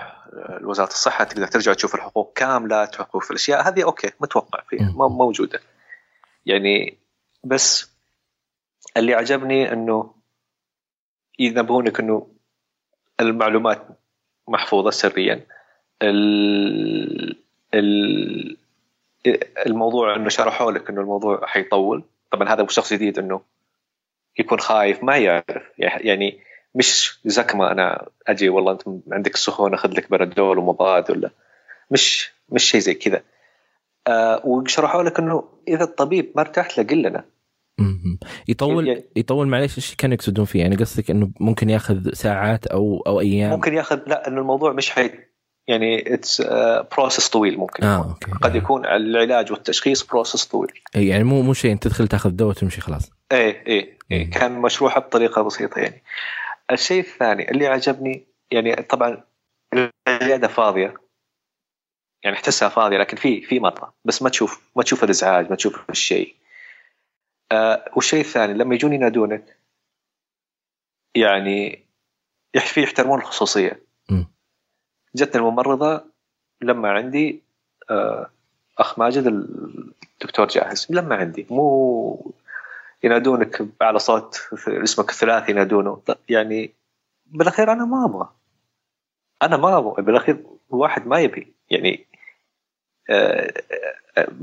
وزاره 0.62 0.88
الصحة 0.88 1.24
تقدر 1.24 1.46
ترجع 1.46 1.72
تشوف 1.72 1.94
الحقوق 1.94 2.32
كاملة 2.34 2.84
تحقق 2.84 3.18
في 3.18 3.30
الأشياء. 3.30 3.68
هذه 3.68 3.84
okay 3.84 4.10
متوقع 4.20 4.62
فيها 4.68 4.92
موجودة. 4.92 5.60
يعني 6.46 6.98
بس 7.44 7.90
اللي 8.96 9.14
عجبني 9.14 9.72
إنه 9.72 10.14
ينبهونك 11.38 12.00
إنه 12.00 12.26
المعلومات 13.20 13.86
محفوظة 14.48 14.90
سريا. 14.90 15.46
الموضوع 19.66 20.16
إنه 20.16 20.28
شرحوا 20.28 20.72
لك 20.72 20.90
إنه 20.90 21.00
الموضوع 21.00 21.46
حيطول. 21.46 22.04
طبعا 22.30 22.48
هذا 22.48 22.66
شخص 22.68 22.92
جديد 22.92 23.18
إنه 23.18 23.40
يكون 24.38 24.60
خايف 24.60 25.04
ما 25.04 25.16
يعرف. 25.16 25.62
يعني 25.78 26.40
مش 26.74 27.20
زكمه 27.24 27.72
أنا 27.72 28.08
أجي 28.26 28.48
والله 28.48 28.72
أنت 28.72 28.82
عندك 29.12 29.36
سخون 29.36 29.74
اخذ 29.74 29.90
لك 29.90 30.10
بنادول 30.10 30.58
ومضاد 30.58 31.10
ولا. 31.10 31.30
مش 31.90 32.30
مش 32.48 32.64
شيء 32.64 32.80
زي 32.80 32.94
كذا. 32.94 33.22
آه 34.06 34.46
وشرحوا 34.46 35.02
لك 35.02 35.18
إنه 35.18 35.44
إذا 35.68 35.84
الطبيب 35.84 36.32
ما 36.36 36.42
ارتحت 36.42 36.78
له. 36.78 36.84
قل 36.84 37.02
لنا 37.02 37.24
يطول 38.48 38.88
يعني 38.88 39.04
يطول 39.16 39.48
معلش 39.48 39.78
إيش 39.78 39.94
كانوا 39.94 40.14
يقصدون 40.14 40.44
فيه؟ 40.44 40.60
يعني 40.60 40.76
قصدك 40.76 41.10
إنه 41.10 41.30
ممكن 41.40 41.70
ياخذ 41.70 42.12
ساعات 42.12 42.66
أو 42.66 43.02
أو 43.06 43.20
أيام؟ 43.20 43.50
ممكن 43.50 43.74
ياخذ 43.74 44.00
لا 44.06 44.28
إنه 44.28 44.40
الموضوع 44.40 44.72
مش 44.72 44.90
حي 44.90 45.10
يعني 45.70 46.14
it's 46.14 46.42
process 46.92 47.28
طويل 47.28 47.58
ممكن 47.58 47.84
آه، 47.84 48.08
okay. 48.08 48.30
قد 48.30 48.54
يكون 48.54 48.86
العلاج 48.86 49.52
والتشخيص 49.52 50.06
بروسس 50.06 50.44
طويل. 50.44 50.72
اي 50.96 51.06
يعني 51.06 51.24
مو 51.24 51.42
مو 51.42 51.54
شيء 51.54 51.72
أنت 51.72 51.84
تدخل 51.84 52.08
تاخذ 52.08 52.30
دواء 52.30 52.50
وتمشي 52.50 52.80
خلاص. 52.80 53.10
إيه 53.32 53.66
إيه, 53.66 53.98
إيه. 54.10 54.30
كان 54.30 54.52
مشروحه 54.52 55.00
بطريقة 55.00 55.42
بسيطة 55.42 55.78
يعني. 55.78 56.02
الشيء 56.70 57.00
الثاني 57.00 57.50
اللي 57.50 57.66
عجبني 57.66 58.26
يعني 58.50 58.74
طبعا 58.74 59.24
العيادة 60.08 60.48
فاضية. 60.48 60.94
يعني 62.24 62.36
تحسها 62.36 62.68
فاضية 62.68 62.98
لكن 62.98 63.16
في 63.16 63.40
في 63.40 63.60
مرضى 63.60 63.92
بس 64.04 64.22
ما 64.22 64.28
تشوف 64.28 64.70
ما 64.76 64.82
تشوف 64.82 65.04
الإزعاج 65.04 65.50
ما 65.50 65.56
تشوف 65.56 65.90
الشيء. 65.90 66.34
آه 67.52 67.84
والشيء 67.96 68.20
الثاني 68.20 68.54
لما 68.54 68.74
يجون 68.74 68.92
ينادونك 68.92 69.56
يعني 71.16 71.84
في 72.58 72.82
يحترمون 72.82 73.18
الخصوصية. 73.18 73.82
م. 74.10 74.24
جتني 75.14 75.42
الممرضة 75.42 76.04
لما 76.62 76.90
عندي 76.90 77.42
آه 77.90 78.30
أخ 78.78 78.98
ماجد 78.98 79.26
الدكتور 79.26 80.46
جاهز. 80.46 80.86
لما 80.90 81.16
عندي. 81.16 81.46
مو 81.50 82.32
ينادونك 83.02 83.68
على 83.80 83.98
صوت 83.98 84.48
اسمك 84.68 85.10
الثلاثي 85.10 85.50
ينادونه. 85.52 86.02
يعني 86.28 86.74
بالأخير 87.26 87.72
أنا 87.72 87.84
ما 87.84 88.04
أبغى. 88.04 88.28
أنا 89.42 89.56
ما 89.56 89.78
أبغى. 89.78 90.02
بالأخير 90.02 90.44
الواحد 90.72 91.06
ما 91.06 91.20
يبي. 91.20 91.54
يعني 91.70 92.06
آه 93.10 93.52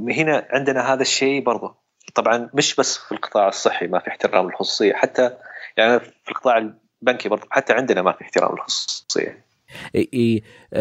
هنا 0.08 0.48
عندنا 0.50 0.94
هذا 0.94 1.02
الشيء 1.02 1.44
برضه. 1.44 1.76
طبعا 2.16 2.50
مش 2.54 2.76
بس 2.76 2.98
في 2.98 3.12
القطاع 3.12 3.48
الصحي 3.48 3.88
ما 3.88 4.00
في 4.00 4.08
احترام 4.08 4.46
للخصوصيه 4.46 4.94
حتى 4.94 5.38
يعني 5.78 6.00
في 6.00 6.30
القطاع 6.32 6.58
البنكي 7.02 7.30
برضه. 7.30 7.48
حتى 7.50 7.74
عندنا 7.74 8.02
ما 8.02 8.12
في 8.12 8.22
احترام 8.22 8.52
للخصوصيه 8.52 9.47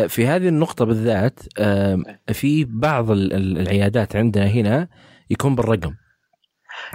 في 0.09 0.27
هذه 0.27 0.49
النقطة 0.49 0.85
بالذات 0.85 1.41
في 2.33 2.65
بعض 2.65 3.11
العيادات 3.11 4.17
عندنا 4.17 4.47
هنا 4.47 4.89
يكون 5.31 5.55
بالرقم. 5.55 5.95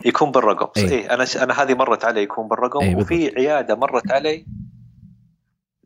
يكون 0.05 0.31
بالرقم 0.31 0.67
إيه, 0.77 0.89
إيه 0.89 1.13
أنا 1.13 1.25
أنا 1.43 1.63
هذه 1.63 1.73
مرت 1.73 2.05
علي 2.05 2.21
يكون 2.21 2.47
بالرقم 2.47 2.79
إيه 2.79 2.95
وفي 2.95 3.33
عيادة 3.37 3.75
مرت 3.75 4.11
علي 4.11 4.45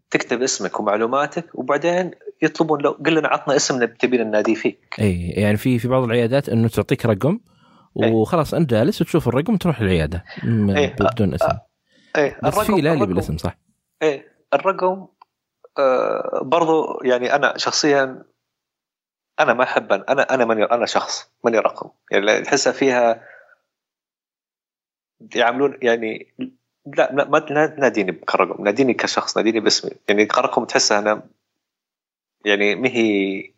تكتب 0.09 0.41
اسمك 0.41 0.79
ومعلوماتك 0.79 1.45
وبعدين 1.53 2.11
يطلبون 2.41 2.81
لو 2.81 2.91
قل 2.91 3.15
لنا 3.15 3.27
عطنا 3.27 3.55
اسم 3.55 3.85
تبين 3.85 4.21
النادي 4.21 4.55
فيك. 4.55 4.95
إي 4.99 5.29
يعني 5.29 5.57
في 5.57 5.79
في 5.79 5.87
بعض 5.87 6.03
العيادات 6.03 6.49
إنه 6.49 6.67
تعطيك 6.67 7.05
رقم 7.05 7.39
وخلاص 7.95 8.53
أنت 8.53 8.69
جالس 8.69 9.01
وتشوف 9.01 9.27
الرقم 9.27 9.53
وتروح 9.53 9.81
العيادة 9.81 10.23
إيه 10.43 10.95
بدون 10.99 11.33
اسم. 11.33 11.57
إيه 12.17 12.39
بس 12.43 12.59
في 12.59 12.81
لالي 12.81 13.05
بالاسم 13.05 13.37
صح؟ 13.37 13.57
إيه 14.01 14.25
الرقم 14.53 14.87
آه 14.87 15.14
برضو 16.41 17.01
يعني 17.03 17.35
أنا 17.35 17.57
شخصيا 17.57 18.23
أنا 19.39 19.53
ما 19.53 19.63
أحب 19.63 19.93
أنا 19.93 20.33
أنا 20.33 20.45
ماني 20.45 20.63
أنا 20.63 20.85
شخص 20.85 21.31
ماني 21.43 21.59
رقم 21.59 21.89
يعني 22.11 22.41
تحسها 22.41 22.73
فيها 22.73 23.27
يعاملون 25.35 25.77
يعني 25.81 26.33
لا 26.85 27.13
ما 27.13 27.39
تناديني 27.39 28.11
كرقم 28.11 28.63
ناديني 28.63 28.93
كشخص 28.93 29.37
ناديني 29.37 29.59
باسمي. 29.59 29.91
يعني 30.09 30.25
كرقم 30.25 30.65
تحسها 30.65 30.99
أنا 30.99 31.27
يعني 32.45 32.75
ما 32.75 32.89
هي 32.89 33.53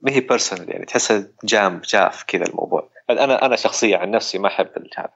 ما 0.00 0.12
هي 0.12 0.20
بيرسونال 0.20 0.70
يعني 0.70 0.84
تحسها 0.84 1.28
جام 1.44 1.80
جاف 1.84 2.24
كذا 2.24 2.44
الموضوع. 2.46 2.90
أنا 3.10 3.46
أنا 3.46 3.56
شخصيا 3.56 3.98
عن 3.98 4.10
نفسي 4.10 4.38
ما 4.38 4.48
أحب 4.48 4.88
هذا. 4.96 5.12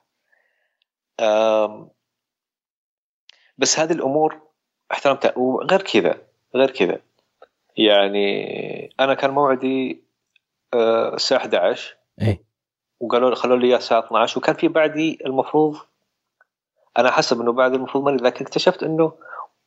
بس 3.57 3.79
هذه 3.79 3.91
الأمور 3.91 4.52
احترمتها 4.93 5.37
وغير 5.37 5.81
كذا 5.81 6.17
غير 6.55 6.71
كذا. 6.71 6.99
يعني 7.77 8.95
أنا 8.99 9.13
كان 9.13 9.31
موعدي 9.31 10.01
الساعة 11.13 11.37
11 11.37 11.95
إيه. 12.21 12.43
وقالوا 12.99 13.29
لي 13.29 13.35
خلوا 13.35 13.57
لي 13.57 13.67
إياه 13.67 13.77
الساعة 13.77 13.99
12 13.99 14.39
وكان 14.39 14.55
في 14.55 14.67
بعدي 14.67 15.19
المفروض 15.25 15.77
أنا 16.97 17.11
حسب 17.11 17.41
إنه 17.41 17.51
بعد 17.51 17.73
المفروض 17.73 18.03
ماني 18.03 18.17
لكن 18.17 18.45
اكتشفت 18.45 18.83
إنه 18.83 19.13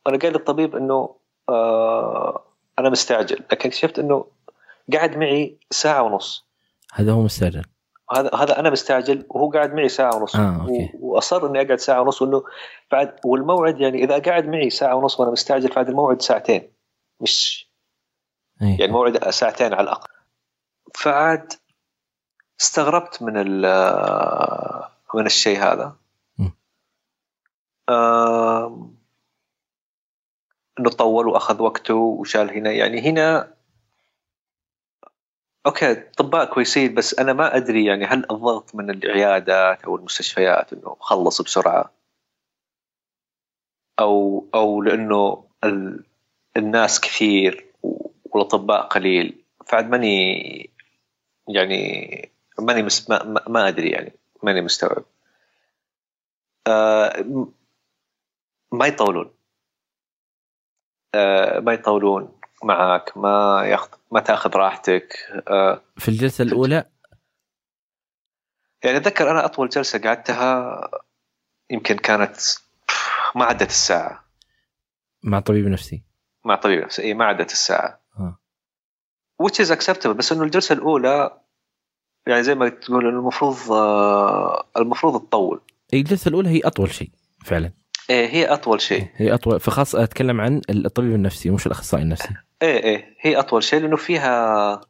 أنا 0.07 0.19
قايل 0.19 0.33
للطبيب 0.33 0.77
إنه 0.77 1.17
آه 1.49 2.43
أنا 2.79 2.91
مستعجل. 2.91 3.37
لكن 3.53 3.69
اكتشفت 3.69 3.99
إنه 3.99 4.27
قعد 4.93 5.17
معي 5.17 5.57
ساعة 5.71 6.03
ونص. 6.03 6.45
هذا 6.93 7.13
هو 7.13 7.23
مستعجل. 7.23 7.65
هذا 8.13 8.35
هذا 8.35 8.59
أنا 8.59 8.71
مستعجل 8.71 9.27
وهو 9.31 9.51
قاعد 9.51 9.75
معي 9.75 9.89
ساعة 9.89 10.17
ونص 10.17 10.37
آه، 10.37 10.61
أوكي. 10.61 10.91
وأصر 11.01 11.47
إني 11.47 11.61
أقعد 11.63 11.79
ساعة 11.79 12.01
ونص 12.01 12.23
وإنه 12.23 12.45
بعد 12.93 13.21
والموعد 13.25 13.81
يعني 13.81 14.05
إذا 14.05 14.19
قاعد 14.19 14.47
معي 14.47 14.71
ساعة 14.71 14.95
ونص 14.95 15.21
وأنا 15.21 15.31
مستعجل 15.33 15.69
فهذا 15.73 15.89
الموعد 15.91 16.23
ساعتين 16.23 16.73
مش 17.21 17.67
إيه. 18.63 18.81
يعني 18.81 18.93
موعد 18.93 19.31
ساعتين 19.31 19.75
على 19.75 19.81
الأقل 19.85 20.09
فعاد 20.95 21.53
استغربت 22.61 23.23
من 23.23 23.33
ال- 23.37 24.83
من 25.15 25.27
الشيء 25.27 25.59
هذا. 25.59 25.97
آم، 27.89 28.97
إنه 30.79 30.91
طول 30.91 31.29
وأخذ 31.29 31.63
وقته 31.63 31.95
وشال 31.95 32.51
هنا 32.51 32.73
يعني 32.73 33.01
هنا 33.01 33.55
أوكي 35.67 35.93
اطباء 35.93 36.55
كويسين 36.55 36.95
بس 36.95 37.19
أنا 37.19 37.33
ما 37.33 37.57
أدري 37.57 37.85
يعني 37.85 38.05
هل 38.05 38.19
الضغط 38.31 38.75
من 38.75 38.91
العيادات 38.91 39.85
أو 39.85 39.97
المستشفيات 39.97 40.73
إنه 40.73 40.97
خلص 41.01 41.43
بسرعة؟ 41.43 41.93
أو 44.01 44.47
أو 44.55 44.83
لأنه 44.83 45.45
ال... 45.65 46.05
الناس 46.57 47.01
كثير 47.01 47.67
والأطباء 48.25 48.83
قليل. 48.87 49.45
فعد 49.67 49.91
ماني 49.91 50.71
يعني 51.49 52.31
ماني 52.59 52.83
مس... 52.83 53.11
ما, 53.11 53.45
ما, 53.49 53.69
أدري 53.69 53.91
يعني 53.91 54.13
ماني 54.43 54.61
مستوعب. 54.61 55.05
آه 56.67 57.25
ما 58.73 58.87
يطولون. 58.87 59.31
آه 61.15 61.61
ما 61.61 61.73
يطولون 61.73 62.39
معك 62.65 63.19
ما 63.19 63.63
ياخذ 63.67 63.96
ما 64.13 64.21
تاخذ 64.21 64.51
راحتك. 64.57 65.17
آه 65.49 65.83
في 65.97 66.09
الجلسة 66.09 66.43
الأولى؟ 66.45 66.85
يعني 68.85 68.97
أتذكر 68.97 69.31
أنا 69.31 69.45
أطول 69.45 69.69
جلسة 69.69 69.99
قعدتها 69.99 70.81
يمكن 71.71 71.97
كانت 71.97 72.37
ما 73.35 73.45
عدت 73.45 73.71
الساعة. 73.71 74.25
مع 75.25 75.41
طبيب 75.41 75.67
نفسي. 75.67 76.05
مع 76.45 76.55
طبيب 76.55 76.85
نفسي. 76.85 77.03
إي 77.03 77.15
ما 77.15 77.25
عدت 77.25 77.53
الساعة. 77.53 78.01
آه. 78.19 78.39
which 79.43 79.67
is 79.67 79.71
acceptable 79.71 80.09
بس 80.09 80.33
إنه 80.33 80.43
الجلسة 80.43 80.73
الأولى 80.73 81.41
يعني 82.27 82.43
زي 82.43 82.55
ما 82.55 82.69
تقول 82.69 83.09
إنه 83.09 83.19
المفروض 83.19 83.73
آه، 83.73 84.67
المفروض 84.77 85.29
تطول. 85.29 85.61
إي 85.93 85.99
الجلسة 85.99 86.29
الأولى 86.29 86.49
هي 86.49 86.61
أطول 86.65 86.91
شيء 86.91 87.11
فعلا. 87.45 87.73
إيه 88.11 88.27
هي 88.27 88.47
أطول 88.47 88.81
شيء. 88.81 89.09
هي 89.15 89.35
أطول. 89.35 89.61
فخاص 89.61 89.95
أتكلم 89.95 90.41
عن 90.41 90.61
الطبيب 90.71 91.15
النفسي 91.15 91.51
مش 91.51 91.67
الأخصائي 91.67 92.03
النفسي. 92.03 92.35
إيه 92.63 92.85
إيه. 92.85 93.17
هي 93.21 93.39
أطول 93.39 93.63
شيء 93.63 93.81
لأنه 93.81 93.97
فيها 93.97 94.81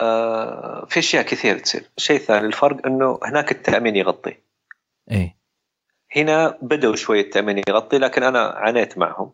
آه 0.00 0.84
في 0.84 0.98
أشياء 0.98 1.22
كثير 1.22 1.58
تصير. 1.58 1.90
الشيء 1.98 2.16
الثاني 2.16 2.46
الفرق 2.46 2.86
إنه 2.86 3.20
هناك 3.24 3.52
التأمين 3.52 3.96
يغطي. 3.96 4.36
إيه. 5.10 5.36
هنا 6.16 6.58
بدأوا 6.62 6.96
شوية 6.96 7.20
التأمين 7.20 7.62
يغطي 7.68 7.98
لكن 7.98 8.22
أنا 8.22 8.40
عانيت 8.40 8.98
معهم. 8.98 9.32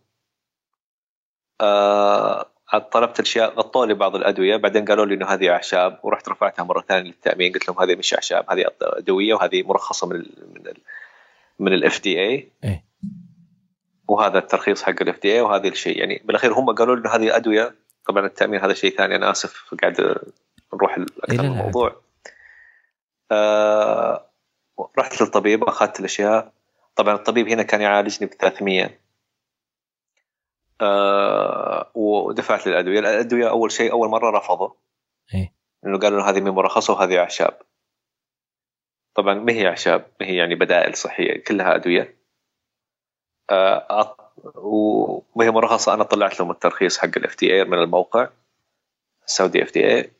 آه 1.60 2.46
طلبت 2.92 3.20
أشياء 3.20 3.54
غطوا 3.54 3.86
لي 3.86 3.94
بعض 3.94 4.16
الأدوية 4.16 4.56
بعدين 4.56 4.84
قالوا 4.84 5.06
لي 5.06 5.14
إنه 5.14 5.26
هذه 5.26 5.50
أعشاب 5.50 6.00
ورحت 6.02 6.28
رفعتها 6.28 6.62
مرة 6.62 6.80
ثانية 6.80 7.10
للتأمين 7.10 7.52
قلت 7.52 7.68
لهم 7.68 7.80
هذه 7.80 7.94
مش 7.96 8.14
أعشاب 8.14 8.50
هذه 8.50 8.64
أدوية 8.82 9.34
وهذه 9.34 9.62
مرخصة 9.62 10.06
من 10.06 10.16
ال 10.16 10.32
من 10.54 10.66
ال 10.66 10.76
من 11.58 11.72
ال 11.72 12.02
FDA 12.02 12.50
إيه. 12.64 12.85
وهذا 14.16 14.38
الترخيص 14.38 14.82
حق 14.82 15.02
ال 15.02 15.22
FDA 15.22 15.40
وهذا 15.40 15.68
الشيء. 15.68 15.98
يعني 15.98 16.22
بالأخير 16.24 16.52
هم 16.52 16.74
قالوا 16.74 16.96
انه 16.96 17.10
هذه 17.10 17.36
أدوية. 17.36 17.74
طبعا 18.06 18.26
التأمين 18.26 18.60
هذا 18.60 18.74
شيء 18.74 18.96
ثاني. 18.96 19.16
أنا 19.16 19.30
آسف. 19.30 19.74
قاعد 19.82 20.00
نروح 20.74 20.98
أكثر. 20.98 21.42
من 21.42 21.50
الموضوع 21.50 21.96
آه 23.32 24.26
رحت 24.98 25.22
للطبيب 25.22 25.64
أخذت 25.64 26.00
الأشياء. 26.00 26.52
طبعا 26.96 27.14
الطبيب 27.14 27.48
هنا 27.48 27.62
كان 27.62 27.80
يعالجني 27.80 28.28
ب 28.28 28.34
300 28.34 29.00
آه 30.80 31.90
ودفعت 31.94 32.66
للأدوية، 32.66 32.98
الأدوية 32.98 33.50
أول 33.50 33.72
شيء 33.72 33.92
أول 33.92 34.08
مرة 34.08 34.38
رفضوا. 34.38 34.70
إيه. 35.34 35.52
إنه 35.86 35.98
قالوا 35.98 36.22
هذه 36.22 36.40
مي 36.40 36.50
مرخصة 36.50 36.92
وهذه 36.94 37.18
أعشاب. 37.18 37.58
طبعا 39.14 39.34
ما 39.34 39.52
هي 39.52 39.68
أعشاب. 39.68 40.06
ما 40.20 40.26
هي 40.26 40.36
يعني 40.36 40.54
بدائل 40.54 40.96
صحية. 40.96 41.44
كلها 41.44 41.74
أدوية. 41.74 42.16
آه 43.50 44.02
أط- 44.02 44.26
وما 44.56 45.44
هي 45.44 45.50
مرخصه 45.50 45.94
أنا 45.94 46.04
طلعت 46.04 46.40
لهم 46.40 46.50
الترخيص 46.50 46.98
حق 46.98 47.10
ال 47.16 47.36
FDA 47.38 47.64
من 47.64 47.78
الموقع 47.78 48.28
السعودي 49.26 49.62
FDA 49.62 50.10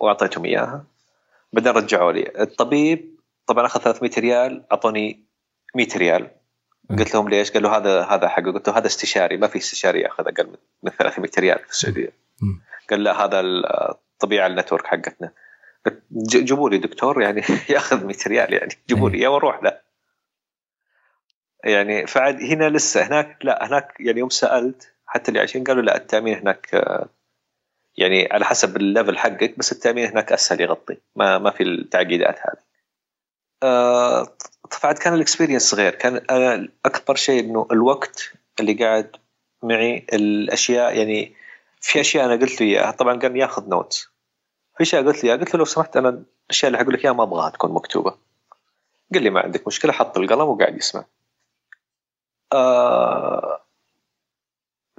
وأعطيتهم 0.00 0.44
إياها. 0.44 0.84
بعدين 1.52 1.72
رجعوا 1.72 2.12
لي. 2.12 2.32
الطبيب 2.42 3.18
طبعا 3.46 3.66
أخذ 3.66 3.80
300 3.80 4.10
ريال 4.18 4.64
أعطوني 4.72 5.24
100 5.74 5.88
ريال. 5.96 6.30
قلت 6.90 7.14
لهم 7.14 7.28
ليش؟ 7.28 7.50
قالوا 7.50 7.70
هذا 7.70 8.02
هذا 8.02 8.28
حقه 8.28 8.52
قلت 8.52 8.68
له 8.68 8.78
هذا 8.78 8.86
استشاري 8.86 9.36
ما 9.36 9.46
في 9.46 9.58
استشاري 9.58 10.00
ياخذ 10.00 10.28
أقل 10.28 10.46
من- 10.46 10.56
من 10.82 10.90
300 10.90 11.30
ريال 11.38 11.58
في 11.58 11.70
السعودية. 11.70 12.12
قال 12.90 13.04
لا 13.04 13.24
هذا 13.24 13.40
الطبيعه 13.40 14.46
ال 14.46 14.51
network 14.51 14.86
حقتنا. 14.86 15.32
جيبوا 16.28 16.70
لي 16.70 16.78
دكتور 16.78 17.22
يعني 17.22 17.42
ياخذ 17.74 18.06
100 18.06 18.16
ريال 18.26 18.52
يعني 18.52 18.74
جيبوا 18.88 19.10
لي 19.10 19.18
إياه 19.18 19.28
وأروح. 19.28 19.62
له 19.62 19.87
يعني 21.64 22.06
فعد 22.06 22.42
هنا 22.42 22.70
لسه 22.70 23.06
هناك 23.06 23.38
لا 23.44 23.66
هناك 23.66 23.94
يعني 24.00 24.20
يوم 24.20 24.28
سألت 24.30 24.92
حتى 25.06 25.28
اللي 25.28 25.40
عايشين 25.40 25.64
قالوا 25.64 25.82
لا 25.82 25.96
التأمين 25.96 26.38
هناك 26.38 26.74
آه، 26.74 27.08
يعني 27.96 28.32
على 28.32 28.44
حسب 28.44 28.76
ال 28.76 28.83
level 28.83 29.18
حقك 29.18 29.58
بس 29.58 29.72
التأمين 29.72 30.06
هناك 30.06 30.32
أسهل 30.32 30.60
يغطي 30.60 30.96
ما 31.16 31.38
ما 31.38 31.50
في 31.50 31.62
التعقيدات 31.62 32.38
هذه. 32.38 32.62
آه 33.62 34.36
فعد 34.70 34.98
كان 34.98 35.14
ال 35.14 35.20
experience 35.20 35.74
غير 35.74 35.94
كان 35.94 36.16
أنا 36.16 36.68
أكبر 36.84 37.14
شيء 37.14 37.44
إنه 37.44 37.68
الوقت 37.72 38.32
اللي 38.60 38.72
قاعد 38.72 39.16
معي 39.62 40.06
الأشياء 40.12 40.98
يعني 40.98 41.34
في 41.80 42.00
أشياء 42.00 42.24
أنا 42.24 42.34
قلت 42.34 42.60
له 42.60 42.66
إياها 42.66 42.90
طبعا 42.90 43.18
قال 43.18 43.36
ياخذ 43.36 43.68
note 43.68 44.08
في 44.76 44.82
أشياء 44.82 45.02
قلت 45.06 45.24
له 45.24 45.30
إياها 45.30 45.40
قلت 45.40 45.54
له 45.54 45.58
لو 45.58 45.64
سمحت 45.64 45.96
أنا 45.96 46.22
الأشياء 46.44 46.68
اللي 46.68 46.78
حقول 46.78 46.94
لك 46.94 47.04
إياها 47.04 47.14
ما 47.14 47.22
أبغاها 47.22 47.50
تكون 47.50 47.72
مكتوبة. 47.72 48.14
قال 49.14 49.22
لي 49.22 49.30
ما 49.30 49.40
عندك 49.40 49.66
مشكلة 49.66 49.92
حط 49.92 50.18
القلم 50.18 50.40
وقاعد 50.40 50.76
يسمع. 50.76 51.04
آه 52.52 53.64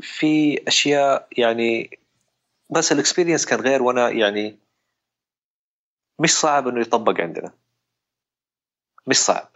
في 0.02 0.64
أشياء 0.68 1.28
يعني 1.38 2.00
بس 2.70 2.91
الاكسبيرينس 2.91 3.45
كان 3.45 3.60
غير 3.62 3.84
وأنا 3.84 4.10
يعني 4.10 4.60
مش 6.20 6.32
صعب 6.34 6.68
إنه 6.68 6.82
يطبق 6.82 7.22
عندنا. 7.22 7.52
مش 9.08 9.18
صعب. 9.18 9.50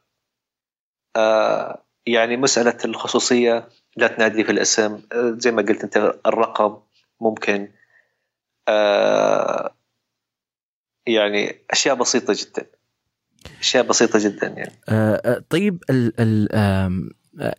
آه 1.16 1.84
يعني 2.06 2.38
مسألة 2.38 2.78
الخصوصية 2.86 3.70
لا 3.98 4.08
تنادي 4.08 4.44
في 4.44 4.52
الاسم. 4.52 5.02
آه 5.12 5.36
زي 5.38 5.52
ما 5.52 5.62
قلت 5.62 5.84
أنت 5.84 5.98
الرقم 6.26 6.78
ممكن. 7.22 7.72
آه 8.68 9.76
يعني 11.08 11.60
أشياء 11.72 11.96
بسيطة 11.96 12.34
جدا. 12.38 12.66
أشياء 13.60 13.88
بسيطة 13.88 14.20
جدا 14.20 14.48
يعني. 14.48 14.80
آه، 14.89 15.22
آه، 15.26 15.44
طيب 15.50 15.84
ال 15.89 16.14
ال 16.20 16.54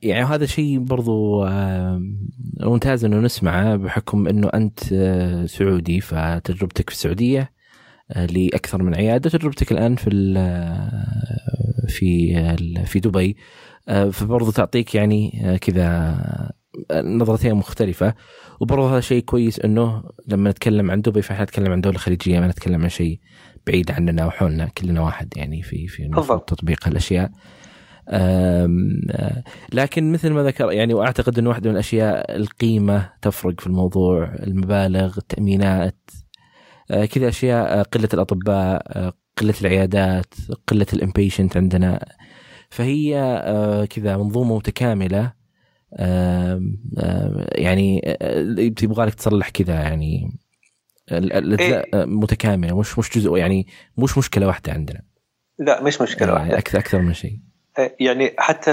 يعني 0.02 0.24
هذا 0.24 0.46
شيء 0.46 0.78
برضو 0.78 1.44
آم، 1.44 2.28
ممتاز 2.60 3.04
إنه 3.04 3.16
نسمعه 3.20 3.76
بحكم 3.76 4.28
إنه 4.28 4.48
أنت 4.54 4.80
آه، 4.92 5.46
سعودي 5.46 6.00
فتجربتك 6.00 6.90
في 6.90 6.96
السعودية 6.96 7.50
آه، 8.10 8.26
لاكثر 8.26 8.82
من 8.82 8.94
عيادة 8.94 9.30
تجربتك 9.30 9.72
الآن 9.72 9.96
في 9.96 10.10
ال- 10.10 10.34
آه، 10.36 11.86
في 11.88 12.38
ال- 12.60 12.86
في 12.86 13.00
دبي. 13.00 13.36
آه، 13.88 14.10
فبرضو 14.10 14.50
تعطيك 14.50 14.94
يعني 14.94 15.40
آه، 15.44 15.56
كذا 15.56 15.86
آه، 16.90 17.02
نظرتين 17.02 17.54
مختلفة. 17.54 18.14
وبرضو 18.60 18.86
هذا 18.88 19.00
شيء 19.00 19.22
كويس 19.22 19.60
إنه 19.60 20.02
لما 20.28 20.50
نتكلم 20.50 20.90
عن 20.90 21.00
دبي 21.02 21.22
فإحنا 21.22 21.44
نتكلم 21.44 21.72
عن 21.72 21.80
دولة 21.80 21.98
خليجية 21.98 22.40
ما 22.40 22.46
نتكلم 22.48 22.82
عن 22.82 22.88
شيء 22.88 23.20
بعيد 23.66 23.90
عننا 23.90 24.26
وحولنا 24.26 24.66
كلنا 24.66 25.00
واحد 25.00 25.32
يعني 25.36 25.62
في 25.62 25.86
في. 25.86 26.08
تطبيق 26.46 26.88
الأشياء. 26.88 27.24
أم، 27.26 27.32
آه، 27.32 27.63
لكن 29.72 30.12
مثل 30.12 30.30
ما 30.30 30.42
ذكر 30.42 30.72
يعني 30.72 30.94
وأعتقد 30.94 31.38
إنه 31.38 31.48
واحدة 31.48 31.70
من 31.70 31.76
الأشياء 31.76 32.36
القيمة 32.36 33.10
تفرق 33.22 33.60
في 33.60 33.66
الموضوع 33.66 34.34
المبالغ 34.34 35.18
التأمينات 35.18 36.10
آه، 36.90 37.04
كذا 37.04 37.28
أشياء 37.28 37.80
آه، 37.80 37.82
قلة 37.82 38.08
الأطباء 38.14 38.82
آه، 38.86 39.12
قلة 39.36 39.54
العيادات 39.60 40.34
قلة 40.66 40.86
الامبيشنت 40.92 41.56
عندنا. 41.56 42.04
فهي 42.70 43.86
كذا 43.90 44.16
منظومة 44.16 44.56
متكاملة 44.56 45.32
يعني 47.52 48.16
تبغى 48.76 49.06
لك 49.06 49.14
تصلح 49.14 49.48
كذا 49.48 49.74
يعني 49.74 50.38
إيه؟ 51.12 51.84
متكاملة 51.94 52.78
مش 52.78 52.98
مش 52.98 53.18
جزء 53.18 53.36
يعني 53.36 53.66
مش 53.98 54.18
مشكلة 54.18 54.46
واحدة 54.46 54.72
عندنا. 54.72 55.02
لا 55.58 55.82
مش 55.82 56.00
مشكلة 56.00 56.32
واحدة. 56.32 56.58
أكثر 56.58 56.78
أكثر 56.78 57.02
من 57.02 57.12
شيء. 57.12 57.38
يعني 57.78 58.34
حتى 58.38 58.72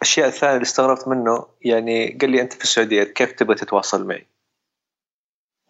الأشياء 0.00 0.28
الثانية 0.28 0.54
اللي 0.54 0.62
استغربت 0.62 1.08
منه 1.08 1.46
يعني 1.62 2.18
قال 2.20 2.30
لي 2.30 2.40
أنت 2.40 2.52
في 2.52 2.64
السعودية 2.64 3.04
كيف 3.04 3.32
تبغى 3.32 3.54
تتواصل 3.54 4.06
معي؟ 4.06 4.26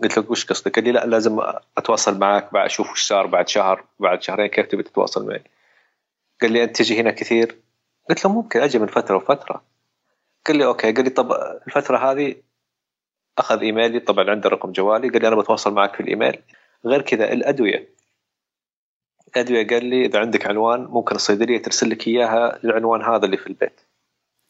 قلت 0.03 0.19
له 0.19 0.25
وش 0.29 0.45
قصدك؟ 0.47 0.75
قال 0.75 0.85
لي 0.85 0.93
لا 0.93 1.07
لازم 1.07 1.41
أتواصل 1.79 2.19
معك 2.19 2.53
بعد 2.53 2.65
أشوف 2.65 2.91
وش 2.91 3.03
صار 3.03 3.27
بعد 3.27 3.49
شهر 3.49 3.85
بعد 3.99 4.23
شهرين 4.23 4.47
كيف 4.47 4.67
تبي 4.67 4.83
تتواصل 4.83 5.27
معي؟ 5.27 5.45
قال 6.41 6.53
لي 6.53 6.65
أنت 6.65 6.77
تجي 6.77 7.01
هنا 7.01 7.11
كثير؟ 7.11 7.57
قلت 8.09 8.25
له 8.25 8.33
ممكن 8.33 8.61
أجي 8.61 8.79
من 8.79 8.87
فترة 8.87 9.17
وفترة 9.17 9.63
قال 10.47 10.57
لي 10.57 10.65
okay 10.65 10.93
قال 10.93 11.05
لي 11.05 11.11
طب 11.11 11.33
الفترة 11.67 12.11
هذه 12.13 12.35
أخذ 13.39 13.61
إيميلي 13.61 14.01
طبعا 14.01 14.31
عنده 14.31 14.51
رقم 14.51 14.73
جوالي 14.73 15.09
قال 15.09 15.23
لي 15.23 15.29
أنا 15.29 15.37
بتواصل 15.37 15.75
معك 15.75 15.95
في 15.95 16.01
الإيميل 16.01 16.43
غير 16.85 17.03
كذا 17.03 17.33
الأدوية 17.33 17.89
الادويه 19.37 19.67
قال 19.67 19.85
لي 19.85 20.07
إذا 20.07 20.19
عندك 20.19 20.47
عنوان 20.47 20.81
ممكن 20.85 21.15
الصيدلية 21.15 21.63
ترسل 21.63 21.91
لك 21.91 22.09
إياها 22.09 22.65
العنوان 22.65 23.03
هذا 23.03 23.25
اللي 23.25 23.37
في 23.37 23.47
البيت. 23.47 23.81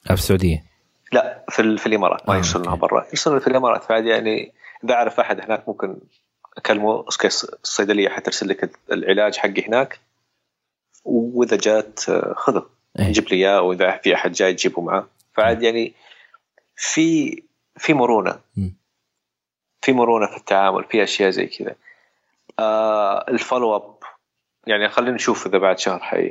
في 0.05 0.12
السعودية؟ 0.12 0.64
لا 1.12 1.45
في, 1.49 1.76
في 1.76 1.87
الإمارات. 1.87 2.28
ما 2.28 2.35
آه 2.35 2.37
يرسلونها 2.37 2.74
برا. 2.74 3.07
يرسلونها 3.07 3.41
في 3.41 3.47
الإمارات. 3.47 3.85
فعادي 3.85 4.09
يعني 4.09 4.53
إذا 4.85 4.95
أعرف 4.95 5.20
أحد 5.20 5.41
هناك 5.41 5.68
ممكن 5.68 5.97
أكلمه. 6.57 7.05
الصيدلية 7.24 8.09
حترسل 8.09 8.49
لك 8.49 8.70
العلاج 8.93 9.37
حقي 9.37 9.66
هناك. 9.68 10.01
وإذا 11.05 11.57
جات 11.57 12.01
خذه. 12.37 12.66
إيه. 12.99 13.12
جيب 13.12 13.28
لي 13.28 13.37
إياه 13.37 13.62
وإذا 13.62 13.97
في 13.97 14.14
أحد 14.14 14.33
جاي 14.33 14.55
تجيبه 14.55 14.83
معاه 14.83 15.09
فعاد 15.33 15.62
يعني 15.62 15.95
في 16.76 17.43
في 17.76 17.95
مرونة. 17.95 18.41
في 19.83 19.93
مرونة 19.93 20.26
في 20.26 20.37
التعامل 20.37 20.85
في 20.85 21.03
أشياء 21.03 21.31
زي 21.31 21.47
كذا. 21.47 21.74
آه 22.59 23.24
ال 23.28 23.35
follow 23.35 23.76
up. 23.76 23.95
يعني 24.66 24.88
خلينا 24.88 25.14
نشوف 25.14 25.46
إذا 25.46 25.58
بعد 25.58 25.78
شهر 25.78 25.98
حي 25.98 26.30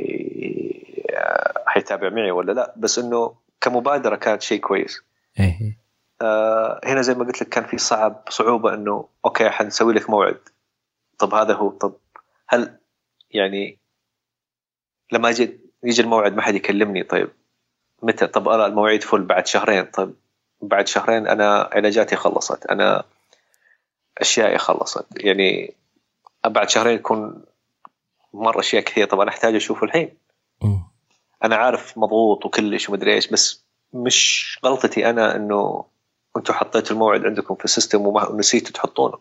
حيتابع 1.67 2.09
معي 2.09 2.31
ولا 2.31 2.51
لا. 2.51 2.73
بس 2.77 2.99
إنه 2.99 3.35
كمبادرة 3.61 4.15
كانت 4.15 4.41
شيء 4.41 4.59
كويس. 4.59 5.01
إيه. 5.39 5.77
آه 6.21 6.81
هنا 6.83 7.01
زي 7.01 7.13
ما 7.13 7.25
قلت 7.25 7.41
لك 7.41 7.49
كان 7.49 7.63
في 7.63 7.77
صعب 7.77 8.23
صعوبة 8.29 8.73
إنه 8.73 9.07
okay 9.25 9.49
حنسوي 9.49 9.93
لك 9.93 10.09
موعد. 10.09 10.39
طب 11.17 11.33
هذا 11.33 11.53
هو 11.53 11.69
طب 11.69 11.93
هل 12.47 12.77
يعني 13.31 13.77
لما 15.11 15.29
أجي 15.29 15.59
يجي 15.83 16.01
الموعد 16.01 16.35
ما 16.35 16.41
حد 16.41 16.55
يكلمني؟ 16.55 17.03
طيب 17.03 17.29
متى؟ 18.01 18.27
طب 18.27 18.49
أنا 18.49 18.65
المواعيد 18.65 19.03
فل 19.03 19.21
بعد 19.21 19.47
شهرين. 19.47 19.85
طيب 19.85 20.13
بعد 20.61 20.87
شهرين 20.87 21.27
أنا 21.27 21.69
علاجاتي 21.73 22.15
خلصت. 22.15 22.65
أنا 22.65 23.03
أشيائي 24.17 24.57
خلصت. 24.57 25.05
يعني 25.23 25.73
بعد 26.47 26.69
شهرين 26.69 26.95
يكون 26.95 27.43
مرة 28.33 28.59
اشياء 28.59 28.83
كثيره 28.83 29.05
طبعا 29.05 29.29
أحتاج 29.29 29.55
أشوفه 29.55 29.83
الحين. 29.83 30.17
أنا 31.43 31.55
عارف 31.55 31.97
مضغوط 31.97 32.45
وكلش 32.45 32.89
ومدري 32.89 33.13
إيش 33.13 33.27
بس 33.27 33.65
مش 33.93 34.59
غلطتي 34.65 35.09
أنا 35.09 35.35
إنه 35.35 35.85
أنتم 36.37 36.53
حطيتوا 36.53 36.95
الموعد 36.95 37.25
عندكم 37.25 37.55
في 37.55 37.65
السيستم 37.65 38.07
ونسيتوا 38.07 38.71
تحطونه. 38.71 39.19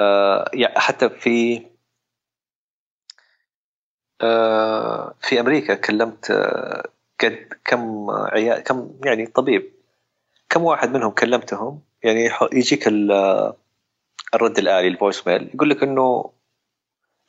آه 0.00 0.50
يعني 0.54 0.78
حتى 0.80 1.10
في 1.10 1.66
آه 4.20 5.14
في 5.20 5.40
أمريكا 5.40 5.74
كلمت 5.74 6.30
آه 6.30 6.88
قد 7.20 7.48
كم 7.64 8.10
عيال 8.10 8.60
كم 8.60 9.00
يعني 9.04 9.26
طبيب. 9.26 9.72
كم 10.48 10.64
واحد 10.64 10.90
منهم 10.90 11.10
كلمتهم 11.10 11.82
يعني 12.02 12.30
يجيك 12.52 12.88
الرد 14.34 14.58
الآلي 14.58 14.88
الفويس 14.88 15.26
ميل 15.26 15.50
يقول 15.54 15.70
لك 15.70 15.82
إنه 15.82 16.30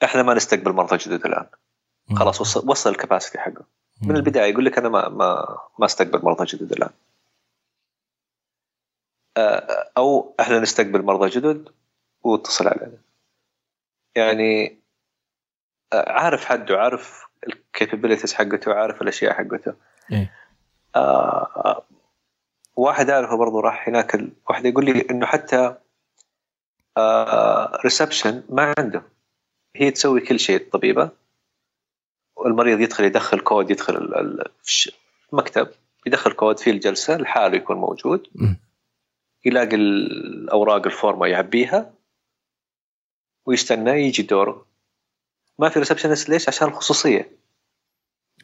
إحنا 0.04 0.24
ما 0.24 0.34
نستقبل 0.34 0.72
مرضى 0.72 0.98
جدد 0.98 1.26
الآن. 1.26 1.46
خلاص 2.16 2.42
وصل, 2.42 2.70
وصل 2.70 2.90
الكباسيتي 2.90 3.40
حقه. 3.40 3.66
من 4.02 4.16
البداية 4.16 4.52
يقول 4.52 4.66
لك 4.66 4.78
أنا 4.78 4.90
ما 4.90 5.10
ما 5.10 5.58
ما 5.80 5.86
أستقبل 5.86 6.26
مرضى 6.26 6.46
جدد 6.46 6.72
الآن. 6.72 6.90
آه، 9.38 9.92
أو 9.98 10.36
إحنا 10.40 10.60
نستقبل 10.60 11.02
مرضى 11.02 11.30
جدد 11.30 11.70
واتصل 12.22 12.68
علينا. 12.68 12.98
يعني 14.16 14.80
آه، 15.94 16.12
عارف 16.12 16.46
حده 16.46 16.78
عارف 16.80 17.26
ال 17.48 17.55
capabilities 17.55 18.34
حقته 18.34 18.74
عارف 18.74 19.02
الأشياء 19.02 19.34
حقته. 19.34 19.74
إيه؟ 20.12 20.34
آه 20.96 21.86
واحد 22.76 23.10
أعرفه 23.10 23.38
برضه 23.38 23.62
راح 23.62 23.88
هناك 23.88 24.22
واحد 24.50 24.66
يقول 24.66 24.86
لي 24.86 25.08
إنه 25.10 25.26
حتى 25.26 25.76
آه 26.98 27.82
reception 27.84 28.44
ما 28.50 28.74
عنده. 28.78 29.04
هي 29.76 29.92
تسوي 29.92 30.22
كل 30.22 30.40
شيء 30.40 30.56
الطبيبه 30.56 31.12
والمريض 32.36 32.80
يدخل 32.80 33.04
يدخل 33.04 33.40
كود 33.40 33.72
يدخل 33.72 33.96
المكتب 35.34 35.68
يدخل 36.06 36.32
كود 36.32 36.60
في 36.60 36.70
الجلسة 36.70 37.18
لحاله 37.18 37.58
يكون 37.58 37.78
موجود. 37.78 38.28
يلاقي 39.46 39.76
الأوراق 39.76 40.86
الفورمة 40.86 41.28
يعبيها 41.28 41.94
ويستنى 43.46 43.92
يجي 43.92 44.24
دوره. 44.24 44.66
ما 45.60 45.70
في 45.70 45.80
receptionist 45.80 46.30
ليش؟ 46.30 46.48
عشان 46.48 46.68
الخصوصية. 46.68 47.32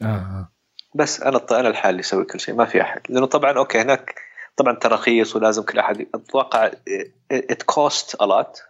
آه. 0.02 0.48
بس 0.94 1.22
أنا 1.22 1.46
أنا 1.50 1.68
الحالي 1.68 2.00
أسوي 2.00 2.24
كل 2.24 2.40
شيء 2.40 2.54
ما 2.54 2.64
في 2.64 2.82
أحد. 2.82 3.00
لأنه 3.08 3.26
طبعا 3.26 3.52
okay 3.58 3.80
هناك 3.80 4.20
طبعا 4.56 4.74
تراخيص 4.74 5.36
ولازم 5.36 5.62
كل 5.62 5.78
أحد 5.78 6.06
أتوقع 6.14 6.70
it 7.32 7.62
cost 7.62 8.14
a 8.22 8.32
lot 8.32 8.60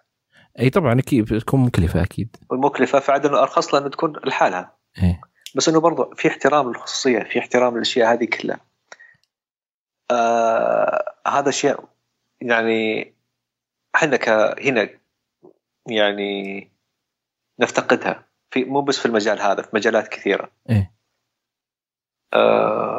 أي 0.61 0.70
طبعا 0.70 0.98
أكيد 0.98 1.38
تكون 1.40 1.61
مكلفة 1.61 2.02
أكيد. 2.02 2.36
مكلفة 2.52 3.00
فعاد 3.00 3.26
انه 3.26 3.38
أرخص 3.42 3.74
لها 3.74 3.82
انه 3.82 3.90
تكون 3.90 4.12
لحالها. 4.24 4.76
إيه؟ 5.02 5.20
بس 5.54 5.68
إنه 5.68 5.80
برضه 5.80 6.14
في 6.14 6.28
احترام 6.28 6.68
للخصوصية 6.68 7.18
في 7.18 7.38
احترام 7.38 7.74
للأشياء 7.74 8.12
هذه 8.12 8.24
كلها. 8.24 8.61
آه 10.11 11.14
هذا 11.26 11.50
شيء 11.50 11.76
يعني 12.40 13.14
إحنا 13.94 14.18
هنا 14.61 14.88
يعني 15.86 16.70
نفتقدها. 17.59 18.26
في 18.50 18.64
مو 18.64 18.80
بس 18.80 18.98
في 18.98 19.07
المجال 19.07 19.40
هذا 19.40 19.62
في 19.62 19.68
مجالات 19.74 20.09
كثيرة. 20.09 20.50
إيه. 20.70 20.92
آه 22.34 22.95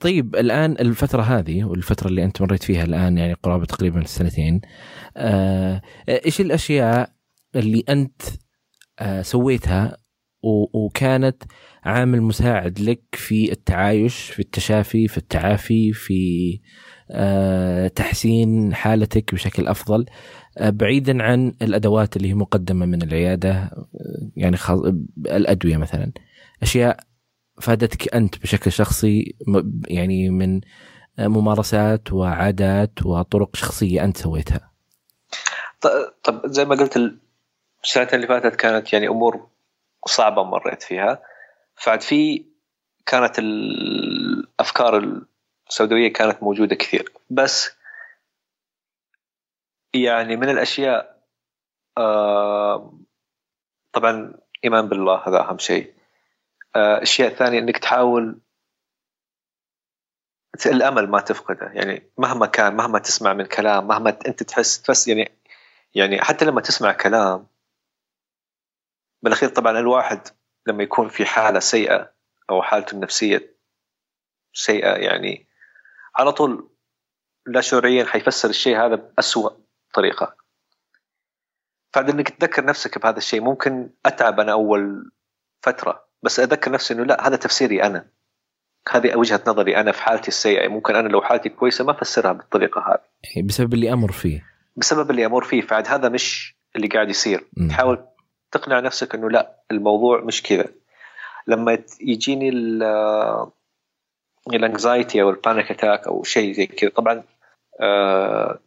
طيب 0.00 0.36
الآن 0.36 0.72
الفترة 0.72 1.22
هذه 1.22 1.64
والفترة 1.64 2.08
اللي 2.08 2.24
أنت 2.24 2.42
مريت 2.42 2.62
فيها 2.62 2.84
الآن 2.84 3.18
يعني 3.18 3.32
قرابة 3.32 3.64
تقريبا 3.64 4.04
سنتين 4.04 4.60
أه 5.16 5.82
إيش 6.08 6.40
الأشياء 6.40 7.10
اللي 7.56 7.84
أنت 7.88 8.22
أه 8.98 9.22
سويتها 9.22 9.96
وكانت 10.74 11.42
عامل 11.84 12.22
مساعد 12.22 12.80
لك 12.80 13.02
في 13.12 13.52
التعايش 13.52 14.16
في 14.30 14.40
التشافي 14.40 15.08
في 15.08 15.18
التعافي 15.18 15.92
في 15.92 16.60
أه 17.10 17.88
تحسين 17.88 18.74
حالتك 18.74 19.34
بشكل 19.34 19.66
أفضل 19.68 20.06
بعيدا 20.60 21.22
عن 21.22 21.54
الأدوات 21.62 22.16
اللي 22.16 22.28
هي 22.28 22.34
مقدمة 22.34 22.86
من 22.86 23.02
العيادة 23.02 23.70
يعني 24.36 24.56
الأدوية 25.26 25.76
مثلا. 25.76 26.12
أشياء 26.62 27.00
فادتك 27.60 28.14
أنت 28.14 28.38
بشكل 28.38 28.72
شخصي 28.72 29.34
يعني 29.88 30.30
من 30.30 30.60
ممارسات 31.18 32.12
وعادات 32.12 33.06
وطرق 33.06 33.56
شخصية 33.56 34.04
أنت 34.04 34.16
سويتها. 34.16 34.72
طب 36.24 36.46
زي 36.46 36.64
ما 36.64 36.74
قلت 36.74 36.96
السنة 37.84 38.08
اللي 38.12 38.26
فاتت 38.26 38.56
كانت 38.56 38.92
يعني 38.92 39.08
أمور 39.08 39.48
صعبة 40.06 40.42
مريت 40.44 40.82
فيها. 40.82 41.22
فعد 41.74 42.00
في 42.00 42.44
كانت 43.06 43.38
الأفكار 43.38 45.22
السوداوية 45.68 46.12
كانت 46.12 46.42
موجودة 46.42 46.76
كثير. 46.76 47.12
بس 47.30 47.70
يعني 49.94 50.36
من 50.36 50.48
الأشياء 50.48 51.22
آه 51.98 52.98
طبعا 53.92 54.34
إيمان 54.64 54.88
بالله 54.88 55.28
هذا 55.28 55.40
أهم 55.40 55.58
شيء. 55.58 55.95
الاشياء 56.76 57.32
الثانية 57.32 57.58
إنك 57.58 57.78
تحاول 57.78 58.40
الامل 60.66 61.10
ما 61.10 61.20
تفقده. 61.20 61.70
يعني 61.74 62.10
مهما 62.18 62.46
كان 62.46 62.76
مهما 62.76 62.98
تسمع 62.98 63.32
من 63.32 63.44
كلام 63.44 63.88
مهما 63.88 64.10
أنت 64.26 64.42
تحس 64.42 64.82
تحس 64.82 65.08
يعني 65.08 65.38
يعني 65.94 66.22
حتى 66.22 66.44
لما 66.44 66.60
تسمع 66.60 66.92
كلام 66.92 67.46
بالأخير 69.22 69.48
طبعا 69.48 69.78
الواحد 69.78 70.28
لما 70.66 70.82
يكون 70.82 71.08
في 71.08 71.26
حالة 71.26 71.58
سيئة 71.58 72.12
أو 72.50 72.62
حالته 72.62 72.94
النفسية 72.94 73.56
سيئة 74.52 74.96
يعني 74.96 75.48
على 76.16 76.32
طول 76.32 76.70
لا 77.46 77.60
شعوريا 77.60 78.04
حيفسر 78.04 78.48
الشيء 78.48 78.76
هذا 78.76 78.94
بأسوأ 78.94 79.50
طريقة. 79.94 80.36
فعد 81.92 82.10
إنك 82.10 82.28
تذكر 82.28 82.64
نفسك 82.64 82.98
بهذا 82.98 83.18
الشيء 83.18 83.40
ممكن 83.40 83.90
أتعب 84.06 84.40
أنا 84.40 84.52
أول 84.52 85.12
فترة. 85.62 86.05
بس 86.26 86.40
أذكر 86.40 86.70
نفسي 86.70 86.94
إنه 86.94 87.04
لا 87.04 87.28
هذا 87.28 87.36
تفسيري 87.36 87.82
أنا. 87.82 88.06
هذه 88.92 89.16
وجهة 89.16 89.42
نظري 89.46 89.76
أنا 89.76 89.92
في 89.92 90.02
حالتي 90.02 90.28
السيئة. 90.28 90.68
ممكن 90.68 90.96
أنا 90.96 91.08
لو 91.08 91.22
حالتي 91.22 91.48
كويسة 91.48 91.84
ما 91.84 91.92
افسرها 91.92 92.32
بالطريقة 92.32 92.80
هذه. 92.80 93.00
يعني 93.34 93.46
بسبب 93.46 93.74
اللي 93.74 93.92
أمر 93.92 94.12
فيه. 94.12 94.44
بسبب 94.76 95.10
اللي 95.10 95.26
أمر 95.26 95.44
فيه. 95.44 95.60
فعد 95.60 95.88
هذا 95.88 96.08
مش 96.08 96.56
اللي 96.76 96.88
قاعد 96.88 97.10
يصير. 97.10 97.44
م. 97.56 97.68
تحاول 97.68 98.04
تقنع 98.52 98.80
نفسك 98.80 99.14
إنه 99.14 99.30
لا 99.30 99.56
الموضوع 99.70 100.20
مش 100.20 100.42
كذا. 100.42 100.66
لما 101.46 101.78
يجيني 102.00 102.48
ال 104.54 104.62
anxiety 104.62 105.22
أو 105.22 105.30
ال 105.30 105.37
panic 105.37 105.70
attack 105.70 106.06
أو 106.06 106.22
شيء 106.22 106.52
زي 106.52 106.66
كذا 106.66 106.90
طبعا 106.90 107.22
آه 107.80 108.58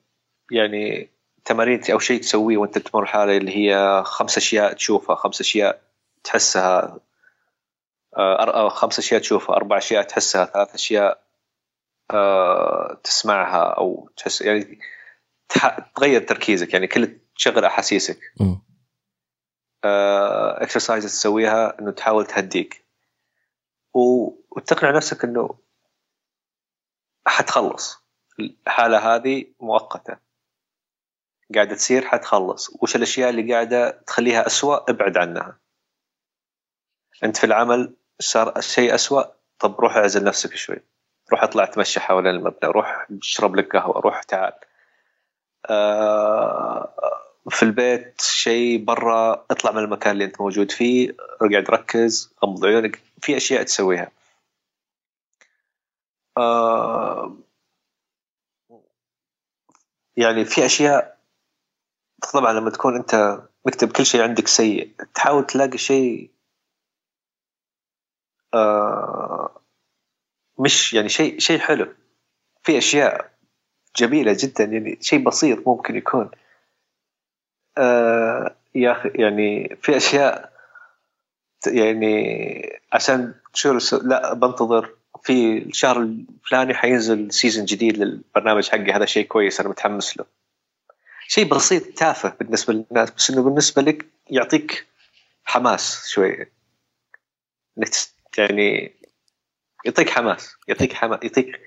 يعني 0.52 1.10
تمارين 1.46 1.82
أو 1.92 2.00
شيء 2.00 2.22
تسويه 2.22 2.58
وأنت 2.58 2.78
تمر 2.78 3.06
حالة 3.06 3.38
اللي 3.38 3.58
هي 3.58 4.04
خمس 4.06 4.38
أشياء 4.38 4.74
تشوفها 4.74 5.16
خمس 5.16 5.42
أشياء 5.42 5.82
تحسها 6.24 6.84
آه 6.84 7.09
خمس 8.70 9.00
أشياء 9.00 9.22
تشوفها 9.22 9.56
أربع 9.56 9.78
أشياء 9.78 10.04
تحسها 10.04 10.46
ثلاث 10.46 10.74
أشياء 10.74 11.24
آه 12.12 13.02
تسمعها 13.04 13.64
أو 13.64 14.10
تحس 14.18 14.42
يعني 14.42 14.80
تغير 15.96 16.22
تركيزك 16.22 16.74
يعني 16.74 16.88
كل 16.88 17.20
تشغل 17.36 17.66
أحاسيسك. 17.66 18.20
اكسرسايز 19.84 21.06
آه 21.06 21.10
تسويها 21.10 21.80
إنه 21.80 21.92
تحاول 21.92 22.26
تهديك. 22.26 22.86
وتقنع 23.94 24.92
نفسك 24.92 25.24
إنه 25.24 25.60
حتخلص. 27.28 28.04
الحالة 28.40 29.16
هذه 29.16 29.46
مؤقتة. 29.60 30.18
قاعدة 31.56 31.76
تصير 31.76 32.06
حتخلص. 32.06 32.70
وش 32.82 32.96
الأشياء 32.96 33.30
اللي 33.30 33.54
قاعدة 33.54 33.92
تخليها 33.92 34.48
أسوأ؟ 34.48 34.92
ابعد 34.92 35.18
عنها. 35.18 35.60
أنت 37.24 37.38
في 37.38 37.44
العمل 37.44 37.96
صار 38.20 38.58
الشيء 38.58 38.96
أسوأ. 38.96 39.24
طب 39.60 39.80
روح 39.82 39.98
أعزل 39.98 40.24
نفسك 40.24 40.56
شوي. 40.56 40.78
روح 41.32 41.44
أطلع 41.44 41.66
تمشى 41.66 42.00
حوالين 42.00 42.36
المبنى. 42.36 42.72
روح 42.72 43.08
أشرب 43.22 43.56
لك 43.56 43.76
قهوة. 43.76 44.02
روح 44.02 44.24
تعال. 44.24 44.54
آه، 45.70 46.94
في 47.50 47.64
البيت 47.64 48.22
شيء 48.22 48.84
برا 48.86 49.46
اطلع 49.52 49.72
من 49.72 49.84
المكان 49.84 50.12
اللي 50.14 50.26
أنت 50.26 50.42
موجود 50.42 50.72
فيه. 50.72 51.16
اقعد 51.42 51.70
ركز 51.70 52.34
غمض 52.44 52.66
عيونك. 52.66 53.02
في 53.22 53.38
أشياء 53.38 53.64
تسويها. 53.64 54.12
آه، 56.38 57.38
يعني 60.18 60.46
في 60.46 60.66
أشياء 60.66 61.20
طبعا 62.34 62.54
لما 62.54 62.70
تكون 62.70 62.96
أنت 62.96 63.42
مكتب 63.66 63.92
كل 63.92 64.06
شيء 64.06 64.22
عندك 64.22 64.48
سيء 64.48 64.96
تحاول 65.14 65.46
تلاقي 65.46 65.78
شيء 65.78 66.32
آه، 68.54 69.62
مش 70.60 70.94
يعني 70.94 71.10
شيء 71.10 71.40
شيء 71.40 71.60
حلو. 71.60 71.88
في 72.64 72.78
أشياء 72.78 73.32
جميلة 73.96 74.38
جدا 74.40 74.64
يعني 74.64 74.98
شيء 75.02 75.24
بسيط 75.24 75.68
ممكن 75.68 75.96
يكون. 75.96 76.32
آه 77.78 78.56
يا 78.76 78.92
أخي 78.92 79.10
يعني 79.16 79.78
في 79.82 79.98
أشياء 79.98 80.54
يعني 81.68 82.80
عشان 82.94 83.34
شو 83.54 83.78
لا 84.04 84.34
بنتظر 84.34 84.96
في 85.24 85.58
الشهر 85.58 86.02
الفلاني 86.02 86.74
حينزل 86.74 87.32
سيزون 87.32 87.66
جديد 87.66 87.98
للبرنامج 87.98 88.70
حقي 88.70 88.92
هذا 88.92 89.06
شيء 89.06 89.26
كويس 89.26 89.60
أنا 89.60 89.70
متحمس 89.70 90.18
له. 90.18 90.26
شيء 91.28 91.46
بسيط 91.46 91.98
تافه 91.98 92.34
بالنسبة 92.40 92.74
للناس 92.74 93.12
بس 93.12 93.30
إنه 93.30 93.44
بالنسبة 93.44 93.82
لك 93.82 94.06
يعطيك 94.30 94.88
حماس 95.44 96.08
شوي. 96.08 96.46
انك 97.78 97.90
يعني 98.38 98.96
يعطيك 99.86 100.10
حماس 100.10 100.56
يعطيك 100.68 100.94
حماس 100.94 101.20
يعطيك 101.24 101.62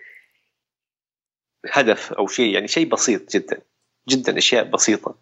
هدف 1.72 2.12
أو 2.12 2.26
شيء 2.26 2.54
يعني 2.54 2.68
شيء 2.68 2.88
بسيط 2.88 3.36
جدا 3.36 3.62
جدا 4.08 4.38
أشياء 4.38 4.64
بسيطة. 4.70 5.18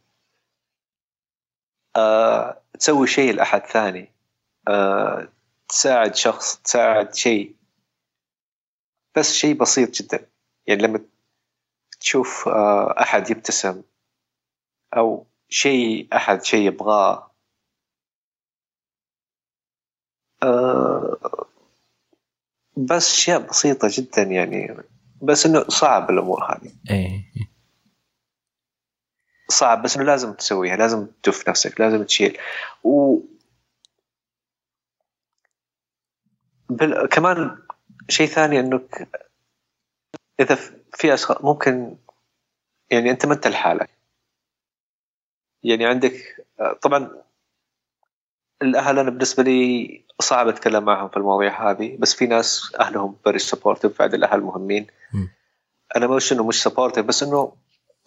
آه، 1.97 2.63
تسوي 2.79 3.07
شيء 3.07 3.35
لأحد 3.35 3.61
ثاني. 3.67 4.13
آه، 4.69 5.29
تساعد 5.69 6.15
شخص 6.15 6.57
تساعد 6.57 7.15
شيء. 7.15 7.57
بس 9.17 9.33
شيء 9.33 9.55
بسيط 9.55 9.91
جدا. 9.91 10.27
يعني 10.67 10.83
لما 10.83 11.01
تشوف 12.01 12.49
آه، 12.49 13.01
أحد 13.01 13.31
يبتسم 13.31 13.83
أو 14.97 15.27
شيء 15.49 16.09
أحد 16.17 16.45
شيء 16.45 16.67
يبغاه 16.67 17.31
آه، 20.43 20.90
بس 22.77 23.13
أشياء 23.13 23.49
بسيطة 23.49 23.89
جدا 23.93 24.23
يعني 24.23 24.77
بس 25.23 25.47
إنه 25.47 25.65
صعب 25.69 26.11
الأمور 26.11 26.45
هذه. 26.45 26.73
إيه. 26.91 27.25
صعب 29.49 29.83
بس 29.83 29.97
إنه 29.97 30.05
لازم 30.05 30.33
تسويها 30.33 30.77
لازم 30.77 31.07
تدف 31.23 31.49
نفسك 31.49 31.81
لازم 31.81 32.05
تشيل. 32.05 32.39
و 32.85 33.19
بل... 36.69 37.07
كمان 37.07 37.59
شيء 38.09 38.27
ثاني 38.27 38.61
إنك 38.61 39.09
إذا 40.41 40.55
في 40.95 41.15
أشخاص 41.15 41.45
ممكن 41.45 41.97
يعني 42.91 43.11
أنت 43.11 43.27
ما 43.27 43.35
أنت 43.35 43.47
لحالك. 43.47 43.91
يعني 45.63 45.87
عندك 45.87 46.47
طبعا 46.83 47.23
الأهل 48.63 48.99
أنا 48.99 49.11
بالنسبة 49.11 49.43
لي 49.43 50.05
صعب 50.21 50.49
أتكلم 50.49 50.85
معهم 50.85 51.09
في 51.09 51.17
المواضيع 51.17 51.71
هذه 51.71 51.97
بس 51.99 52.15
في 52.15 52.27
ناس 52.27 52.73
أهلهم 52.81 53.17
very 53.25 53.39
supportive 53.39 53.99
بعد 53.99 54.15
الأهل 54.15 54.41
مهمين. 54.41 54.87
م. 55.13 55.27
أنا 55.97 56.07
مش 56.07 56.33
إنه 56.33 56.47
مش 56.47 56.63
supportive 56.63 57.07
بس 57.07 57.23
إنه 57.23 57.57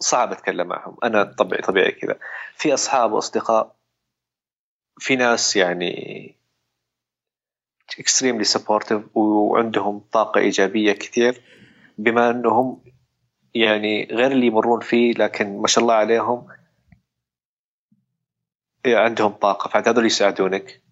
صعب 0.00 0.32
أتكلم 0.32 0.66
معهم. 0.66 0.96
أنا 1.04 1.24
طبيعي 1.24 1.62
طبيعي 1.62 1.92
كذا. 1.92 2.18
في 2.56 2.74
أصحاب 2.74 3.12
وأصدقاء 3.12 3.74
في 4.98 5.16
ناس 5.16 5.56
يعني 5.56 6.34
extremely 7.98 8.44
supportive 8.44 9.16
وعندهم 9.16 10.04
طاقة 10.12 10.38
إيجابية 10.38 10.92
كثير 10.92 11.40
بما 11.98 12.30
إنهم 12.30 12.84
يعني 13.54 14.08
غير 14.10 14.32
اللي 14.32 14.46
يمرون 14.46 14.80
فيه 14.80 15.12
لكن 15.12 15.58
ما 15.58 15.66
شاء 15.66 15.82
الله 15.82 15.94
عليهم 15.94 16.46
عندهم 18.86 19.32
طاقة 19.32 19.68
فعاد 19.68 19.88
هذول 19.88 20.06
يساعدونك. 20.06 20.82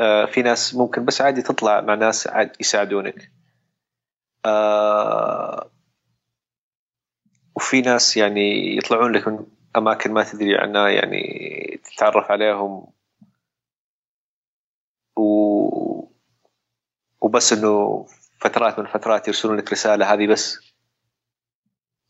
آه 0.00 0.26
في 0.26 0.42
ناس 0.42 0.74
ممكن 0.74 1.04
بس 1.04 1.20
عادي 1.20 1.42
تطلع 1.42 1.80
مع 1.80 1.94
ناس 1.94 2.26
عاد 2.26 2.56
يساعدونك. 2.60 3.32
آه 4.44 5.70
وفي 7.56 7.80
ناس 7.80 8.16
يعني 8.16 8.76
يطلعون 8.76 9.12
لك 9.12 9.28
من 9.28 9.46
أماكن 9.76 10.12
ما 10.12 10.24
تدري 10.24 10.58
عنها 10.58 10.88
يعني 10.88 11.80
تتعرف 11.84 12.30
عليهم. 12.30 12.86
و 15.16 15.22
وبس 17.20 17.52
إنه 17.52 18.06
فترات 18.40 18.78
من 18.78 18.86
الفترات 18.86 19.28
يرسلون 19.28 19.56
لك 19.56 19.72
رسالة 19.72 20.14
هذه 20.14 20.26
بس. 20.26 20.58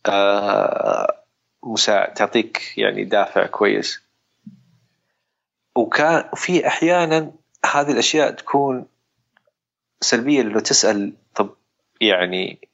آه 0.06 1.24
مساعد 1.64 2.14
تعطيك 2.14 2.78
يعني 2.78 3.04
دافع 3.04 3.46
كويس. 3.46 4.05
وكان 5.76 6.30
في 6.34 6.66
أحيانا 6.66 7.32
هذه 7.74 7.92
الأشياء 7.92 8.30
تكون 8.30 8.86
سلبية 10.00 10.42
لأنه 10.42 10.60
تسأل 10.60 11.12
طب 11.34 11.56
يعني 12.00 12.68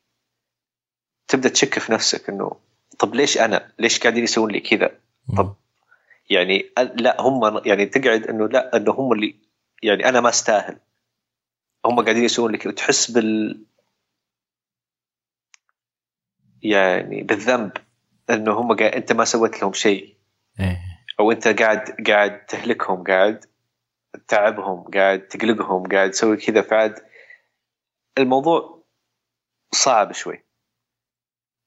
تبدأ 1.29 1.49
تشك 1.49 1.79
في 1.79 1.93
نفسك 1.93 2.29
إنه 2.29 2.51
طب 2.99 3.15
ليش 3.15 3.39
أنا؟ 3.39 3.73
ليش 3.79 4.01
قاعدين 4.01 4.25
يسوون 4.25 4.51
لي 4.51 4.61
كذا؟ 4.61 4.99
طب 5.37 5.55
يعني 6.31 6.71
لا 6.95 7.21
هم 7.21 7.63
يعني 7.67 7.87
تقعد 7.87 8.27
إنه 8.27 8.49
لا 8.49 8.77
إنه 8.77 8.93
هم 8.93 9.13
اللي 9.13 9.37
يعني 9.83 10.09
أنا 10.09 10.21
ما 10.21 10.29
أستاهل 10.29 10.79
هم 11.87 12.01
قاعدين 12.05 12.25
يسوون 12.25 12.53
لي 12.53 12.59
كذا 12.59 12.73
تحس 12.73 13.11
بال 13.11 13.65
يعني 16.63 17.23
بالذنب 17.23 17.73
إنه 18.31 18.53
هم 18.53 18.77
قاعد 18.77 18.93
أنت 18.93 19.13
ما 19.13 19.25
سويت 19.25 19.63
لهم 19.63 19.73
شيء 19.73 20.17
إيه. 20.61 20.92
أو 21.23 21.33
انت 21.33 21.49
قاعد 21.49 22.09
قاعد 22.09 22.47
تهلكهم 22.47 23.05
قاعد 23.05 23.45
تعبهم 24.29 24.83
قاعد 24.95 25.29
تقلقهم 25.29 25.87
قاعد 25.87 26.11
تسوي 26.11 26.37
كذا 26.37 26.63
فعاد 26.63 26.95
الموضوع 28.19 28.85
صعب 29.73 30.13
شوي 30.13 30.45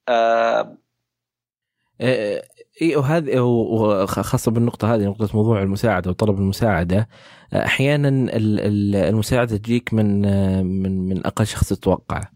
آه 0.10 0.78
اي 2.82 2.95
وهذه 2.95 3.39
وخاصه 3.39 4.51
بالنقطة 4.51 4.95
هذه 4.95 5.06
نقطة 5.06 5.30
موضوع 5.38 5.62
المساعدة 5.62 6.10
وطلب 6.10 6.39
المساعدة 6.39 7.10
أحيانا 7.53 8.10
المساعدة 9.10 9.58
تجيك 9.58 9.93
من 9.93 10.22
من 10.66 11.10
من 11.10 11.26
أقل 11.26 11.47
شخص 11.47 11.70
تتوقعه. 11.70 12.32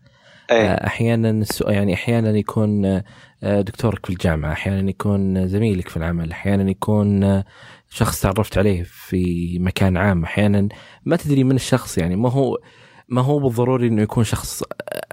أحيانا 0.52 1.46
يعني 1.68 1.94
أحيانا 1.94 2.30
يكون 2.38 3.02
دكتورك 3.44 4.06
في 4.06 4.12
الجامعة 4.14 4.52
أحيانا 4.52 4.90
يكون 4.90 5.48
زميلك 5.48 5.90
في 5.90 5.98
العمل 5.98 6.32
أحيانا 6.32 6.72
يكون 6.72 7.44
شخص 7.90 8.22
تعرفت 8.22 8.58
عليه 8.58 8.84
في 8.84 9.58
مكان 9.60 9.98
عام 9.98 10.24
أحيانا 10.24 10.70
ما 11.06 11.16
تدري 11.16 11.44
من 11.44 11.56
الشخص 11.56 11.98
يعني 11.98 12.16
ما 12.16 12.30
هو 12.32 12.58
ما 13.10 13.22
هو 13.22 13.40
بالضروري 13.40 13.88
إنه 13.88 14.02
يكون 14.02 14.24
شخص 14.24 14.64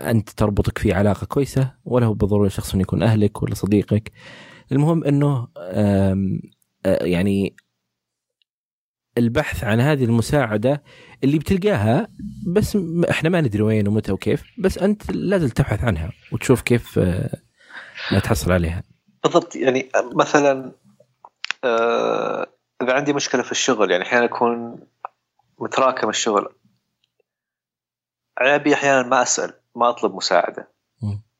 أنت 0.00 0.30
تربطك 0.30 0.78
فيه 0.78 0.94
علاقة 0.94 1.24
كويسة 1.26 1.74
ولا 1.84 2.06
هو 2.06 2.14
بالضروري 2.14 2.50
شخص 2.50 2.72
إنه 2.74 2.82
يكون 2.82 3.02
أهلك 3.02 3.42
ولا 3.42 3.54
صديقك. 3.54 4.12
المهم 4.72 5.04
إنه 5.04 5.48
آه، 5.58 6.16
يعني 6.86 7.56
البحث 9.18 9.64
عن 9.64 9.80
هذه 9.80 10.04
المساعدة 10.04 10.82
اللي 11.24 11.38
بتلقاها 11.38 12.08
بس 12.46 12.78
إحنا 13.10 13.28
ما 13.28 13.40
ندري 13.40 13.62
وين 13.62 13.88
ومتى 13.88 14.12
وكيف 14.12 14.42
بس 14.58 14.78
أنت 14.78 15.10
لازم 15.12 15.48
تبحث 15.48 15.84
عنها 15.84 16.10
وتشوف 16.32 16.62
كيف 16.62 16.98
آه، 16.98 17.30
تحصل 18.24 18.52
عليها 18.52 18.82
بالضبط 19.22 19.56
يعني 19.56 19.88
مثلا 20.14 20.72
آه، 21.64 22.46
إذا 22.82 22.92
عندي 22.92 23.12
مشكلة 23.12 23.42
في 23.42 23.52
الشغل 23.52 23.90
يعني 23.90 24.02
أحيانا 24.02 24.24
يكون 24.24 24.80
متراكم 25.58 26.08
الشغل 26.08 26.48
عيبي 28.38 28.74
أحيانا 28.74 29.08
ما 29.08 29.22
أسأل 29.22 29.52
ما 29.76 29.88
أطلب 29.88 30.14
مساعدة. 30.14 30.76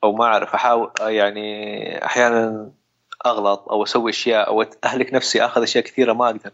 أو 0.05 0.13
ما 0.13 0.25
أعرف 0.25 0.55
أحاول 0.55 0.91
يعني 1.01 2.05
أحيانا 2.05 2.71
أغلط 3.27 3.69
أو 3.69 3.83
أسوي 3.83 4.11
أشياء 4.11 4.49
أو 4.49 4.65
أهلك 4.85 5.15
نفسي 5.15 5.45
أخذ 5.45 5.63
أشياء 5.63 5.85
كثيرة 5.85 6.13
ما 6.13 6.27
أقدر 6.27 6.53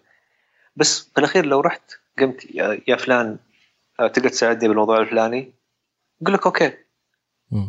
بس 0.77 1.09
بالأخير 1.17 1.47
لو 1.47 1.61
رحت 1.61 1.93
قمت 2.19 2.45
يا 2.89 2.97
فلان 2.97 3.39
آه، 4.01 4.07
تقدر 4.09 4.29
تساعدني 4.29 4.69
بالموضوع 4.69 4.99
الفلاني 4.99 5.53
يقول 6.21 6.35
لك 6.35 6.47
أوكي. 6.47 6.73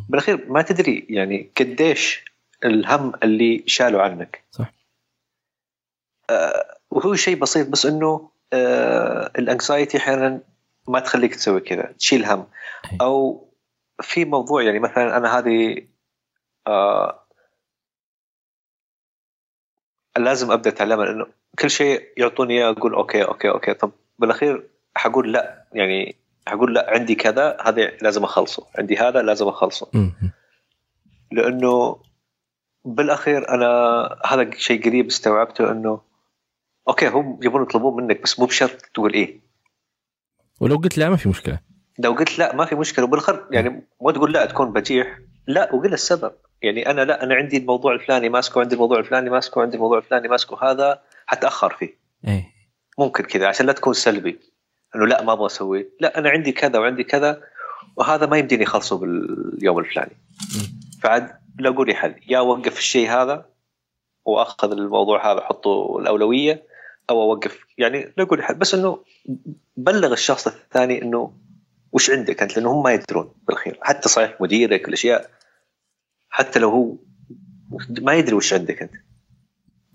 بالأخير 0.10 0.52
ما 0.52 0.62
تدري 0.62 1.08
يعني 1.10 1.52
قديش 1.60 2.26
الهم 2.66 3.14
اللي 3.24 3.64
شالوا 3.68 4.02
عنك 4.02 4.44
صح. 4.52 4.74
آه 6.30 6.78
وهو 6.92 7.16
شيء 7.16 7.36
بسيط 7.40 7.68
بس 7.68 7.86
إنه 7.86 8.30
آه 8.54 9.32
ال 9.40 9.47
anxiety 9.47 9.98
أحيانا 9.98 10.42
ما 10.88 11.00
تخليك 11.00 11.36
تسوي 11.36 11.62
كذا 11.62 11.92
تشيل 12.00 12.26
هم 12.26 12.48
أي. 12.92 12.98
أو 13.02 13.48
في 14.02 14.26
موضوع 14.26 14.64
يعني 14.64 14.80
مثلا 14.80 15.18
أنا 15.18 15.38
هذه 15.38 15.88
آه 16.68 17.28
لازم 20.18 20.52
أبدأ 20.52 20.70
أتعلمها 20.70 21.06
لأنه 21.06 21.26
كل 21.60 21.70
شيء 21.70 22.02
يعطوني 22.18 22.54
إياه 22.54 22.70
أقول 22.70 22.94
okay 22.94 23.24
okay 23.24 23.50
okay. 23.50 23.74
طب 23.74 23.92
بالأخير 24.20 24.70
حقول 24.96 25.34
لا 25.34 25.66
يعني 25.74 26.16
حقول 26.48 26.74
لا 26.74 26.90
عندي 26.90 27.16
كذا 27.16 27.58
هذا 27.66 27.92
لازم 28.02 28.24
أخلصه. 28.24 28.68
عندي 28.80 28.98
هذا 28.98 29.22
لازم 29.22 29.48
أخلصه. 29.48 30.12
لأنه 31.32 32.02
بالأخير 32.86 33.50
أنا 33.50 33.68
هذا 34.26 34.52
شيء 34.58 34.86
قريب 34.86 35.06
استوعبته 35.06 35.72
إنه 35.72 36.02
أوكي 36.88 37.08
هم 37.08 37.40
يبون 37.44 37.62
يطلبون 37.62 38.04
منك 38.04 38.24
بس 38.24 38.40
مو 38.40 38.46
بشرط 38.46 38.82
تقول 38.94 39.14
إيه. 39.14 39.40
ولو 40.60 40.76
قلت 40.76 40.98
لا 40.98 41.10
ما 41.10 41.16
في 41.16 41.30
مشكلة. 41.30 41.60
لو 42.00 42.12
قلت 42.12 42.40
لا 42.40 42.56
ما 42.56 42.66
في 42.66 42.76
مشكلة. 42.76 43.06
وبالاخر 43.06 43.48
يعني 43.52 43.88
مو 44.02 44.12
تقول 44.12 44.34
لا 44.34 44.46
تكون 44.46 44.74
بجيح. 44.74 45.20
لا 45.48 45.76
وقل 45.76 45.94
السبب. 45.94 46.32
يعني 46.62 46.90
أنا 46.90 47.02
لا 47.02 47.24
أنا 47.24 47.36
عندي 47.36 47.58
الموضوع 47.58 47.94
الفلاني 47.94 48.30
ماسكه 48.30 48.62
عندي 48.62 48.76
الموضوع 48.76 49.00
الفلاني 49.00 49.30
ماسكه 49.30 49.62
عندي 49.62 49.76
الموضوع 49.76 49.98
الفلاني 49.98 50.28
ماسكه. 50.28 50.72
هذا 50.72 51.02
حتأخر 51.26 51.76
فيه. 51.80 51.98
إيه. 52.28 52.54
ممكن 53.00 53.24
كذا 53.24 53.48
عشان 53.48 53.66
لا 53.66 53.74
تكون 53.74 53.94
سلبي. 53.94 54.40
إنه 54.96 55.08
لا 55.08 55.24
ما 55.24 55.34
أبغى 55.34 55.46
أسوي. 55.46 55.90
لا 56.00 56.20
أنا 56.20 56.30
عندي 56.30 56.52
كذا 56.52 56.80
وعندي 56.80 57.04
كذا 57.04 57.44
وهذا 57.96 58.26
ما 58.26 58.38
يمديني 58.38 58.64
أخلصه 58.64 58.98
باليوم 58.98 59.80
الفلاني. 59.80 60.18
فعاد 61.02 61.36
لاقوا 61.60 61.86
لي 61.86 61.94
حل. 61.94 62.16
يا 62.28 62.38
أوقف 62.38 62.78
الشيء 62.78 63.10
هذا 63.10 63.46
وأخذ 64.26 64.72
الموضوع 64.72 65.32
هذا 65.32 65.40
أحطه 65.40 66.00
الأولوية 66.00 66.64
أو 67.10 67.22
أوقف. 67.22 67.60
يعني 67.78 68.14
لاقوا 68.18 68.38
لي 68.38 68.44
حل. 68.44 68.56
بس 68.56 68.74
إنه 68.74 69.04
بلغ 69.78 70.14
الشخص 70.14 70.48
الثاني 70.48 71.02
إنه 71.02 71.34
وش 71.92 72.10
عندك 72.10 72.42
أنت؟ 72.42 72.58
لأنه 72.58 72.72
هم 72.72 72.84
ما 72.84 72.94
يدرون 72.94 73.34
بالاخير 73.48 73.80
حتى 73.82 74.10
صحيح 74.10 74.42
مديرك 74.42 74.88
الاشياء 74.88 75.30
حتى 76.30 76.60
لو 76.60 76.70
هو 76.70 76.96
ما 78.02 78.14
يدري 78.14 78.36
وش 78.36 78.54
عندك 78.54 78.82
أنت. 78.82 78.94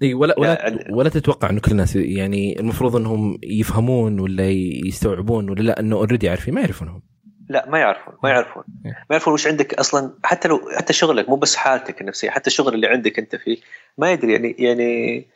اي 0.03 0.15
ولا 0.15 0.35
ولا 0.39 0.87
ولا 0.91 1.09
تتوقع 1.09 1.51
إنه 1.51 1.61
كل 1.61 1.73
الناس 1.73 1.97
يعني 1.97 2.61
المفروض 2.61 2.97
إنهم 2.97 3.39
يفهمون 3.43 4.21
ولا 4.21 4.51
يستوعبون 4.87 5.51
ولا 5.51 5.63
لا 5.63 5.81
إنه 5.81 5.97
already 5.97 6.29
عارفين 6.29 6.55
ما 6.55 6.61
يعرفونهم. 6.61 7.03
لا 7.49 7.69
ما 7.69 7.79
يعرفون 7.79 8.15
ما 8.23 8.31
يعرفون. 8.31 8.65
ما 8.85 8.93
يعرفون 9.11 9.33
وش 9.35 9.47
عندك 9.47 9.75
أصلا 9.75 10.15
حتى 10.25 10.49
لو 10.49 10.61
حتى 10.77 10.93
شغلك 10.93 11.29
مو 11.29 11.37
بس 11.37 11.57
حالتك 11.57 12.01
النفسية 12.01 12.31
حتى 12.31 12.47
الشغل 12.47 12.75
اللي 12.75 12.87
عندك 12.87 13.19
أنت 13.19 13.37
فيه 13.37 13.59
ما 13.99 14.13
يدري 14.13 14.33
يعني 14.33 14.57
يعني 14.59 15.27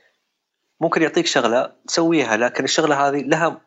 ممكن 0.81 1.03
يعطيك 1.03 1.27
شغلة 1.27 1.73
تسويها 1.87 2.37
لكن 2.37 2.65
الشغلة 2.65 3.09
هذه 3.09 3.23
لها 3.23 3.61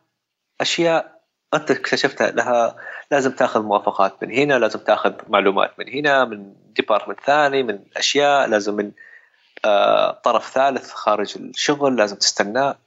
أشياء 0.60 1.22
أنت 1.54 1.70
اكتشفتها 1.70 2.30
لها 2.30 2.76
لازم 3.10 3.30
تاخذ 3.30 3.62
موافقات 3.62 4.22
من 4.22 4.30
هنا 4.32 4.58
لازم 4.58 4.78
تاخذ 4.78 5.12
معلومات 5.28 5.70
من 5.78 5.88
هنا 5.88 6.24
من 6.24 6.52
department 6.76 7.20
ثاني 7.20 7.62
من 7.62 7.78
أشياء 7.96 8.48
لازم 8.48 8.76
من 8.76 8.90
طرف 10.24 10.50
ثالث 10.50 10.90
خارج 10.92 11.38
الشغل 11.38 11.96
لازم 11.96 12.16
تستناه 12.16 12.78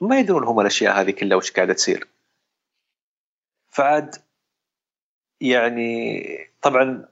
ما 0.00 0.18
يدرون 0.18 0.44
هم 0.44 0.60
الأشياء 0.60 1.00
هذه 1.00 1.10
كلها 1.10 1.36
وش 1.36 1.52
قاعدة 1.52 1.72
تصير. 1.72 2.08
فعاد 3.70 4.14
يعني 5.40 6.22
طبعا 6.62 7.08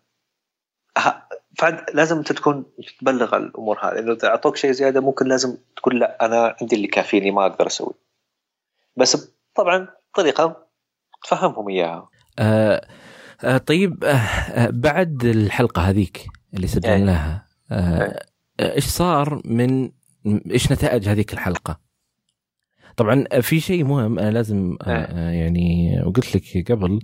فعاد 1.59 1.90
لازم 1.94 2.18
أنت 2.18 2.32
تكون 2.32 2.64
تبلغ 3.00 3.36
الأمور 3.36 3.78
هذه. 3.78 3.98
انه 3.98 4.12
إذا 4.12 4.28
أعطوك 4.28 4.57
شيء 4.57 4.72
زيادة 4.72 5.00
ممكن 5.00 5.26
لازم 5.26 5.57
تقول 5.76 6.00
لا 6.00 6.24
أنا 6.24 6.57
عندي 6.61 6.76
اللي 6.76 6.86
كافيني 6.86 7.30
ما 7.30 7.46
أقدر 7.46 7.66
أسوي. 7.66 7.94
بس 8.96 9.32
طبعا 9.54 9.88
طريقة 10.14 10.66
تفهمهم 11.24 11.68
إياها. 11.68 12.09
آه 12.38 12.88
آه 13.44 13.59
طيب 13.59 14.04
آه 14.04 14.16
آه 14.16 14.70
بعد 14.72 15.24
الحلقة 15.24 15.82
هذيك 15.82 16.26
اللي 16.54 16.66
سجلناها 16.66 17.46
آه 17.70 17.74
آه، 17.74 18.26
إيش 18.61 18.84
صار 18.84 19.42
من 19.44 19.90
إيش 20.50 20.72
نتائج 20.72 21.09
هذيك 21.09 21.32
الحلقة؟ 21.32 21.80
طبعا 22.96 23.24
آه، 23.32 23.40
في 23.40 23.61
شيء 23.61 23.84
مهم 23.84 24.18
أنا 24.18 24.30
لازم 24.30 24.76
آه 24.82 24.90
آه، 24.90 25.30
يعني 25.30 25.96
وقلت 26.07 26.36
لك 26.57 26.72
قبل 26.72 27.00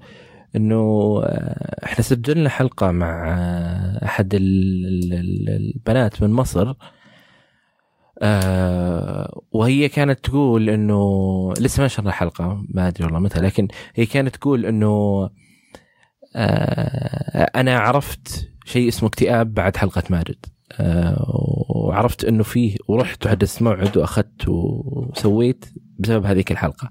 إنه 0.56 0.76
آه، 1.24 1.84
إحنا 1.84 2.02
سجلنا 2.02 2.48
حلقة 2.48 2.90
مع 2.90 3.34
آه، 3.38 4.04
أحد 4.04 4.34
ال- 4.34 4.86
ال- 4.86 5.12
ال- 5.12 5.48
البنات 5.76 6.22
من 6.22 6.30
مصر 6.30 6.74
آه 8.22 9.42
وهي 9.52 9.88
كانت 9.88 10.24
تقول 10.24 10.70
إنه 10.70 10.98
لسه 11.60 11.80
ما 11.80 11.86
نشرنا 11.86 12.08
الحلقة 12.08 12.64
ما 12.68 12.88
أدري 12.88 13.04
والله 13.04 13.18
متى 13.18 13.40
لكن 13.40 13.68
هي 13.94 14.06
كانت 14.06 14.36
تقول 14.36 14.66
إنه 14.66 15.28
آه 16.36 17.50
أنا 17.56 17.78
عرفت 17.78 18.50
شيء 18.64 18.88
اسمه 18.88 19.08
اكتئاب 19.08 19.54
بعد 19.54 19.76
حلقة 19.76 20.02
ماجد 20.10 20.46
آه 20.46 20.61
وعرفت 21.68 22.24
إنه 22.24 22.42
فيه 22.42 22.76
ورحت 22.88 23.26
وحدثت 23.26 23.62
موعد 23.62 23.96
واخذت 23.96 24.48
وسويت 24.48 25.64
بسبب 25.98 26.26
هذيك 26.26 26.52
الحلقة. 26.52 26.90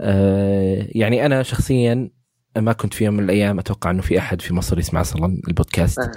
آه 0.00 0.86
يعني 0.88 1.26
أنا 1.26 1.42
شخصيا 1.42 2.10
ما 2.58 2.72
كنت 2.72 2.94
في 2.94 3.04
يوم 3.04 3.14
من 3.14 3.24
الأيام 3.24 3.58
أتوقع 3.58 3.90
إنه 3.90 4.02
في 4.02 4.18
أحد 4.18 4.40
في 4.40 4.54
مصر 4.54 4.78
يسمع 4.78 5.00
أصلا 5.00 5.42
البودكاست. 5.48 5.98
آه. 5.98 6.10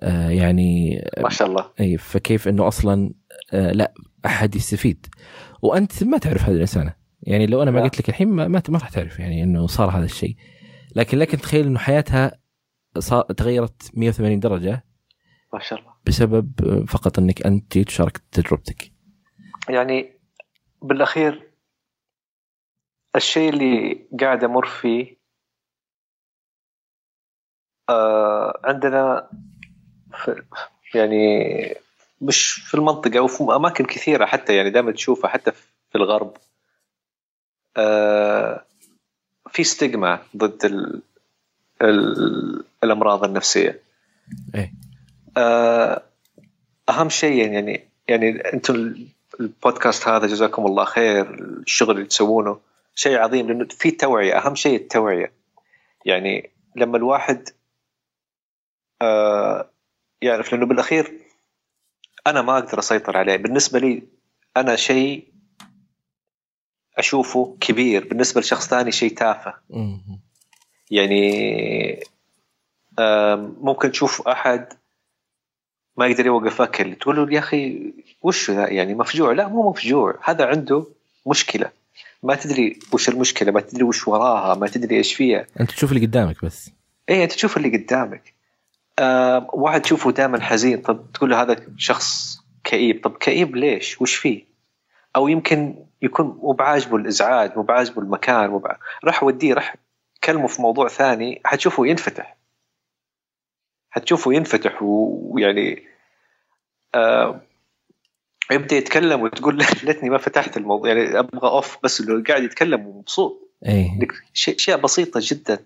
آه 0.00 0.28
يعني 0.28 1.02
ما 1.22 1.28
شاء 1.28 1.48
الله. 1.48 1.70
إي 1.80 1.98
فكيف 1.98 2.48
إنه 2.48 2.68
أصلا 2.68 3.14
آه 3.52 3.72
لا 3.72 3.92
أحد 4.26 4.56
يستفيد. 4.56 5.06
وأنت 5.62 6.04
ما 6.04 6.18
تعرف 6.18 6.44
هذه 6.44 6.54
الإنسانة. 6.54 6.94
يعني 7.22 7.46
لو 7.46 7.62
أنا 7.62 7.70
ما. 7.70 7.82
قلت 7.82 8.00
لك 8.00 8.08
الحين 8.08 8.28
ما 8.28 8.48
ما 8.48 8.62
راح 8.70 8.88
تعرف 8.88 9.18
يعني 9.18 9.42
إنه 9.42 9.66
صار 9.66 9.90
هذا 9.90 10.04
الشيء. 10.04 10.36
لكن 10.96 11.18
لكن 11.18 11.38
تخيل 11.38 11.66
إنه 11.66 11.78
حياتها 11.78 12.38
تغيرت 13.36 13.90
180 13.94 14.40
درجة. 14.40 14.84
ما 15.54 15.60
شاء 15.60 15.78
الله. 15.78 15.91
بسبب 16.06 16.52
آه، 16.64 16.84
فقط 16.84 17.18
إنك 17.18 17.46
أنت 17.46 17.78
تشارك 17.78 18.18
تجربتك 18.32 18.92
يعني 19.68 20.12
بالأخير 20.82 21.50
الشيء 23.16 23.48
اللي 23.48 24.06
قاعد 24.20 24.44
أمر 24.44 24.66
فيه 24.66 25.16
آه 27.88 28.60
عندنا 28.64 29.30
في 30.14 30.42
يعني 30.94 31.52
مش 32.20 32.52
في 32.52 32.74
المنطقة 32.74 33.20
وفي 33.20 33.42
أماكن 33.42 33.84
كثيرة 33.84 34.26
حتى 34.26 34.56
يعني 34.56 34.70
دائما 34.70 34.92
تشوفها 34.92 35.30
حتى 35.30 35.52
في 35.52 35.94
الغرب. 35.94 36.36
آه 37.76 38.64
في 39.50 39.64
ستيغما 39.64 40.18
ضد 40.36 40.64
ال 40.64 41.02
ال 41.82 42.64
الأمراض 42.84 43.24
النفسية. 43.24 43.80
آه، 44.54 44.70
أهم 46.88 47.08
شيء 47.08 47.52
يعني 47.52 47.88
يعني 48.08 48.28
أنتم 48.52 48.94
البودكاست 49.40 50.08
هذا 50.08 50.26
جزاكم 50.26 50.66
الله 50.66 50.84
خير 50.84 51.34
الشغل 51.34 51.96
اللي 51.96 52.06
تسوونه 52.06 52.60
شيء 52.94 53.18
عظيم 53.18 53.48
لأنه 53.48 53.68
في 53.68 53.90
توعية 53.90 54.38
أهم 54.38 54.54
شيء 54.54 54.76
التوعية. 54.76 55.32
يعني 56.04 56.50
لما 56.76 56.96
الواحد 56.96 57.48
آه 59.02 59.70
يعرف 60.22 60.52
لأنه 60.52 60.66
بالأخير 60.66 61.12
أنا 62.26 62.42
ما 62.42 62.58
أقدر 62.58 62.78
أسيطر 62.78 63.16
عليه. 63.16 63.36
بالنسبة 63.36 63.78
لي 63.78 64.02
أنا 64.56 64.76
شيء 64.76 65.32
أشوفه 66.98 67.56
كبير. 67.60 68.08
بالنسبة 68.08 68.40
لشخص 68.40 68.68
ثاني 68.68 68.92
شيء 68.92 69.14
تافه. 69.16 69.54
يعني 70.90 72.04
آم، 72.98 73.56
ممكن 73.60 73.90
تشوف 73.92 74.28
أحد 74.28 74.72
ما 75.96 76.06
يقدر 76.06 76.26
يوقف 76.26 76.62
أكل. 76.62 76.94
تقول 76.94 77.16
له 77.16 77.34
يا 77.34 77.38
أخي 77.38 77.92
وش 78.22 78.50
ذا؟ 78.50 78.68
يعني 78.68 78.94
مفجوع. 78.94 79.32
لا 79.32 79.48
مو 79.48 79.70
مفجوع. 79.70 80.18
هذا 80.24 80.46
عنده 80.46 80.86
مشكلة. 81.26 81.70
ما 82.22 82.34
تدري 82.34 82.78
وش 82.92 83.08
المشكلة 83.08 83.52
ما 83.52 83.60
تدري 83.60 83.84
وش 83.84 84.08
وراها 84.08 84.54
ما 84.54 84.68
تدري 84.68 84.96
إيش 84.96 85.14
فيها. 85.14 85.46
أنت 85.60 85.70
تشوف 85.70 85.92
اللي 85.92 86.06
قدامك 86.06 86.44
بس. 86.44 86.70
إيه 87.08 87.24
أنت 87.24 87.32
تشوف 87.32 87.56
اللي 87.56 87.76
قدامك. 87.76 88.34
آه 88.98 89.50
واحد 89.52 89.82
تشوفه 89.82 90.10
دائما 90.10 90.40
حزين. 90.40 90.80
طب 90.80 91.12
تقول 91.14 91.30
له 91.30 91.42
هذا 91.42 91.56
شخص 91.76 92.38
كئيب. 92.64 93.00
طب 93.04 93.16
كئيب 93.16 93.56
ليش؟ 93.56 94.00
وش 94.00 94.14
فيه؟ 94.14 94.44
أو 95.16 95.28
يمكن 95.28 95.74
يكون 96.02 96.26
مو 96.26 96.52
بعاجبه 96.52 96.96
الإزعاج 96.96 97.56
مو 97.56 97.62
بعاجبه 97.62 98.02
المكان 98.02 98.50
مو. 98.50 98.62
راح 99.04 99.22
وديه 99.22 99.54
راح 99.54 99.76
كلمه 100.24 100.46
في 100.46 100.62
موضوع 100.62 100.88
ثاني. 100.88 101.40
حتشوفه 101.44 101.86
ينفتح. 101.86 102.36
حتشوفه 103.92 104.32
ينفتح 104.32 104.82
ويعني 104.82 105.86
آه 106.94 107.40
يبدأ 108.50 108.76
يتكلم 108.76 109.20
وتقول 109.20 109.56
ليتني 109.84 110.10
ما 110.10 110.18
فتحت 110.18 110.56
الموضوع 110.56 110.88
يعني 110.88 111.18
أبغى 111.18 111.50
أوف 111.50 111.78
بس 111.82 112.00
إنه 112.00 112.24
قاعد 112.24 112.42
يتكلم 112.42 112.86
ومبسوط. 112.86 113.52
إيه. 113.66 113.98
شيء 114.32 114.54
اشياء 114.54 114.78
بسيطة 114.78 115.20
جدا. 115.22 115.64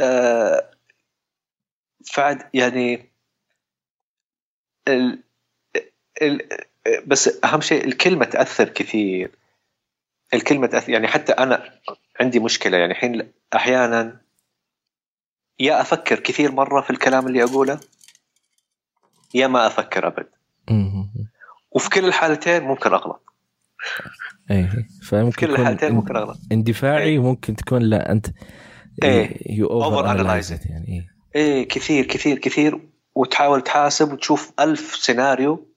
آه 0.00 0.70
فعد 2.12 2.50
يعني 2.54 3.10
ال 4.88 5.22
ال 6.22 6.48
بس 7.06 7.44
أهم 7.44 7.60
شيء 7.60 7.84
الكلمة 7.84 8.24
تأثر 8.24 8.68
كثير. 8.68 9.30
الكلمة 10.34 10.66
تاثر 10.66 10.92
يعني 10.92 11.08
حتى 11.08 11.32
أنا 11.32 11.80
عندي 12.20 12.40
مشكلة 12.40 12.78
يعني 12.78 12.92
الحين 12.92 13.32
أحيانا 13.54 14.25
يا 15.60 15.80
أفكر 15.80 16.20
كثير 16.20 16.52
مرة 16.52 16.80
في 16.80 16.90
الكلام 16.90 17.26
اللي 17.26 17.42
أقوله 17.42 17.80
يا 19.34 19.46
ما 19.46 19.66
أفكر 19.66 20.06
أبد. 20.06 20.26
وفي 21.70 21.90
كل 21.90 22.04
الحالتين 22.04 22.62
ممكن 22.62 22.92
أغلط. 22.92 23.22
إيه 24.50 24.66
في 24.66 24.84
فممكن 25.02 25.46
كل 25.46 25.52
يكون 25.52 25.60
الحالتين 25.60 25.92
ممكن 25.92 26.16
أغلط. 26.16 26.38
اندفاعي 26.52 27.02
إيه. 27.02 27.18
وممكن 27.18 27.56
تكون 27.56 27.82
لا 27.82 28.12
أنت 28.12 28.26
إيه. 29.02 29.56
you 29.58 29.66
over 29.66 30.10
analyze 30.10 30.52
يعني 30.52 30.88
إيه. 30.88 31.08
إيه 31.34 31.68
كثير 31.68 32.06
كثير 32.06 32.38
كثير. 32.38 32.80
وتحاول 33.14 33.62
تحاسب 33.62 34.12
وتشوف 34.12 34.52
ألف 34.60 34.96
سيناريو. 34.96 35.72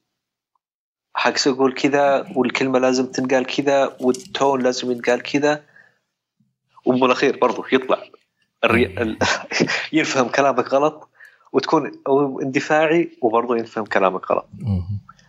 حق 1.14 1.48
يقول 1.48 1.74
كذا 1.74 2.28
والكلمة 2.36 2.80
لازم 2.80 3.06
تنقال 3.06 3.46
كذا 3.46 3.98
وال 4.02 4.22
tone 4.22 4.62
لازم 4.62 4.92
ينقال 4.92 5.22
كذا. 5.22 5.64
وبالأخير 6.86 7.38
برضو 7.38 7.66
يطلع. 7.74 8.04
الري... 8.64 8.86
ال... 8.86 9.18
ينفهم 9.94 10.28
كلامك 10.28 10.74
غلط 10.74 11.10
وتكون 11.52 11.92
اندفاعي 12.42 13.18
وبرضو 13.22 13.56
ينفهم 13.56 13.86
كلامك 13.86 14.32
غلط. 14.32 14.50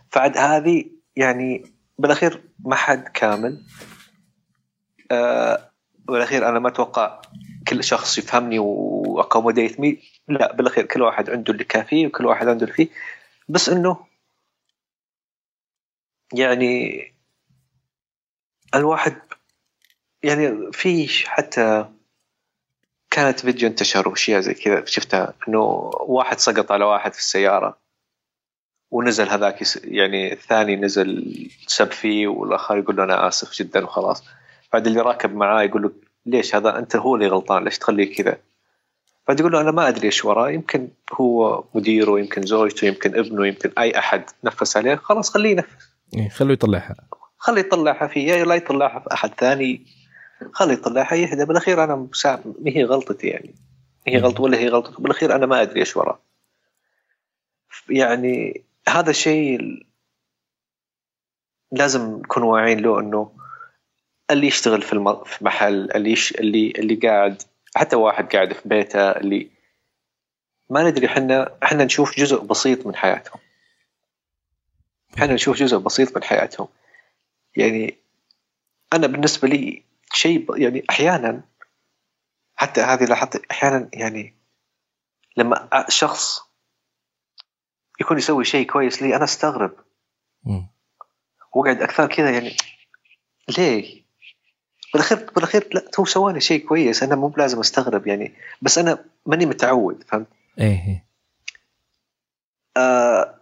فعد 0.09 0.37
هذه 0.37 0.85
يعني 1.15 1.65
بالأخير 1.99 2.43
ما 2.59 2.75
حد 2.75 3.03
كامل. 3.03 3.63
آه 5.11 5.71
بالأخير 6.07 6.49
أنا 6.49 6.59
ما 6.59 6.69
أتوقع 6.69 7.21
كل 7.67 7.83
شخص 7.83 8.17
يفهمني 8.17 8.59
و 8.59 8.69
accommodate 8.69 9.79
me. 9.79 9.99
لا 10.27 10.55
بالأخير 10.55 10.85
كل 10.85 11.01
واحد 11.01 11.29
عنده 11.29 11.53
اللي 11.53 11.63
كافيه 11.63 12.07
وكل 12.07 12.25
واحد 12.25 12.47
عنده 12.47 12.63
اللي 12.63 12.75
فيه. 12.75 12.87
بس 13.49 13.69
إنه 13.69 13.97
يعني 16.33 17.05
الواحد 18.75 19.21
يعني 20.23 20.71
في 20.71 21.07
حتى 21.27 21.89
كانت 23.11 23.39
فيديو 23.39 23.69
انتشر 23.69 24.09
واشياء 24.09 24.41
زي 24.41 24.53
كذا. 24.53 24.85
شفتها 24.85 25.33
إنه 25.47 25.91
واحد 25.93 26.39
سقط 26.39 26.71
على 26.71 26.85
واحد 26.85 27.13
في 27.13 27.19
السيارة 27.19 27.77
ونزل 28.91 29.29
هذاك 29.29 29.63
يعني 29.83 30.33
الثاني 30.33 30.75
نزل 30.75 31.33
سب 31.67 31.91
فيه 31.91 32.27
والآخر 32.27 32.77
يقول 32.77 32.95
له 32.95 33.03
أنا 33.03 33.27
آسف 33.27 33.57
جدا 33.57 33.83
وخلاص. 33.83 34.23
بعد 34.73 34.87
اللي 34.87 35.01
راكب 35.01 35.35
معاه 35.35 35.63
يقول 35.63 35.81
له 35.81 35.91
ليش 36.25 36.55
هذا 36.55 36.77
أنت 36.79 36.95
هو 36.95 37.15
اللي 37.15 37.27
غلطان؟ 37.27 37.63
ليش 37.63 37.77
تخليه 37.77 38.15
كذا؟ 38.15 38.37
بعد 39.27 39.39
يقول 39.39 39.51
له 39.51 39.61
أنا 39.61 39.71
ما 39.71 39.87
أدري 39.87 40.05
إيش 40.05 40.25
وراه. 40.25 40.49
يمكن 40.49 40.87
هو 41.13 41.63
مديره 41.73 42.19
يمكن 42.19 42.41
زوجته 42.41 42.85
يمكن 42.85 43.19
ابنه 43.19 43.47
يمكن 43.47 43.71
أي 43.77 43.99
أحد 43.99 44.23
نفس 44.43 44.77
عليه 44.77 44.95
خلاص 44.95 45.29
خليه 45.29 45.51
ينفس 45.51 45.91
إيه. 46.13 46.29
خلوه 46.29 46.53
يطلعها. 46.53 46.95
خليه 47.37 47.59
يطلعها 47.61 48.07
فيه 48.07 48.33
يا 48.33 48.45
لا 48.45 48.55
يطلعها 48.55 48.99
في 48.99 49.13
أحد 49.13 49.29
ثاني. 49.37 49.85
خليه 50.53 50.73
يطلعها 50.73 51.15
يهدى 51.15 51.45
بالأخير 51.45 51.83
أنا. 51.83 51.95
ما 51.95 52.51
هي 52.67 52.83
غلطتي 52.83 53.27
يعني 53.27 53.55
هي. 54.07 54.17
غلطة 54.17 54.43
ولا 54.43 54.57
هي 54.57 54.69
غلطته 54.69 55.03
بالأخير 55.03 55.35
أنا 55.35 55.45
ما 55.45 55.61
أدري 55.61 55.79
إيش 55.79 55.97
وراه 55.97 56.21
يعني 57.89 58.63
هذا 58.89 59.09
الشيء 59.09 59.59
لازم 61.71 62.17
نكون 62.17 62.43
واعيين 62.43 62.79
له 62.79 62.99
إنه 62.99 63.31
اللي 64.31 64.47
يشتغل 64.47 64.81
في 64.81 64.93
الم... 64.93 65.23
في 65.23 65.45
محل 65.45 65.91
اللي 65.91 66.11
يش... 66.11 66.31
اللي 66.31 66.71
اللي 66.71 66.95
قاعد 66.95 67.41
حتى 67.75 67.95
واحد 67.95 68.35
قاعد 68.35 68.53
في 68.53 68.69
بيته 68.69 69.11
اللي 69.11 69.49
ما 70.69 70.83
ندري 70.89 71.05
إحنا 71.05 71.57
إحنا 71.63 71.83
نشوف 71.83 72.17
جزء 72.17 72.41
بسيط 72.41 72.85
من 72.85 72.95
حياتهم 72.95 73.39
إحنا 75.17 75.33
نشوف 75.33 75.57
جزء 75.57 75.77
بسيط 75.77 76.17
من 76.17 76.23
حياتهم 76.23 76.67
يعني 77.55 77.97
أنا 78.93 79.07
بالنسبة 79.07 79.47
لي 79.47 79.83
شيء 80.13 80.57
يعني 80.57 80.83
أحيانا 80.89 81.41
حتى 82.55 82.81
هذه 82.81 83.05
لاحظت 83.05 83.45
أحيانا 83.51 83.89
يعني 83.93 84.35
لما 85.37 85.85
شخص 85.89 86.41
يكون 88.01 88.17
يسوي 88.17 88.45
شيء 88.45 88.67
كويس 88.67 89.01
لي 89.01 89.15
أنا 89.15 89.23
أستغرب 89.23 89.73
مم. 90.43 90.67
وقعد 91.53 91.81
أكثر 91.81 92.07
كذا 92.07 92.29
يعني 92.29 92.57
ليه؟ 93.57 94.01
بالأخير 94.93 95.31
بالأخير 95.35 95.69
لا 95.73 95.85
هو 95.99 96.05
سوى 96.05 96.33
لي 96.33 96.41
شيء 96.41 96.67
كويس 96.67 97.03
أنا 97.03 97.15
مو 97.15 97.27
بلازم 97.27 97.59
أستغرب 97.59 98.07
يعني 98.07 98.33
بس 98.61 98.77
أنا 98.77 99.05
ماني 99.25 99.45
متعود 99.45 100.03
فهمت؟ 100.07 100.27
إيه 100.59 100.87
إيه. 100.87 101.05
آه 102.77 103.41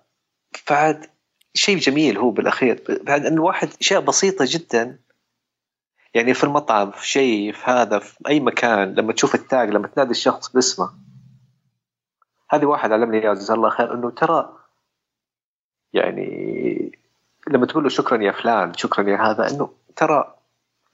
بعد 0.70 1.09
شيء 1.53 1.78
جميل 1.78 2.17
هو 2.17 2.32
بالأخير 2.32 2.84
بعد 3.03 3.26
إن 3.26 3.34
الواحد 3.34 3.70
اشياء 3.82 4.01
بسيطة 4.01 4.45
جدا 4.47 4.99
يعني 6.14 6.34
في 6.34 6.43
المطعم 6.43 6.91
في 6.91 7.07
شيء 7.07 7.51
في 7.53 7.72
هذا 7.72 7.99
في 7.99 8.18
أي 8.28 8.39
مكان 8.39 8.93
لما 8.93 9.14
تشوف 9.14 9.36
التاج 9.36 9.70
لما 9.70 9.88
تنادي 9.88 10.12
الشخص 10.12 10.49
باسمه. 10.49 10.89
هذه 12.49 12.66
واحد 12.66 12.91
علمني 12.91 13.18
اياه 13.24 13.34
جزاه 13.34 13.55
الله 13.55 13.70
خير 13.70 13.93
إنه 13.93 14.10
ترى 14.10 14.55
يعني 15.93 16.99
لما 17.48 17.65
تقول 17.65 17.84
له 17.84 17.90
شكرا 17.90 18.23
يا 18.23 18.31
فلان 18.31 18.73
شكرا 18.73 19.10
يا 19.10 19.18
هذا 19.18 19.49
إنه 19.49 19.69
ترى 19.95 20.36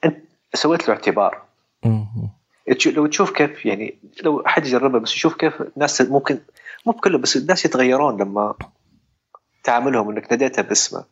أنت 0.04 0.24
سويت 0.54 0.88
له 0.88 0.94
اعتبار. 0.94 1.42
لو 2.86 3.06
تشوف 3.06 3.30
كيف 3.30 3.66
يعني 3.66 3.98
لو 4.22 4.40
أحد 4.40 4.66
يجربها 4.66 5.00
بس 5.00 5.14
يشوف 5.14 5.36
كيف 5.36 5.62
الناس 5.62 6.02
ممكن 6.02 6.38
مو 6.86 6.92
بكله 6.92 7.18
بس 7.18 7.36
الناس 7.36 7.64
يتغيرون 7.64 8.22
لما 8.22 8.54
تعاملهم 9.64 10.10
إنك 10.10 10.30
ناديتها 10.30 10.62
باسمه. 10.62 11.04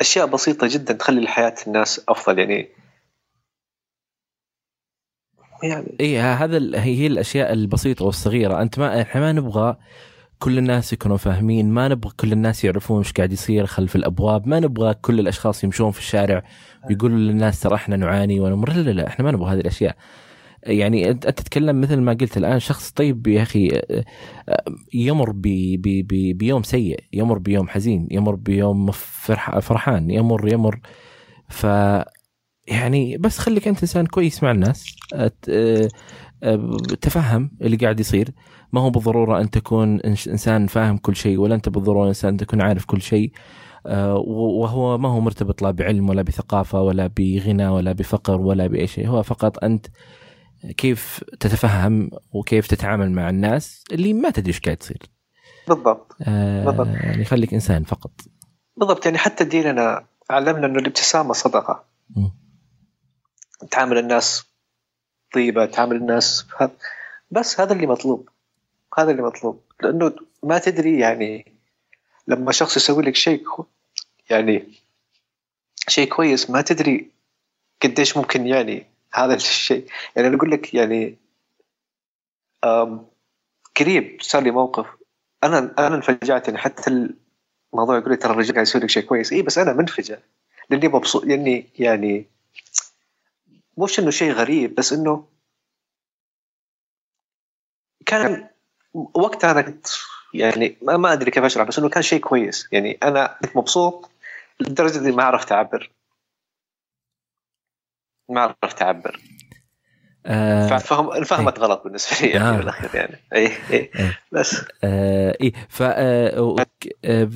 أشياء 0.00 0.26
بسيطة 0.26 0.68
جدا 0.70 0.94
تخلي 0.94 1.28
حياه 1.28 1.54
الناس 1.66 2.04
أفضل 2.08 2.38
يعني 2.38 2.68
يعني 5.62 5.96
اي 6.00 6.18
هذا 6.18 6.58
هي 6.58 6.96
هي 6.98 7.06
الأشياء 7.06 7.52
البسيطة 7.52 8.04
والصغيرة. 8.04 8.62
أنت 8.62 8.78
ما 8.78 9.02
إحنا 9.02 9.20
ما 9.20 9.32
نبغى 9.32 9.76
كل 10.38 10.58
الناس 10.58 10.92
يكونوا 10.92 11.16
فاهمين 11.16 11.70
ما 11.70 11.88
نبغى 11.88 12.12
كل 12.20 12.32
الناس 12.32 12.64
يعرفون 12.64 12.98
إيش 12.98 13.12
قاعد 13.12 13.32
يصير 13.32 13.66
خلف 13.66 13.96
الأبواب 13.96 14.48
ما 14.48 14.60
نبغى 14.60 14.94
كل 14.94 15.20
الأشخاص 15.20 15.64
يمشون 15.64 15.90
في 15.90 15.98
الشارع 15.98 16.42
ويقولوا 16.88 17.18
للناس 17.18 17.60
ترى 17.60 17.74
إحنا 17.74 17.96
نعاني 17.96 18.40
ونمر. 18.40 18.72
لا 18.72 18.80
لا 18.80 18.90
لا 18.90 19.06
إحنا 19.06 19.24
ما 19.24 19.30
نبغى 19.30 19.52
هذه 19.52 19.60
الأشياء. 19.60 19.96
يعني 20.62 21.10
انت 21.10 21.28
تتكلم 21.28 21.80
مثل 21.80 21.96
ما 22.00 22.12
قلت 22.12 22.36
الآن 22.36 22.58
شخص 22.60 22.90
طيب 22.90 23.26
يا 23.26 23.42
أخي 23.42 23.68
آه، 23.90 24.04
آه، 24.48 24.64
يمر 24.94 25.30
ب 25.32 25.42
ب 25.82 26.06
ب 26.08 26.38
بيوم 26.38 26.62
سيء 26.62 27.00
يمر 27.12 27.38
بيوم 27.38 27.68
حزين 27.68 28.08
يمر 28.10 28.34
بيوم 28.34 28.90
فرح 28.92 29.58
فرحان 29.58 30.10
يمر 30.10 30.52
يمر. 30.52 30.80
ف 31.48 31.66
يعني 32.68 33.16
بس 33.18 33.38
خليك 33.38 33.68
أنت 33.68 33.80
إنسان 33.80 34.06
كويس 34.06 34.42
مع 34.42 34.50
الناس 34.50 34.96
آه، 35.14 35.88
تفهم 37.00 37.50
اللي 37.62 37.76
قاعد 37.76 38.00
يصير. 38.00 38.30
ما 38.72 38.80
هو 38.80 38.90
بالضرورة 38.90 39.40
أن 39.40 39.50
تكون 39.50 40.00
إنسان 40.00 40.66
فاهم 40.66 40.96
كل 40.98 41.16
شيء 41.16 41.38
ولا 41.38 41.54
أنت 41.54 41.68
بالضرورة 41.68 42.08
إنسان 42.08 42.36
تكون 42.36 42.62
عارف 42.62 42.84
كل 42.84 43.02
شيء. 43.02 43.32
وهو 43.86 44.98
ما 44.98 45.08
هو 45.08 45.20
مرتبط 45.20 45.62
لا 45.62 45.70
بعلم 45.70 46.08
ولا 46.10 46.22
بثقافة 46.22 46.82
ولا 46.82 47.06
بغنى 47.06 47.68
ولا 47.68 47.92
بفقر 47.92 48.40
ولا 48.40 48.66
بأي 48.66 48.86
شيء. 48.86 49.08
هو 49.08 49.22
فقط 49.22 49.64
أنت 49.64 49.86
كيف 50.76 51.24
تتفهم 51.40 52.10
وكيف 52.32 52.66
تتعامل 52.66 53.12
مع 53.12 53.28
الناس 53.30 53.84
اللي 53.92 54.12
ما 54.12 54.30
تدري 54.30 54.48
إيش 54.48 54.60
قاعد 54.60 54.78
يصير 54.82 55.02
بالضبط. 55.68 56.16
آه، 56.22 56.64
بالضبط. 56.64 56.86
يعني 56.86 57.24
خليك 57.24 57.54
إنسان 57.54 57.84
فقط. 57.84 58.10
بالضبط. 58.76 59.06
يعني 59.06 59.18
حتى 59.18 59.44
ديننا 59.44 60.06
علمنا 60.30 60.66
أنه 60.66 60.78
الابتسامة 60.78 61.32
صدقة. 61.32 61.84
مم. 62.16 62.32
تعامل 63.70 63.98
الناس 63.98 64.44
طيبة 65.34 65.66
تعامل 65.66 65.96
الناس 65.96 66.42
بهذا- 66.50 66.76
بس 67.30 67.60
هذا 67.60 67.72
اللي 67.72 67.86
مطلوب. 67.86 68.28
هذا 68.98 69.10
اللي 69.10 69.22
مطلوب. 69.22 69.60
لأنه 69.82 70.12
ما 70.42 70.58
تدري 70.58 70.98
يعني 70.98 71.52
لما 72.28 72.52
شخص 72.52 72.76
يسوي 72.76 73.02
لك 73.02 73.16
شيء 73.16 73.44
يعني 74.30 74.64
شيء 75.88 76.08
كويس 76.08 76.50
ما 76.50 76.60
تدري 76.62 77.10
قديش 77.82 78.16
ممكن 78.16 78.46
يعني 78.46 78.86
هذا 79.12 79.34
الشيء. 79.40 79.86
يعني 80.16 80.28
أنا 80.28 80.36
أقول 80.36 80.50
لك 80.50 80.74
يعني 80.74 81.18
قريب 83.80 84.18
صار 84.20 84.42
لي 84.42 84.50
موقف. 84.50 84.86
أنا 85.44 85.74
أنا 85.78 85.94
انفجعت 85.94 86.48
يعني 86.48 86.58
حتى 86.58 87.10
الموضوع 87.74 87.98
يقول 87.98 88.10
لي 88.10 88.16
ترى 88.16 88.32
الرجال 88.32 88.54
قاعد 88.54 88.66
يسوي 88.66 88.80
لك 88.82 88.88
شيء 88.90 89.02
كويس. 89.04 89.32
اي 89.32 89.42
بس 89.42 89.58
أنا 89.58 89.72
منفجع. 89.72 90.18
لأني 90.70 90.88
مبسوط 90.88 91.24
لأني 91.24 91.66
يعني 91.78 92.26
مش 93.78 93.98
إنه 94.00 94.10
شيء 94.10 94.32
غريب 94.32 94.74
بس 94.74 94.92
إنه 94.92 95.24
كان 98.06 98.48
وقتها 98.94 99.50
أنا 99.50 99.62
كنت 99.62 99.86
يعني 100.34 100.76
ما, 100.82 100.96
ما 100.96 101.12
أدري 101.12 101.30
كيف 101.30 101.44
أشرح 101.44 101.68
بس 101.68 101.78
إنه 101.78 101.88
كان 101.88 102.02
شيء 102.02 102.20
كويس. 102.20 102.68
يعني 102.72 102.98
أنا 103.02 103.38
كنت 103.42 103.56
مبسوط 103.56 104.10
لدرجة 104.60 104.98
إني 104.98 105.12
ما 105.12 105.24
عرفت 105.24 105.52
أعبر. 105.52 105.90
ما 108.30 108.40
عرفت 108.40 108.82
أعبر 108.82 109.20
آه 110.26 110.76
فهم 110.78 111.12
انفهمت 111.12 111.58
غلط 111.58 111.84
بالنسبة 111.84 112.16
لي 112.20 112.32
يعني 112.32 112.48
آه. 112.48 112.56
بالأخير 112.56 112.90
يعني 112.94 113.16
اي 113.34 113.46
اي 113.46 113.52
إيه. 113.70 114.18
بس 114.32 114.64
آه 114.84 115.36
إيه 115.40 115.52
ف 115.68 115.82
آه، 115.82 116.56
آه، 117.04 117.28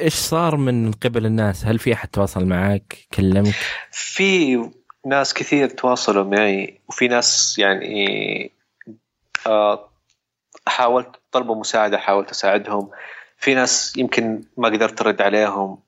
إيش 0.00 0.14
صار 0.14 0.56
من 0.56 0.92
قبل 0.92 1.26
الناس؟ 1.26 1.64
هل 1.64 1.78
في 1.78 1.92
أحد 1.92 2.08
تواصل 2.08 2.44
معك؟ 2.44 2.98
كلمك؟ 3.14 3.54
في 3.90 4.58
ناس 5.06 5.34
كثير 5.34 5.68
تواصلوا 5.68 6.24
معي 6.24 6.80
وفي 6.88 7.08
ناس 7.08 7.58
يعني 7.58 8.52
آه، 9.46 9.88
حاولت 10.66 11.10
طلبوا 11.32 11.56
مساعدة 11.56 11.98
حاولت 11.98 12.30
أساعدهم 12.30 12.90
في 13.38 13.54
ناس 13.54 13.96
يمكن 13.96 14.44
ما 14.56 14.68
قدرت 14.68 15.00
أرد 15.00 15.22
عليهم 15.22 15.78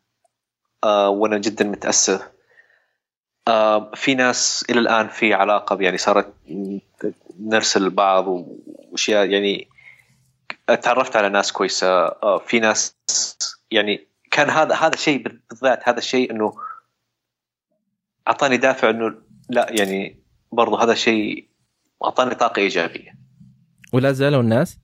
آه، 0.85 1.09
وأنا 1.09 1.39
جدا 1.39 1.65
متأسف 1.65 2.36
آه، 3.49 3.91
في 3.95 4.15
ناس 4.15 4.65
إلى 4.71 4.81
الآن 4.81 5.09
في 5.09 5.35
علاقة 5.35 5.79
يعني 5.81 5.99
صارت 5.99 6.35
نرسل 7.41 7.91
بعض 7.91 8.25
وأشياء 8.29 9.31
يعني 9.31 9.69
تعرفت 10.83 11.17
على 11.17 11.29
ناس 11.29 11.53
كويسة. 11.53 12.07
آه، 12.07 12.39
في 12.39 12.61
ناس 12.61 12.97
يعني 13.71 14.09
كان 14.31 14.51
هذا 14.51 14.75
هذا 14.75 14.95
الشيء 14.95 15.23
بالذات 15.23 15.89
هذا 15.89 15.99
الشيء 15.99 16.31
إنه 16.31 16.55
أعطاني 18.29 18.57
دافع 18.57 18.91
إنه 18.91 19.15
لا 19.51 19.67
يعني 19.71 20.23
برضو 20.53 20.77
هذا 20.77 20.95
شيء 20.95 21.49
أعطاني 22.05 22.35
طاقة 22.35 22.61
إيجابية. 22.61 23.19
ولا 23.93 24.13
زالوا 24.13 24.41
الناس؟ 24.41 24.79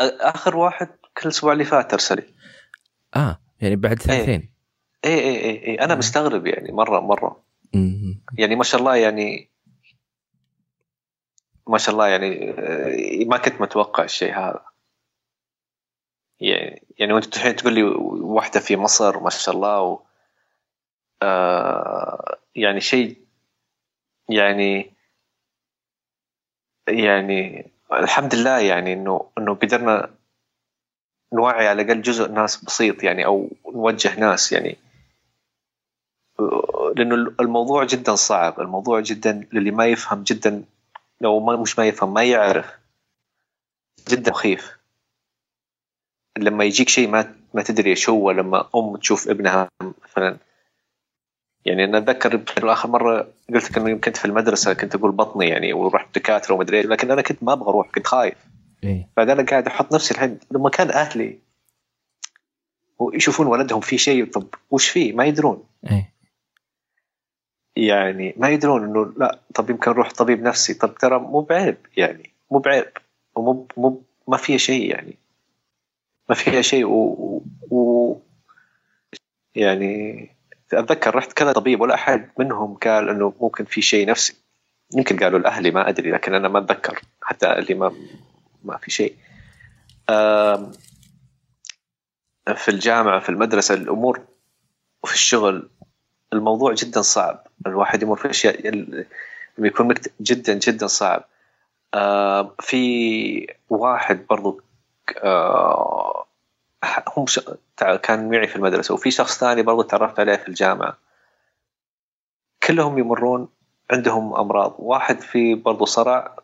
آخر 0.00 0.56
واحد 0.56 0.86
كان 0.86 1.24
الأسبوع 1.24 1.52
اللي 1.52 1.64
فات 1.64 1.92
أرسل 1.92 2.22
آه 3.16 3.40
يعني 3.60 3.76
بعد 3.76 4.02
سنتين. 4.02 4.49
اي 5.04 5.14
اي 5.14 5.44
اي, 5.44 5.66
اي 5.66 5.74
أنا 5.80 5.94
مستغرب 5.94 6.46
يعني 6.46 6.72
مرة 6.72 7.00
مرة. 7.00 7.42
يعني 8.38 8.56
ما 8.56 8.64
شاء 8.64 8.80
الله 8.80 8.96
يعني 8.96 9.50
ما 11.68 11.78
شاء 11.78 11.92
الله 11.92 12.08
يعني 12.08 12.50
آه، 12.50 13.24
ما 13.24 13.36
كنت 13.36 13.60
متوقع 13.60 14.04
الشيء 14.04 14.32
هذا. 14.34 14.64
يعني 16.40 16.86
يعني 16.98 17.12
وأنت 17.12 17.36
الحين 17.36 17.56
تقول 17.56 17.74
لي 17.74 17.82
واحدة 17.82 18.60
في 18.60 18.76
مصر 18.76 19.20
ما 19.20 19.30
شاء 19.30 19.54
الله 19.54 19.82
و 19.82 20.00
آه 21.22 22.38
يعني 22.54 22.80
شيء 22.80 23.16
يعني 24.28 24.92
يعني 26.88 27.70
الحمد 27.92 28.34
لله 28.34 28.58
يعني 28.58 28.92
إنه 28.92 29.30
إنه 29.38 29.54
قدرنا 29.54 30.14
نوعي 31.32 31.68
على 31.68 31.82
الأقل 31.82 32.02
جزء 32.02 32.30
ناس 32.32 32.64
بسيط 32.64 33.04
يعني 33.04 33.26
أو 33.26 33.50
نوجه 33.74 34.20
ناس 34.20 34.52
يعني. 34.52 34.76
لأنه 36.96 37.32
الموضوع 37.40 37.84
جدا 37.84 38.14
صعب 38.14 38.60
الموضوع 38.60 39.00
جدا 39.00 39.48
للي 39.52 39.70
ما 39.70 39.86
يفهم 39.86 40.22
جدا 40.22 40.64
لو 41.20 41.40
ما 41.40 41.56
مش 41.56 41.78
ما 41.78 41.86
يفهم 41.86 42.14
ما 42.14 42.24
يعرف. 42.24 42.78
جدا 44.08 44.30
مخيف. 44.30 44.78
لما 46.38 46.64
يجيك 46.64 46.88
شيء 46.88 47.08
ما 47.08 47.34
ما 47.54 47.62
تدري 47.62 47.96
شو 47.96 48.12
هو 48.12 48.30
لما 48.30 48.68
أم 48.76 48.96
تشوف 48.96 49.28
ابنها 49.28 49.68
مثلا. 49.82 50.36
يعني 51.64 51.84
أنا 51.84 51.98
أتذكر 51.98 52.72
آخر 52.72 52.88
مرة 52.88 53.28
قلت 53.54 53.70
لك 53.70 53.78
إنه 53.78 53.98
كنت 53.98 54.16
في 54.16 54.24
المدرسة 54.24 54.72
كنت 54.72 54.94
أقول 54.94 55.12
بطني 55.12 55.48
يعني 55.48 55.72
ورحت 55.72 56.14
دكاترة 56.14 56.54
ومدري 56.54 56.78
إيش، 56.78 56.86
لكن 56.86 57.10
أنا 57.10 57.22
كنت 57.22 57.42
ما 57.42 57.52
أبغى 57.52 57.68
أروح 57.68 57.90
كنت 57.90 58.06
خايف. 58.06 58.38
إيه. 58.84 59.08
بعدين 59.16 59.38
أنا 59.38 59.46
قاعد 59.46 59.66
أحط 59.66 59.94
نفسي 59.94 60.14
الحين 60.14 60.38
لما 60.50 60.70
كان 60.70 60.90
أهلي 60.90 61.38
ويشوفون 62.98 63.46
ولدهم 63.46 63.80
في 63.80 63.98
شيء 63.98 64.26
طب 64.30 64.46
وش 64.70 64.88
فيه؟ 64.88 65.12
ما 65.12 65.24
يدرون. 65.24 65.64
إيه. 65.90 66.12
يعني 67.88 68.34
ما 68.36 68.48
يدرون 68.48 68.84
إنه 68.84 69.12
لا 69.16 69.38
طب 69.54 69.70
يمكن 69.70 69.90
نروح 69.90 70.10
طبيب 70.10 70.42
نفسي. 70.42 70.74
طب 70.74 70.94
ترى 70.94 71.18
مو 71.18 71.40
بعيب 71.40 71.76
يعني 71.96 72.30
مو 72.50 72.58
بعيب 72.58 72.86
ومو 73.34 73.68
مو 73.76 74.02
ما 74.28 74.36
فيها 74.36 74.58
شيء 74.58 74.90
يعني. 74.90 75.18
ما 76.28 76.34
فيها 76.34 76.62
شيء 76.62 76.84
و, 76.84 77.42
و, 77.70 78.16
يعني 79.54 80.28
أتذكر 80.72 81.14
رحت 81.14 81.32
كذا 81.32 81.52
طبيب 81.52 81.80
ولا 81.80 81.94
أحد 81.94 82.30
منهم 82.38 82.74
قال 82.74 83.08
إنه 83.08 83.32
ممكن 83.40 83.64
في 83.64 83.82
شيء 83.82 84.08
نفسي. 84.08 84.36
يمكن 84.96 85.18
قالوا 85.18 85.38
لأهلي 85.38 85.70
ما 85.70 85.88
أدري 85.88 86.10
لكن 86.10 86.34
أنا 86.34 86.48
ما 86.48 86.58
أتذكر 86.58 87.00
حتى 87.22 87.52
اللي 87.52 87.74
ما 87.74 87.92
ما 88.64 88.76
في 88.76 88.90
شيء. 88.90 89.16
في 92.56 92.68
الجامعة 92.68 93.20
في 93.20 93.28
المدرسة 93.28 93.74
الأمور 93.74 94.20
وفي 95.02 95.14
الشغل 95.14 95.70
الموضوع 96.32 96.72
جدا 96.72 97.02
صعب. 97.02 97.46
الواحد 97.66 98.02
يمر 98.02 98.16
في 98.16 98.30
أشياء 98.30 98.68
ال- 98.68 99.06
لما 99.58 99.66
يكون 99.68 99.88
مكت... 99.88 100.12
جدا 100.20 100.54
جدا 100.54 100.86
صعب. 100.86 101.24
آه 101.94 102.54
في 102.60 103.54
واحد 103.70 104.26
برضو 104.30 104.60
آه 105.16 106.26
هم 107.16 107.24
كان 108.02 108.30
معي 108.30 108.46
في 108.46 108.56
المدرسة. 108.56 108.94
وفي 108.94 109.10
شخص 109.10 109.38
ثاني 109.38 109.62
برضو 109.62 109.82
تعرفت 109.82 110.20
عليه 110.20 110.36
في 110.36 110.48
الجامعة. 110.48 110.96
كلهم 112.62 112.98
يمرون 112.98 113.48
عندهم 113.90 114.34
أمراض. 114.36 114.74
واحد 114.78 115.20
في 115.20 115.54
برضو 115.54 115.84
صرع 115.84 116.36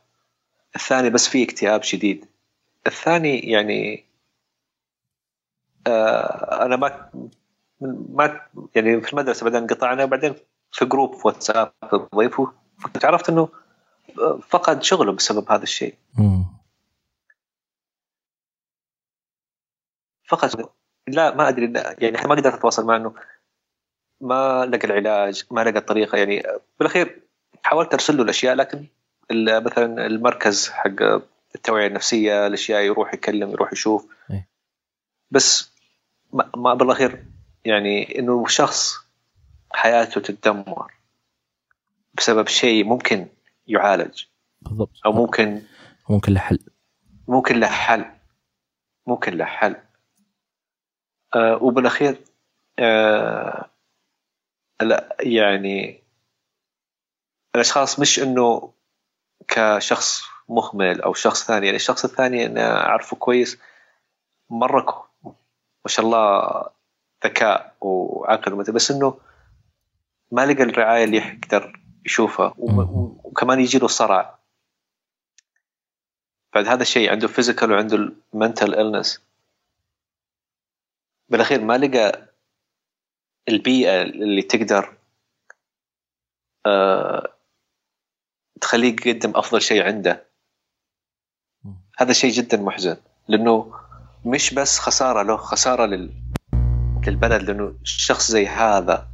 الثاني 0.77 1.11
بس 1.11 1.29
في 1.29 1.43
اكتئاب 1.45 1.83
شديد. 1.83 2.27
الثاني 2.87 3.39
يعني 3.39 4.05
آه 5.87 6.65
أنا 6.67 6.77
ما 6.77 7.11
ما 7.81 8.41
يعني 8.75 9.01
في 9.01 9.13
المدرسة 9.13 9.45
بعدين 9.45 9.67
قطعنا 9.67 10.05
بعدين 10.05 10.35
في 10.73 10.85
جروب 10.85 11.15
في 11.15 11.29
واتساب 11.29 11.73
ضيفه 12.15 12.53
فكنت 12.81 13.05
عرفت 13.05 13.29
إنه 13.29 13.49
فقد 14.49 14.83
شغله 14.83 15.13
بسبب 15.13 15.53
هذا 15.53 15.63
الشيء. 15.63 15.95
فقد. 20.29 20.69
لا 21.09 21.35
ما 21.35 21.49
أدري 21.49 21.67
لا، 21.67 21.97
يعني 21.99 22.29
ما 22.29 22.35
قدرت 22.35 22.55
أتواصل 22.55 22.87
معه 22.87 22.97
إنه 22.97 23.15
ما 24.21 24.67
لقى 24.67 24.87
العلاج 24.87 25.45
ما 25.51 25.61
لقى 25.65 25.79
الطريقة 25.79 26.19
يعني 26.19 26.43
بالأخير 26.79 27.23
حاولت 27.63 27.93
أرسل 27.93 28.17
له 28.17 28.23
الأشياء 28.23 28.55
لكن 28.55 28.87
مثلا 29.33 30.07
المركز 30.07 30.69
حق 30.69 31.03
التوعية 31.55 31.87
النفسية 31.87 32.47
الأشياء 32.47 32.83
يروح 32.83 33.15
يكلم 33.15 33.51
يروح 33.51 33.73
يشوف 33.73 34.07
إيه. 34.31 34.49
بس 35.31 35.73
ما, 36.33 36.51
ما 36.57 36.75
بالأخير 36.75 37.25
يعني 37.67 38.19
إنه 38.19 38.47
شخص 38.47 38.95
حياته 39.73 40.21
تتدمر 40.21 40.93
بسبب 42.15 42.49
شيء 42.49 42.85
ممكن 42.85 43.29
يعالج. 43.67 44.25
بالضبط. 44.63 44.91
أو 45.07 45.13
ممكن 45.13 45.63
ممكن 46.11 46.33
له 46.33 46.41
حل 46.41 46.59
ممكن 47.29 47.61
له 47.61 47.67
حل 47.67 48.05
ممكن 49.07 49.37
له 49.37 49.45
حل 49.45 49.77
آه 51.35 51.63
وبالأخير 51.63 52.21
آه 52.79 53.71
لا 54.83 55.17
يعني 55.21 56.03
الأشخاص 57.55 58.01
مش 58.01 58.19
إنه 58.19 58.73
كشخص 59.49 60.23
مهمل 60.49 61.01
أو 61.01 61.15
شخص 61.15 61.47
ثاني. 61.47 61.67
يعني 61.67 61.77
الشخص 61.77 62.05
الثاني 62.05 62.47
أنا 62.47 62.87
أعرفه 62.87 63.17
كويس 63.17 63.59
مره 64.51 65.09
ما 65.25 65.89
شاء 65.89 66.07
الله 66.07 66.76
ذكاء 67.27 67.77
وعقل 67.81 68.73
بس 68.73 68.91
إنه 68.91 69.21
ما 70.33 70.47
لقى 70.47 70.63
الرعاية 70.63 71.05
اللي 71.05 71.17
يقدر 71.17 71.81
يشوفها. 72.07 72.55
وكمان 72.59 73.61
يجي 73.61 73.79
له 73.79 73.89
صرع. 73.89 74.39
بعد 76.55 76.67
هذا 76.67 76.83
الشيء 76.83 77.11
عنده 77.11 77.29
فيزيكال 77.29 77.73
وعنده 77.73 77.97
المنتال 78.35 78.75
illness. 78.75 79.21
بالأخير 81.29 81.61
ما 81.61 81.79
لقى 81.79 82.35
البيئة 83.49 84.03
اللي 84.03 84.43
تقدر 84.43 84.97
آه 86.67 87.33
تخليه 88.61 88.97
يقدم 89.07 89.37
أفضل 89.37 89.63
شيء 89.63 89.83
عنده. 89.83 90.27
هذا 91.99 92.13
شيء 92.13 92.31
جدا 92.31 92.57
محزن 92.57 92.97
لأنه 93.29 93.75
مش 94.25 94.55
بس 94.55 94.79
خسارة 94.79 95.23
له 95.23 95.37
خسارة 95.37 95.87
لل... 95.87 96.13
للبلد 97.09 97.43
لأنه 97.43 97.75
شخص 97.85 98.31
زي 98.31 98.47
هذا 98.47 99.09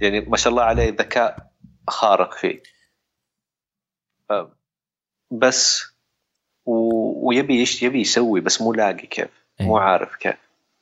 يعني 0.00 0.20
ما 0.20 0.36
شاء 0.36 0.50
الله 0.50 0.62
عليه 0.62 0.90
ذكاء 0.90 1.52
خارق 1.88 2.34
فيه. 2.34 2.62
بس 5.30 5.84
و... 6.66 6.72
ويبي 7.28 7.62
يش... 7.62 7.82
يبي 7.82 8.00
يسوي 8.00 8.40
بس 8.40 8.60
مو 8.60 8.72
لاقي 8.72 9.06
كيف 9.06 9.28
مو 9.60 9.76
عارف 9.76 10.16
كيف. 10.16 10.36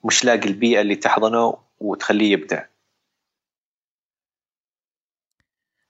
مش 0.04 0.24
لاقي 0.24 0.48
البيئة 0.48 0.80
اللي 0.80 0.96
تحضنه 0.96 1.58
وتخليه 1.80 2.32
يبدع. 2.32 2.64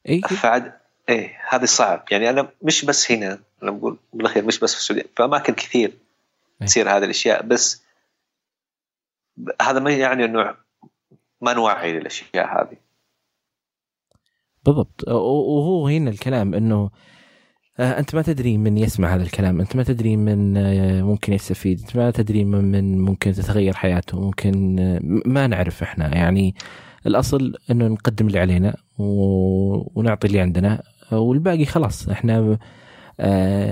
اي 0.09 0.21
فعد 0.21 0.81
إيه 1.09 1.41
هذا 1.49 1.67
صعب. 1.67 2.05
يعني 2.11 2.31
أنا 2.31 2.49
مش 2.63 2.85
بس 2.85 3.13
هنا 3.13 3.41
أنا 3.63 3.71
بقول 3.71 3.99
بالأخير 4.13 4.45
مش 4.45 4.59
بس 4.59 4.75
في 4.75 4.81
السعودية 4.81 5.07
في 5.17 5.25
أماكن 5.25 5.55
كثير 5.55 5.93
إيه. 6.61 6.67
تصير 6.67 6.91
هذه 6.91 7.05
الأشياء 7.05 7.43
بس 7.43 7.86
هذا 9.63 9.79
ما 9.79 9.91
يعني 9.91 10.25
إنه 10.25 10.55
ما 11.41 11.53
نوعي 11.55 11.93
للأشياء 11.93 12.47
هذه. 12.47 12.77
بالضبط. 14.65 15.09
وهو 15.09 15.89
هنا 15.89 16.11
الكلام 16.11 16.55
إنه 16.55 16.91
آه، 17.79 17.99
أنت 17.99 18.15
ما 18.15 18.23
تدري 18.23 18.59
من 18.59 18.79
يسمع 18.79 19.15
هذا 19.15 19.23
الكلام. 19.23 19.61
أنت 19.61 19.77
ما 19.77 19.83
تدري 19.83 20.17
من 20.17 20.57
آه، 20.57 21.03
ممكن 21.03 21.33
يستفيد. 21.33 21.81
أنت 21.81 21.97
ما 21.97 22.11
تدري 22.11 22.45
من, 22.45 22.99
ممكن 22.99 23.33
تتغير 23.33 23.75
حياته. 23.75 24.21
ممكن 24.21 24.79
آه، 24.79 25.01
ما 25.03 25.47
نعرف 25.47 25.83
إحنا. 25.83 26.15
يعني 26.17 26.55
الأصل 27.07 27.55
إنه 27.71 27.89
نقدم 27.89 28.27
اللي 28.27 28.39
علينا 28.39 28.77
ونعطي 28.99 30.27
اللي 30.27 30.41
عندنا 30.41 30.83
والباقي 31.13 31.65
خلاص. 31.65 32.09
إحنا 32.09 32.59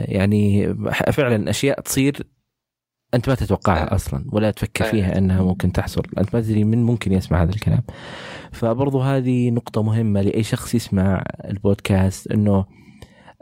يعني 0.09 0.75
فعلا 1.13 1.51
أشياء 1.51 1.81
تصير 1.81 2.27
أنت 3.15 3.29
ما 3.29 3.35
تتوقعها 3.35 3.95
أصلا 3.95 4.25
ولا 4.33 4.51
تفكر 4.51 4.85
فيها 4.85 5.19
أنها 5.19 5.43
ممكن 5.43 5.73
تحصل. 5.73 6.03
أنت 6.19 6.35
ما 6.35 6.41
تدري 6.41 6.65
من 6.65 6.83
ممكن 6.83 7.13
يسمع 7.13 7.43
هذا 7.43 7.51
الكلام. 7.51 7.83
فبرضو 8.53 9.01
هذه 9.01 9.51
نقطة 9.51 9.83
مهمة 9.83 10.23
لأي 10.23 10.43
شخص 10.43 10.75
يسمع 10.75 11.25
البودكاست 11.45 12.31
أنه 12.33 12.65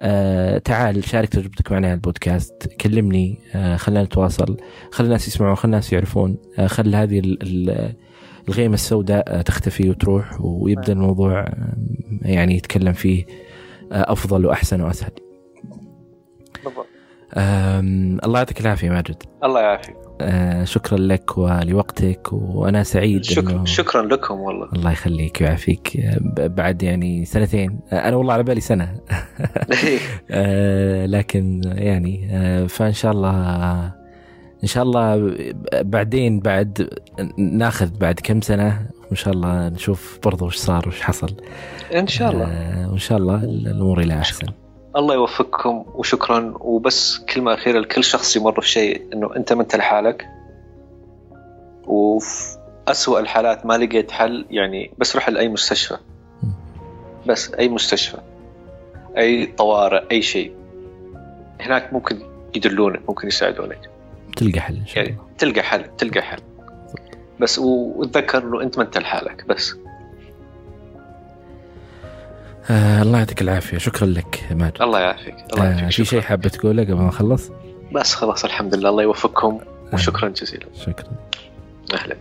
آه 0.01 0.59
تعال 0.59 1.05
شارك 1.05 1.28
تجربتك 1.28 1.73
معنا 1.73 1.86
على 1.86 1.94
البودكاست 1.94 2.69
كلمني 2.81 3.39
آه 3.55 3.77
خلينا 3.77 4.03
نتواصل 4.05 4.57
خلي 4.93 5.05
الناس 5.07 5.28
يسمعون 5.28 5.55
خلي 5.55 5.65
الناس 5.65 5.93
يعرفون 5.93 6.36
آه 6.59 6.66
خلي 6.66 6.97
هذه 6.97 7.19
ال- 7.19 7.43
ال- 7.43 7.94
الغيمة 8.49 8.74
السوداء 8.74 9.39
آه 9.39 9.43
تختفي 9.43 9.90
وتروح 9.90 10.40
ويبدأ 10.40 10.93
الموضوع 10.93 11.53
يعني 12.23 12.57
يتكلم 12.57 12.93
فيه 12.93 13.24
آه 13.93 14.12
أفضل 14.12 14.47
وأحسن 14.47 14.81
وأسهل. 14.81 15.11
بالضبط. 16.65 16.86
الله 17.36 18.38
يعطيك 18.38 18.60
العافية 18.60 18.90
ماجد. 18.90 19.22
الله 19.44 19.60
يعافيك. 19.60 19.96
آه 20.20 20.64
شكرا 20.64 20.98
لك 20.98 21.38
ولوقتك 21.38 22.32
وأنا 22.32 22.82
سعيد 22.82 23.24
شكرا 23.24 23.62
إنه- 23.62 23.66
شكرا 23.68 24.02
لكم 24.02 24.34
والله. 24.40 24.68
الله 24.72 24.92
يخليك 24.92 25.38
ويعافيك. 25.40 26.00
بعد 26.36 26.82
يعني 26.82 27.24
سنتين. 27.24 27.80
أنا 27.92 28.16
والله 28.16 28.32
على 28.32 28.42
بالي 28.42 28.60
سنة. 28.60 28.94
آه، 30.30 31.06
لكن 31.06 31.60
يعني 31.64 32.28
آه، 32.32 32.66
فإن 32.66 32.92
شاء 32.92 33.12
الله 33.12 33.32
إن 34.62 34.68
شاء 34.68 34.82
الله 34.84 35.34
بعدين 35.72 36.40
بعد 36.40 36.88
ناخذ 37.38 37.98
بعد 37.98 38.20
كم 38.24 38.40
سنة 38.40 38.86
وإن 39.06 39.16
شاء 39.16 39.34
الله 39.34 39.68
نشوف 39.68 40.18
برضو 40.24 40.46
وش 40.46 40.56
صار 40.56 40.88
وش 40.88 41.00
حصل. 41.00 41.36
إن 41.94 42.06
شاء 42.06 42.30
الله. 42.32 42.88
وإن 42.90 42.98
شاء 42.98 43.18
الله 43.18 43.44
الأمور 43.44 44.00
إلى 44.00 44.14
أحسن. 44.14 44.46
الله 44.97 45.14
يوفقكم 45.14 45.85
وشكرا. 45.94 46.55
وبس 46.60 47.19
كلمة 47.19 47.55
أخيرة 47.55 47.78
لكل 47.78 48.05
شخص 48.05 48.36
يمر 48.36 48.60
في 48.60 48.69
شيء 48.69 49.02
إنه 49.12 49.36
أنت 49.36 49.52
ما 49.52 49.62
أنت 49.62 49.77
لحالك. 49.77 50.28
وفي 51.86 52.56
أسوأ 52.89 53.20
الحالات 53.20 53.66
ما 53.66 53.78
لقيت 53.78 54.10
حل 54.10 54.47
يعني 54.51 54.90
بس 54.98 55.16
روح 55.16 55.28
لأي 55.28 55.48
مستشفى. 55.48 55.97
بس 57.27 57.55
أي 57.55 57.69
مستشفى 57.69 58.19
أي 59.19 59.47
طوارئ 59.47 60.10
أي 60.10 60.23
شيء. 60.23 60.55
هناك 61.60 61.93
ممكن 61.93 62.19
يدلونك 62.55 63.01
ممكن 63.09 63.28
يساعدونك. 63.28 63.90
تلقى 64.36 64.60
حل 64.60 64.74
إن 64.74 64.86
شاء 64.86 65.05
يعني 65.05 65.10
الله. 65.10 65.24
تلقى 65.39 65.62
حل 65.62 65.97
تلقى 65.97 66.23
حل. 66.23 66.40
بس 67.40 67.59
وتذكر 67.59 68.39
إنه 68.39 68.62
أنت 68.62 68.78
ما 68.78 68.85
أنت 68.85 68.98
لحالك 68.98 69.47
بس. 69.47 69.74
آه 72.70 73.02
الله 73.02 73.18
يعطيك 73.18 73.43
العافية. 73.43 73.78
شكرا 73.78 74.06
لك 74.06 74.44
ماجد. 74.51 74.82
الله 74.82 75.01
يعافيك. 75.01 75.34
الله 75.52 75.64
آه 75.64 75.86
في 75.86 75.93
شكراً. 75.93 76.05
شيء 76.05 76.20
حابة 76.20 76.48
تقوله 76.48 76.82
قبل 76.82 76.94
ما 76.94 77.06
نخلص؟ 77.06 77.51
بس 77.94 78.14
خلاص 78.14 78.44
الحمد 78.44 78.74
لله. 78.74 78.89
الله 78.89 79.02
يوفقكم 79.02 79.60
وشكرا 79.93 80.28
جزيلا. 80.28 80.66
شكرا. 80.74 81.10
أهلا 81.94 82.16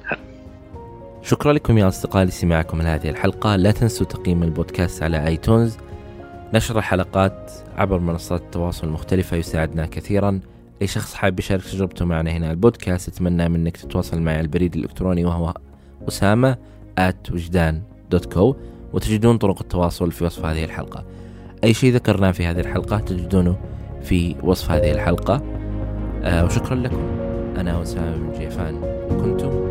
شكرا 1.23 1.53
لكم 1.53 1.77
يا 1.77 1.87
أصدقائي 1.87 2.25
لسماعكم 2.25 2.81
لهذه 2.81 3.09
الحلقة. 3.09 3.55
لا 3.55 3.71
تنسوا 3.71 4.05
تقييم 4.05 4.43
البودكاست 4.43 5.03
على 5.03 5.27
آيتونز. 5.27 5.77
نشر 6.53 6.77
الحلقات 6.77 7.51
عبر 7.77 7.99
منصات 7.99 8.41
التواصل 8.41 8.87
المختلفة 8.87 9.37
يساعدنا 9.37 9.85
كثيرا. 9.85 10.39
أي 10.81 10.87
شخص 10.87 11.13
حاب 11.13 11.39
يشارك 11.39 11.63
تجربته 11.63 12.05
معنا 12.05 12.31
هنا 12.31 12.51
البودكاست 12.51 13.07
أتمنى 13.07 13.49
منك 13.49 13.77
تتواصل 13.77 14.21
معي 14.21 14.33
على 14.33 14.41
البريد 14.41 14.75
الإلكتروني 14.75 15.25
وهو 15.25 15.53
أسامة 16.07 16.57
at 16.99 17.31
وجدان 17.31 17.81
دوت 18.09 18.33
كو 18.33 18.55
وتجدون 18.93 19.37
طرق 19.37 19.59
التواصل 19.61 20.11
في 20.11 20.23
وصف 20.23 20.45
هذه 20.45 20.63
الحلقة. 20.63 21.03
أي 21.63 21.73
شيء 21.73 21.93
ذكرناه 21.93 22.31
في 22.31 22.45
هذه 22.45 22.59
الحلقة 22.59 22.99
تجدونه 22.99 23.55
في 24.03 24.35
وصف 24.43 24.71
هذه 24.71 24.91
الحلقة. 24.91 25.41
آه 26.23 26.45
وشكرا 26.45 26.75
لكم. 26.75 27.01
أنا 27.57 27.81
أسامة 27.81 28.15
بن 28.17 28.39
جيفان 28.39 28.81
كنتم 29.09 29.70